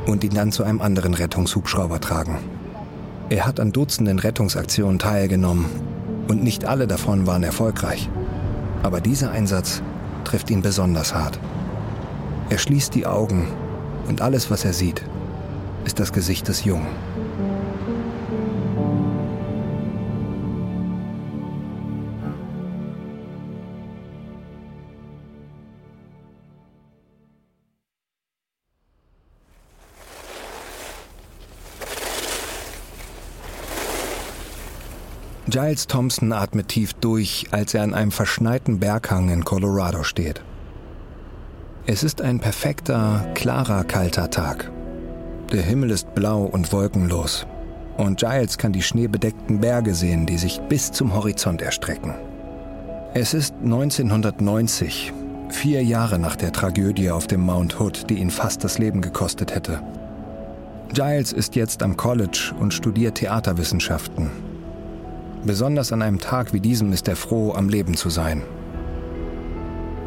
und 0.07 0.25
ihn 0.25 0.35
dann 0.35 0.53
zu 0.53 0.65
einem 0.65 0.81
anderen 0.81 1.15
Rettungshubschrauber 1.15 2.01
tragen. 2.01 2.39
Er 3.29 3.47
hat 3.47 3.61
an 3.61 3.73
Dutzenden 3.73 4.19
Rettungsaktionen 4.19 4.99
teilgenommen 4.99 5.67
und 6.29 6.43
nicht 6.43 6.65
alle 6.65 6.87
davon 6.87 7.27
waren 7.27 7.43
erfolgreich. 7.43 8.09
Aber 8.83 9.01
dieser 9.01 9.31
Einsatz 9.31 9.83
trifft 10.25 10.51
ihn 10.51 10.63
besonders 10.63 11.15
hart. 11.15 11.39
Er 12.49 12.59
schließt 12.59 12.95
die 12.95 13.07
Augen 13.07 13.47
und 14.09 14.23
alles, 14.23 14.51
was 14.51 14.65
er 14.65 14.73
sieht, 14.73 15.03
ist 15.85 16.01
das 16.01 16.13
Gesicht 16.13 16.49
des 16.49 16.65
Jungen. 16.65 16.89
Giles 35.51 35.89
Thompson 35.89 36.33
atmet 36.33 36.69
tief 36.69 36.93
durch, 36.93 37.49
als 37.51 37.75
er 37.75 37.83
an 37.83 37.93
einem 37.93 38.13
verschneiten 38.13 38.79
Berghang 38.79 39.31
in 39.31 39.45
Colorado 39.45 40.05
steht. 40.05 40.43
Es 41.87 42.05
ist 42.05 42.23
ein 42.23 42.39
perfekter, 42.39 43.27
klarer, 43.35 43.83
kalter 43.83 44.31
Tag. 44.31 44.71
Der 45.53 45.63
Himmel 45.63 45.91
ist 45.91 46.15
blau 46.15 46.45
und 46.45 46.73
wolkenlos. 46.73 47.49
Und 47.97 48.21
Giles 48.21 48.59
kann 48.59 48.73
die 48.73 48.83
schneebedeckten 48.83 49.59
Berge 49.59 49.93
sehen, 49.93 50.25
die 50.25 50.39
sich 50.39 50.61
bis 50.69 50.93
zum 50.93 51.15
Horizont 51.15 51.63
erstrecken. 51.63 52.15
Es 53.15 53.35
ist 53.35 53.53
1990, 53.65 55.13
vier 55.49 55.83
Jahre 55.83 56.21
nach 56.21 56.37
der 56.37 56.53
Tragödie 56.53 57.11
auf 57.11 57.27
dem 57.27 57.41
Mount 57.41 57.81
Hood, 57.81 58.09
die 58.09 58.19
ihn 58.19 58.31
fast 58.31 58.63
das 58.63 58.79
Leben 58.79 59.01
gekostet 59.01 59.53
hätte. 59.53 59.83
Giles 60.93 61.33
ist 61.33 61.57
jetzt 61.57 61.83
am 61.83 61.97
College 61.97 62.55
und 62.61 62.73
studiert 62.73 63.17
Theaterwissenschaften 63.17 64.31
Besonders 65.45 65.93
an 65.93 66.03
einem 66.03 66.19
Tag 66.19 66.53
wie 66.53 66.61
diesem 66.61 66.93
ist 66.93 67.09
er 67.09 67.17
froh, 67.17 67.53
am 67.55 67.69
Leben 67.69 67.95
zu 67.95 68.11
sein. 68.11 68.43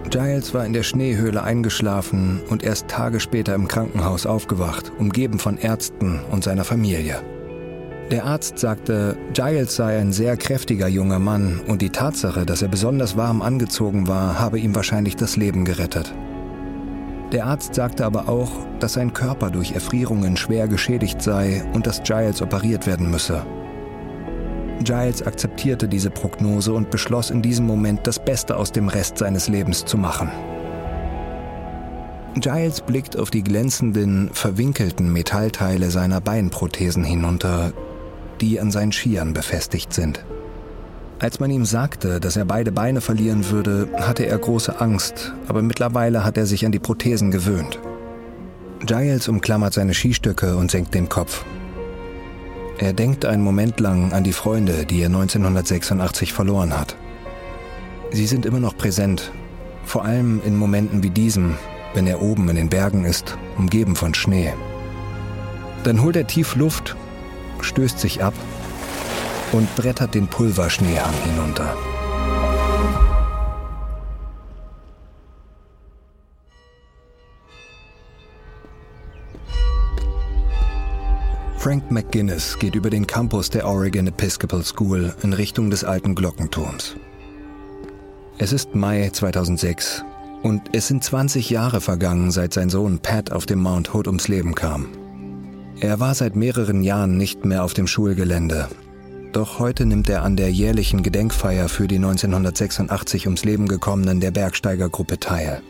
Giles 0.09 0.53
war 0.53 0.65
in 0.65 0.73
der 0.73 0.83
Schneehöhle 0.83 1.41
eingeschlafen 1.41 2.41
und 2.49 2.63
erst 2.63 2.87
Tage 2.87 3.19
später 3.19 3.55
im 3.55 3.67
Krankenhaus 3.67 4.27
aufgewacht, 4.27 4.91
umgeben 4.99 5.39
von 5.39 5.57
Ärzten 5.57 6.19
und 6.29 6.43
seiner 6.43 6.63
Familie. 6.63 7.21
Der 8.11 8.25
Arzt 8.25 8.59
sagte, 8.59 9.17
Giles 9.33 9.75
sei 9.75 9.97
ein 9.97 10.11
sehr 10.11 10.37
kräftiger 10.37 10.87
junger 10.87 11.17
Mann 11.17 11.61
und 11.67 11.81
die 11.81 11.89
Tatsache, 11.89 12.45
dass 12.45 12.61
er 12.61 12.67
besonders 12.67 13.17
warm 13.17 13.41
angezogen 13.41 14.07
war, 14.07 14.39
habe 14.39 14.59
ihm 14.59 14.75
wahrscheinlich 14.75 15.15
das 15.15 15.35
Leben 15.35 15.65
gerettet. 15.65 16.13
Der 17.31 17.47
Arzt 17.47 17.73
sagte 17.73 18.05
aber 18.05 18.29
auch, 18.29 18.51
dass 18.79 18.93
sein 18.93 19.13
Körper 19.13 19.49
durch 19.49 19.71
Erfrierungen 19.71 20.37
schwer 20.37 20.67
geschädigt 20.67 21.23
sei 21.23 21.63
und 21.73 21.87
dass 21.87 22.03
Giles 22.03 22.43
operiert 22.43 22.85
werden 22.85 23.09
müsse. 23.09 23.43
Giles 24.81 25.21
akzeptierte 25.21 25.87
diese 25.87 26.09
Prognose 26.09 26.73
und 26.73 26.89
beschloss 26.89 27.29
in 27.29 27.41
diesem 27.41 27.65
Moment, 27.65 28.05
das 28.05 28.23
Beste 28.23 28.57
aus 28.57 28.71
dem 28.71 28.87
Rest 28.87 29.17
seines 29.17 29.47
Lebens 29.47 29.85
zu 29.85 29.97
machen. 29.97 30.29
Giles 32.35 32.81
blickt 32.81 33.17
auf 33.17 33.29
die 33.29 33.43
glänzenden, 33.43 34.29
verwinkelten 34.33 35.13
Metallteile 35.13 35.91
seiner 35.91 36.19
Beinprothesen 36.19 37.03
hinunter, 37.03 37.73
die 38.41 38.59
an 38.59 38.71
seinen 38.71 38.91
Skiern 38.91 39.33
befestigt 39.33 39.93
sind. 39.93 40.25
Als 41.19 41.39
man 41.39 41.51
ihm 41.51 41.63
sagte, 41.63 42.19
dass 42.19 42.35
er 42.35 42.45
beide 42.45 42.71
Beine 42.71 42.99
verlieren 42.99 43.49
würde, 43.49 43.87
hatte 43.95 44.25
er 44.25 44.37
große 44.37 44.81
Angst, 44.81 45.33
aber 45.47 45.61
mittlerweile 45.61 46.25
hat 46.25 46.37
er 46.37 46.45
sich 46.45 46.65
an 46.65 46.71
die 46.71 46.79
Prothesen 46.79 47.31
gewöhnt. 47.31 47.79
Giles 48.85 49.29
umklammert 49.29 49.73
seine 49.73 49.93
Skistöcke 49.93 50.57
und 50.57 50.71
senkt 50.71 50.93
den 50.93 51.07
Kopf. 51.07 51.45
Er 52.77 52.93
denkt 52.93 53.25
einen 53.25 53.43
Moment 53.43 53.79
lang 53.79 54.13
an 54.13 54.23
die 54.23 54.33
Freunde, 54.33 54.85
die 54.85 55.01
er 55.01 55.07
1986 55.07 56.33
verloren 56.33 56.77
hat. 56.77 56.95
Sie 58.11 58.25
sind 58.25 58.45
immer 58.45 58.59
noch 58.59 58.77
präsent, 58.77 59.31
vor 59.85 60.05
allem 60.05 60.41
in 60.43 60.55
Momenten 60.57 61.03
wie 61.03 61.09
diesem, 61.09 61.55
wenn 61.93 62.07
er 62.07 62.21
oben 62.21 62.49
in 62.49 62.55
den 62.55 62.69
Bergen 62.69 63.05
ist, 63.05 63.37
umgeben 63.57 63.95
von 63.95 64.13
Schnee. 64.13 64.53
Dann 65.83 66.01
holt 66.01 66.15
er 66.15 66.27
tief 66.27 66.55
Luft, 66.55 66.95
stößt 67.61 67.99
sich 67.99 68.23
ab 68.23 68.33
und 69.51 69.73
brettert 69.75 70.15
den 70.15 70.27
Pulverschneehang 70.27 71.13
hinunter. 71.25 71.75
Frank 81.63 81.91
McGuinness 81.91 82.59
geht 82.59 82.75
über 82.75 82.89
den 82.89 83.07
Campus 83.07 83.49
der 83.49 83.65
Oregon 83.65 84.05
Episcopal 84.07 84.65
School 84.65 85.15
in 85.23 85.31
Richtung 85.31 85.69
des 85.69 85.85
alten 85.85 86.13
Glockenturms. 86.13 86.97
Es 88.37 88.51
ist 88.51 88.75
Mai 88.75 89.09
2006 89.13 90.03
und 90.41 90.61
es 90.73 90.89
sind 90.89 91.05
20 91.05 91.49
Jahre 91.49 91.79
vergangen, 91.79 92.31
seit 92.31 92.53
sein 92.53 92.69
Sohn 92.69 92.99
Pat 92.99 93.31
auf 93.31 93.45
dem 93.45 93.61
Mount 93.61 93.93
Hood 93.93 94.07
ums 94.07 94.27
Leben 94.27 94.55
kam. 94.55 94.89
Er 95.79 96.01
war 96.01 96.13
seit 96.15 96.35
mehreren 96.35 96.83
Jahren 96.83 97.15
nicht 97.15 97.45
mehr 97.45 97.63
auf 97.63 97.73
dem 97.73 97.87
Schulgelände. 97.87 98.67
Doch 99.31 99.57
heute 99.57 99.85
nimmt 99.85 100.09
er 100.09 100.23
an 100.23 100.35
der 100.35 100.51
jährlichen 100.51 101.01
Gedenkfeier 101.01 101.69
für 101.69 101.87
die 101.87 101.95
1986 101.95 103.25
ums 103.25 103.45
Leben 103.45 103.69
gekommenen 103.69 104.19
der 104.19 104.31
Bergsteigergruppe 104.31 105.17
teil. 105.17 105.61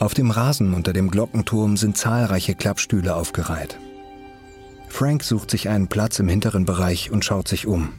Auf 0.00 0.12
dem 0.12 0.32
Rasen 0.32 0.74
unter 0.74 0.92
dem 0.92 1.08
Glockenturm 1.08 1.76
sind 1.76 1.96
zahlreiche 1.96 2.56
Klappstühle 2.56 3.14
aufgereiht. 3.14 3.78
Frank 4.88 5.24
sucht 5.24 5.50
sich 5.50 5.68
einen 5.68 5.88
Platz 5.88 6.18
im 6.18 6.28
hinteren 6.28 6.64
Bereich 6.64 7.10
und 7.10 7.24
schaut 7.24 7.48
sich 7.48 7.66
um. 7.66 7.92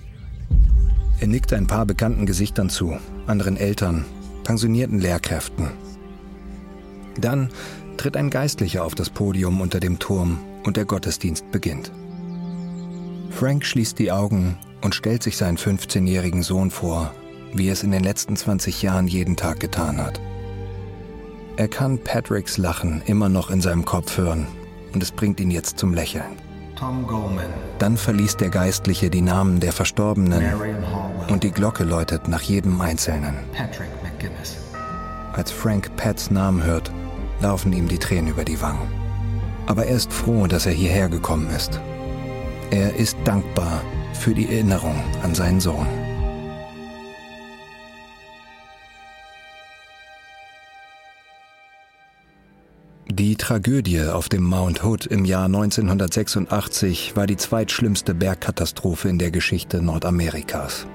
Er 1.20 1.28
nickt 1.28 1.54
ein 1.54 1.68
paar 1.68 1.86
bekannten 1.86 2.26
Gesichtern 2.26 2.70
zu, 2.70 2.98
anderen 3.26 3.58
Eltern, 3.58 4.06
pensionierten 4.44 5.00
Lehrkräften. 5.00 5.72
Dann 7.20 7.50
tritt 7.98 8.16
ein 8.16 8.30
Geistlicher 8.30 8.84
auf 8.84 8.96
das 8.96 9.10
Podium 9.10 9.62
unter 9.62 9.80
dem 9.80 10.00
Turm 10.00 10.40
und 10.64 10.78
der 10.78 10.86
Gottesdienst 10.86 11.52
beginnt. 11.52 11.92
Frank 13.32 13.66
schließt 13.66 13.98
die 14.00 14.12
Augen 14.12 14.58
und 14.82 14.96
stellt 14.96 15.24
sich 15.24 15.38
seinen 15.38 15.58
15-jährigen 15.58 16.44
Sohn 16.44 16.72
vor, 16.72 17.14
wie 17.54 17.68
er 17.68 17.74
es 17.74 17.84
in 17.84 17.92
den 17.92 18.04
letzten 18.04 18.36
20 18.36 18.82
Jahren 18.82 19.08
jeden 19.08 19.36
Tag 19.36 19.60
getan 19.60 19.98
hat. 19.98 20.20
Er 21.58 21.68
kann 21.68 21.98
Patricks 21.98 22.58
Lachen 22.58 23.02
immer 23.08 23.30
noch 23.30 23.50
in 23.50 23.62
seinem 23.62 23.86
Kopf 23.86 24.18
hören 24.18 24.48
und 24.94 25.02
es 25.02 25.12
bringt 25.12 25.40
ihn 25.40 25.50
jetzt 25.50 25.80
zum 25.80 25.94
Lächeln. 25.94 26.47
Dann 27.80 27.98
verliest 27.98 28.42
der 28.42 28.50
Geistliche 28.50 29.10
die 29.10 29.22
Namen 29.22 29.60
der 29.60 29.74
Verstorbenen 29.74 30.44
und 31.30 31.44
die 31.44 31.52
Glocke 31.52 31.84
läutet 31.84 32.28
nach 32.28 32.42
jedem 32.42 32.82
Einzelnen. 32.82 33.36
Als 35.34 35.52
Frank 35.52 35.96
Pats 35.98 36.32
Namen 36.32 36.64
hört, 36.64 36.92
laufen 37.42 37.74
ihm 37.74 37.88
die 37.88 38.00
Tränen 38.00 38.30
über 38.30 38.44
die 38.44 38.62
Wangen. 38.62 38.88
Aber 39.68 39.86
er 39.86 39.96
ist 39.96 40.14
froh, 40.14 40.48
dass 40.48 40.66
er 40.66 40.72
hierher 40.72 41.10
gekommen 41.10 41.50
ist. 41.50 41.80
Er 42.72 42.96
ist 42.96 43.18
dankbar 43.24 43.82
für 44.14 44.34
die 44.34 44.52
Erinnerung 44.52 44.96
an 45.24 45.36
seinen 45.36 45.60
Sohn. 45.60 45.88
Die 53.18 53.36
Tragödie 53.36 54.04
auf 54.04 54.30
dem 54.30 54.44
Mount 54.44 54.84
Hood 54.84 55.08
im 55.08 55.26
Jahr 55.26 55.46
1986 55.46 57.16
war 57.16 57.26
die 57.26 57.36
zweitschlimmste 57.36 58.14
Bergkatastrophe 58.14 59.10
in 59.10 59.18
der 59.18 59.32
Geschichte 59.32 59.82
Nordamerikas. 59.82 60.86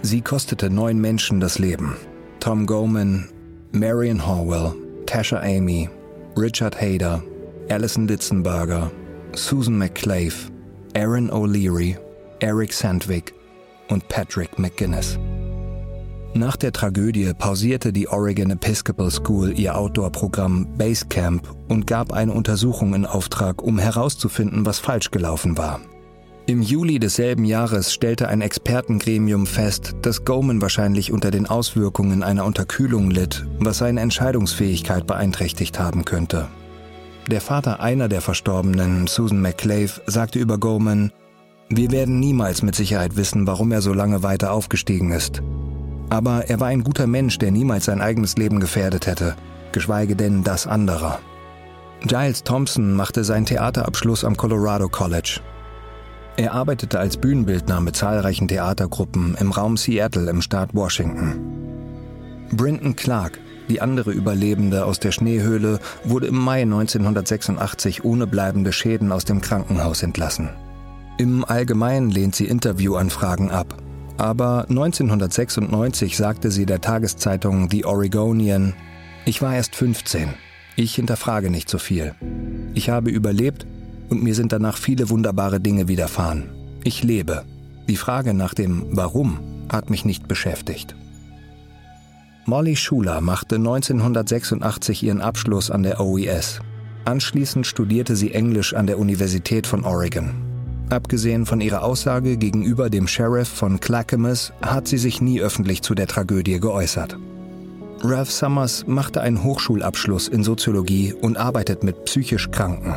Sie 0.00 0.22
kostete 0.22 0.70
neun 0.70 0.98
Menschen 0.98 1.38
das 1.38 1.58
Leben. 1.58 1.94
Tom 2.40 2.64
Goman, 2.64 3.28
Marion 3.72 4.26
Horwell, 4.26 4.74
Tasha 5.04 5.40
Amy, 5.40 5.90
Richard 6.34 6.80
Hayder, 6.80 7.22
Alison 7.68 8.08
Litzenberger, 8.08 8.90
Susan 9.34 9.76
McClave, 9.76 10.50
Aaron 10.96 11.30
O'Leary, 11.30 11.98
Eric 12.40 12.72
Sandvik 12.72 13.34
und 13.90 14.08
Patrick 14.08 14.58
McGuinness. 14.58 15.18
Nach 16.36 16.56
der 16.56 16.70
Tragödie 16.70 17.32
pausierte 17.32 17.94
die 17.94 18.08
Oregon 18.08 18.50
Episcopal 18.50 19.10
School 19.10 19.58
ihr 19.58 19.74
Outdoor-Programm 19.74 20.66
Basecamp 20.76 21.48
und 21.68 21.86
gab 21.86 22.12
eine 22.12 22.34
Untersuchung 22.34 22.92
in 22.92 23.06
Auftrag, 23.06 23.62
um 23.62 23.78
herauszufinden, 23.78 24.66
was 24.66 24.78
falsch 24.78 25.10
gelaufen 25.10 25.56
war. 25.56 25.80
Im 26.44 26.60
Juli 26.60 26.98
desselben 26.98 27.46
Jahres 27.46 27.90
stellte 27.94 28.28
ein 28.28 28.42
Expertengremium 28.42 29.46
fest, 29.46 29.94
dass 30.02 30.26
Goman 30.26 30.60
wahrscheinlich 30.60 31.10
unter 31.10 31.30
den 31.30 31.46
Auswirkungen 31.46 32.22
einer 32.22 32.44
Unterkühlung 32.44 33.10
litt, 33.10 33.46
was 33.58 33.78
seine 33.78 34.02
Entscheidungsfähigkeit 34.02 35.06
beeinträchtigt 35.06 35.78
haben 35.78 36.04
könnte. 36.04 36.48
Der 37.30 37.40
Vater 37.40 37.80
einer 37.80 38.08
der 38.08 38.20
Verstorbenen, 38.20 39.06
Susan 39.06 39.40
McClave, 39.40 40.02
sagte 40.04 40.38
über 40.38 40.58
Goman, 40.58 41.12
wir 41.70 41.90
werden 41.92 42.20
niemals 42.20 42.60
mit 42.60 42.74
Sicherheit 42.74 43.16
wissen, 43.16 43.46
warum 43.46 43.72
er 43.72 43.80
so 43.80 43.94
lange 43.94 44.22
weiter 44.22 44.52
aufgestiegen 44.52 45.12
ist. 45.12 45.42
Aber 46.10 46.48
er 46.48 46.60
war 46.60 46.68
ein 46.68 46.84
guter 46.84 47.06
Mensch, 47.06 47.38
der 47.38 47.50
niemals 47.50 47.86
sein 47.86 48.00
eigenes 48.00 48.36
Leben 48.36 48.60
gefährdet 48.60 49.06
hätte, 49.06 49.34
geschweige 49.72 50.16
denn 50.16 50.44
das 50.44 50.66
anderer. 50.66 51.18
Giles 52.02 52.44
Thompson 52.44 52.92
machte 52.92 53.24
seinen 53.24 53.46
Theaterabschluss 53.46 54.24
am 54.24 54.36
Colorado 54.36 54.88
College. 54.88 55.40
Er 56.36 56.52
arbeitete 56.52 57.00
als 57.00 57.16
Bühnenbildner 57.16 57.80
mit 57.80 57.96
zahlreichen 57.96 58.46
Theatergruppen 58.46 59.36
im 59.40 59.50
Raum 59.50 59.76
Seattle 59.76 60.30
im 60.30 60.42
Staat 60.42 60.74
Washington. 60.74 61.40
Brinton 62.52 62.94
Clark, 62.94 63.40
die 63.68 63.80
andere 63.80 64.12
Überlebende 64.12 64.84
aus 64.84 65.00
der 65.00 65.10
Schneehöhle, 65.10 65.80
wurde 66.04 66.28
im 66.28 66.36
Mai 66.36 66.62
1986 66.62 68.04
ohne 68.04 68.26
bleibende 68.26 68.72
Schäden 68.72 69.10
aus 69.10 69.24
dem 69.24 69.40
Krankenhaus 69.40 70.02
entlassen. 70.02 70.50
Im 71.18 71.44
Allgemeinen 71.44 72.10
lehnt 72.10 72.36
sie 72.36 72.44
Interviewanfragen 72.44 73.50
ab 73.50 73.74
aber 74.18 74.66
1996 74.68 76.16
sagte 76.16 76.50
sie 76.50 76.66
der 76.66 76.80
Tageszeitung 76.80 77.70
The 77.70 77.84
Oregonian, 77.84 78.74
ich 79.24 79.42
war 79.42 79.54
erst 79.54 79.76
15. 79.76 80.30
Ich 80.76 80.94
hinterfrage 80.94 81.50
nicht 81.50 81.68
so 81.68 81.78
viel. 81.78 82.14
Ich 82.74 82.90
habe 82.90 83.10
überlebt 83.10 83.66
und 84.08 84.22
mir 84.22 84.34
sind 84.34 84.52
danach 84.52 84.76
viele 84.76 85.10
wunderbare 85.10 85.60
Dinge 85.60 85.88
widerfahren. 85.88 86.50
Ich 86.84 87.02
lebe. 87.02 87.44
Die 87.88 87.96
Frage 87.96 88.34
nach 88.34 88.54
dem 88.54 88.86
Warum 88.90 89.38
hat 89.68 89.90
mich 89.90 90.04
nicht 90.04 90.28
beschäftigt. 90.28 90.94
Molly 92.44 92.76
Schuler 92.76 93.20
machte 93.20 93.56
1986 93.56 95.02
ihren 95.02 95.20
Abschluss 95.20 95.70
an 95.70 95.82
der 95.82 96.00
OES. 96.00 96.60
Anschließend 97.04 97.66
studierte 97.66 98.14
sie 98.14 98.32
Englisch 98.32 98.74
an 98.74 98.86
der 98.86 98.98
Universität 98.98 99.66
von 99.66 99.84
Oregon. 99.84 100.55
Abgesehen 100.88 101.46
von 101.46 101.60
ihrer 101.60 101.82
Aussage 101.82 102.36
gegenüber 102.36 102.90
dem 102.90 103.08
Sheriff 103.08 103.48
von 103.48 103.80
Clackamas 103.80 104.52
hat 104.62 104.86
sie 104.86 104.98
sich 104.98 105.20
nie 105.20 105.40
öffentlich 105.40 105.82
zu 105.82 105.94
der 105.94 106.06
Tragödie 106.06 106.60
geäußert. 106.60 107.16
Ralph 108.02 108.30
Summers 108.30 108.84
machte 108.86 109.20
einen 109.20 109.42
Hochschulabschluss 109.42 110.28
in 110.28 110.44
Soziologie 110.44 111.12
und 111.12 111.36
arbeitet 111.36 111.82
mit 111.82 112.04
psychisch 112.04 112.50
Kranken. 112.50 112.94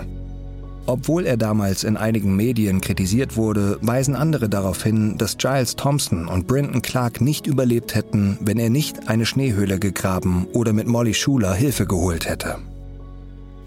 Obwohl 0.85 1.25
er 1.25 1.37
damals 1.37 1.83
in 1.83 1.97
einigen 1.97 2.35
Medien 2.35 2.81
kritisiert 2.81 3.37
wurde, 3.37 3.77
weisen 3.81 4.15
andere 4.15 4.49
darauf 4.49 4.83
hin, 4.83 5.17
dass 5.17 5.37
Giles 5.37 5.75
Thompson 5.75 6.27
und 6.27 6.47
Brenton 6.47 6.81
Clark 6.81 7.21
nicht 7.21 7.47
überlebt 7.47 7.95
hätten, 7.95 8.37
wenn 8.41 8.57
er 8.57 8.69
nicht 8.69 9.07
eine 9.07 9.25
Schneehöhle 9.25 9.79
gegraben 9.79 10.47
oder 10.53 10.73
mit 10.73 10.87
Molly 10.87 11.13
Schuler 11.13 11.53
Hilfe 11.53 11.85
geholt 11.85 12.27
hätte. 12.27 12.57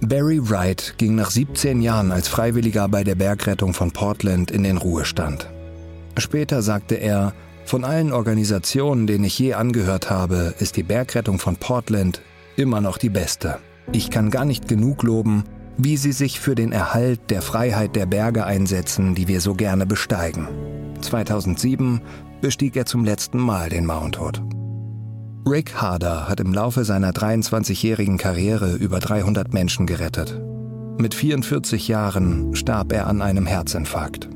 Barry 0.04 0.40
Wright 0.50 0.94
ging 0.98 1.14
nach 1.14 1.30
17 1.30 1.80
Jahren 1.80 2.10
als 2.10 2.26
Freiwilliger 2.26 2.88
bei 2.88 3.04
der 3.04 3.14
Bergrettung 3.14 3.72
von 3.72 3.92
Portland 3.92 4.50
in 4.50 4.64
den 4.64 4.76
Ruhestand. 4.76 5.48
Später 6.18 6.60
sagte 6.60 6.96
er, 6.96 7.34
von 7.64 7.84
allen 7.84 8.12
Organisationen, 8.12 9.06
denen 9.06 9.22
ich 9.22 9.38
je 9.38 9.54
angehört 9.54 10.10
habe, 10.10 10.54
ist 10.58 10.76
die 10.76 10.82
Bergrettung 10.82 11.38
von 11.38 11.56
Portland 11.56 12.20
immer 12.56 12.80
noch 12.80 12.98
die 12.98 13.10
beste. 13.10 13.58
Ich 13.92 14.10
kann 14.10 14.32
gar 14.32 14.44
nicht 14.44 14.66
genug 14.66 15.04
loben, 15.04 15.44
wie 15.78 15.96
sie 15.96 16.12
sich 16.12 16.40
für 16.40 16.56
den 16.56 16.72
Erhalt 16.72 17.30
der 17.30 17.40
Freiheit 17.40 17.94
der 17.94 18.06
Berge 18.06 18.44
einsetzen, 18.44 19.14
die 19.14 19.28
wir 19.28 19.40
so 19.40 19.54
gerne 19.54 19.86
besteigen. 19.86 20.48
2007 21.00 22.00
bestieg 22.40 22.74
er 22.74 22.86
zum 22.86 23.04
letzten 23.04 23.38
Mal 23.38 23.68
den 23.68 23.86
Mount 23.86 24.20
Hood. 24.20 24.42
Rick 25.44 25.74
Harder 25.74 26.28
hat 26.28 26.38
im 26.38 26.54
Laufe 26.54 26.84
seiner 26.84 27.10
23-jährigen 27.10 28.16
Karriere 28.16 28.74
über 28.74 29.00
300 29.00 29.52
Menschen 29.52 29.86
gerettet. 29.86 30.40
Mit 30.98 31.14
44 31.14 31.88
Jahren 31.88 32.54
starb 32.54 32.92
er 32.92 33.08
an 33.08 33.22
einem 33.22 33.46
Herzinfarkt. 33.46 34.28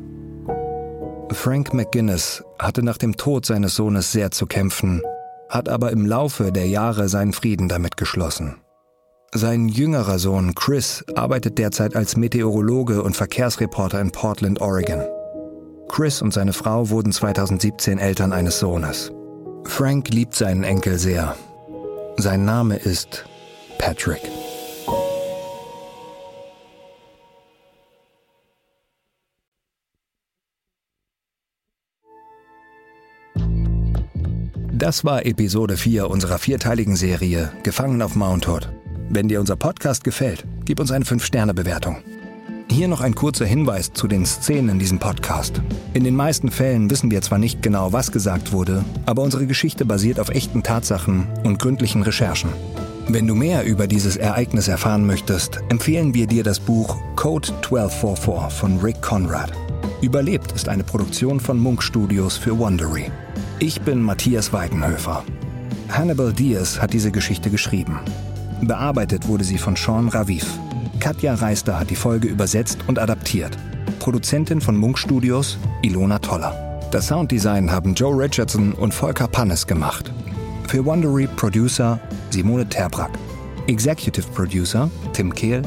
Frank 1.30 1.72
McGuinness 1.72 2.42
hatte 2.58 2.82
nach 2.82 2.98
dem 2.98 3.16
Tod 3.16 3.46
seines 3.46 3.76
Sohnes 3.76 4.10
sehr 4.10 4.32
zu 4.32 4.46
kämpfen, 4.46 5.00
hat 5.48 5.68
aber 5.68 5.92
im 5.92 6.06
Laufe 6.06 6.50
der 6.50 6.66
Jahre 6.66 7.08
seinen 7.08 7.32
Frieden 7.32 7.68
damit 7.68 7.96
geschlossen. 7.96 8.56
Sein 9.32 9.68
jüngerer 9.68 10.18
Sohn 10.18 10.54
Chris 10.54 11.04
arbeitet 11.14 11.58
derzeit 11.58 11.94
als 11.94 12.16
Meteorologe 12.16 13.02
und 13.02 13.16
Verkehrsreporter 13.16 14.00
in 14.00 14.10
Portland, 14.10 14.60
Oregon. 14.60 15.02
Chris 15.88 16.20
und 16.20 16.32
seine 16.32 16.52
Frau 16.52 16.90
wurden 16.90 17.12
2017 17.12 17.98
Eltern 17.98 18.32
eines 18.32 18.58
Sohnes. 18.58 19.12
Frank 19.68 20.08
liebt 20.08 20.34
seinen 20.34 20.64
Enkel 20.64 20.98
sehr. 20.98 21.36
Sein 22.16 22.44
Name 22.44 22.76
ist 22.76 23.24
Patrick. 23.78 24.20
Das 34.72 35.04
war 35.04 35.24
Episode 35.24 35.76
4 35.76 36.10
unserer 36.10 36.38
vierteiligen 36.38 36.96
Serie 36.96 37.50
Gefangen 37.62 38.02
auf 38.02 38.14
Mount 38.14 38.48
Hood. 38.48 38.70
Wenn 39.08 39.28
dir 39.28 39.40
unser 39.40 39.56
Podcast 39.56 40.04
gefällt, 40.04 40.44
gib 40.64 40.80
uns 40.80 40.90
eine 40.90 41.04
5-Sterne-Bewertung. 41.04 42.02
Hier 42.70 42.88
noch 42.88 43.00
ein 43.00 43.14
kurzer 43.14 43.46
Hinweis 43.46 43.92
zu 43.92 44.06
den 44.06 44.26
Szenen 44.26 44.70
in 44.70 44.78
diesem 44.78 44.98
Podcast. 44.98 45.62
In 45.94 46.04
den 46.04 46.14
meisten 46.14 46.50
Fällen 46.50 46.90
wissen 46.90 47.10
wir 47.10 47.22
zwar 47.22 47.38
nicht 47.38 47.62
genau, 47.62 47.92
was 47.92 48.12
gesagt 48.12 48.52
wurde, 48.52 48.84
aber 49.06 49.22
unsere 49.22 49.46
Geschichte 49.46 49.84
basiert 49.84 50.20
auf 50.20 50.28
echten 50.28 50.62
Tatsachen 50.62 51.26
und 51.44 51.58
gründlichen 51.58 52.02
Recherchen. 52.02 52.50
Wenn 53.08 53.26
du 53.26 53.34
mehr 53.34 53.64
über 53.64 53.86
dieses 53.86 54.16
Ereignis 54.16 54.68
erfahren 54.68 55.06
möchtest, 55.06 55.60
empfehlen 55.68 56.12
wir 56.12 56.26
dir 56.26 56.42
das 56.42 56.58
Buch 56.58 56.98
Code 57.14 57.48
1244 57.48 58.58
von 58.58 58.78
Rick 58.80 59.00
Conrad. 59.00 59.52
Überlebt 60.02 60.52
ist 60.52 60.68
eine 60.68 60.84
Produktion 60.84 61.40
von 61.40 61.58
Munk 61.58 61.82
Studios 61.82 62.36
für 62.36 62.58
Wondery. 62.58 63.10
Ich 63.58 63.80
bin 63.80 64.02
Matthias 64.02 64.52
Weidenhöfer. 64.52 65.24
Hannibal 65.88 66.32
Diaz 66.32 66.80
hat 66.80 66.92
diese 66.92 67.12
Geschichte 67.12 67.48
geschrieben. 67.48 68.00
Bearbeitet 68.60 69.28
wurde 69.28 69.44
sie 69.44 69.58
von 69.58 69.76
Sean 69.76 70.08
Raviv. 70.08 70.46
Katja 71.00 71.34
Reister 71.34 71.78
hat 71.78 71.90
die 71.90 71.96
Folge 71.96 72.28
übersetzt 72.28 72.78
und 72.86 72.98
adaptiert. 72.98 73.56
Produzentin 73.98 74.60
von 74.60 74.76
Munk 74.76 74.98
Studios 74.98 75.58
Ilona 75.82 76.18
Toller. 76.18 76.80
Das 76.90 77.08
Sounddesign 77.08 77.70
haben 77.70 77.94
Joe 77.94 78.16
Richardson 78.16 78.72
und 78.72 78.94
Volker 78.94 79.28
Pannes 79.28 79.66
gemacht. 79.66 80.12
Für 80.68 80.84
Wondery 80.84 81.26
Producer 81.36 81.98
Simone 82.30 82.68
Terbrack. 82.68 83.10
Executive 83.66 84.26
Producer 84.32 84.90
Tim 85.12 85.34
Kehl, 85.34 85.62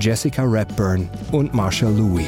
Jessica 0.00 0.42
Redburn 0.42 1.08
und 1.30 1.54
Marshall 1.54 1.92
Louis. 1.92 2.26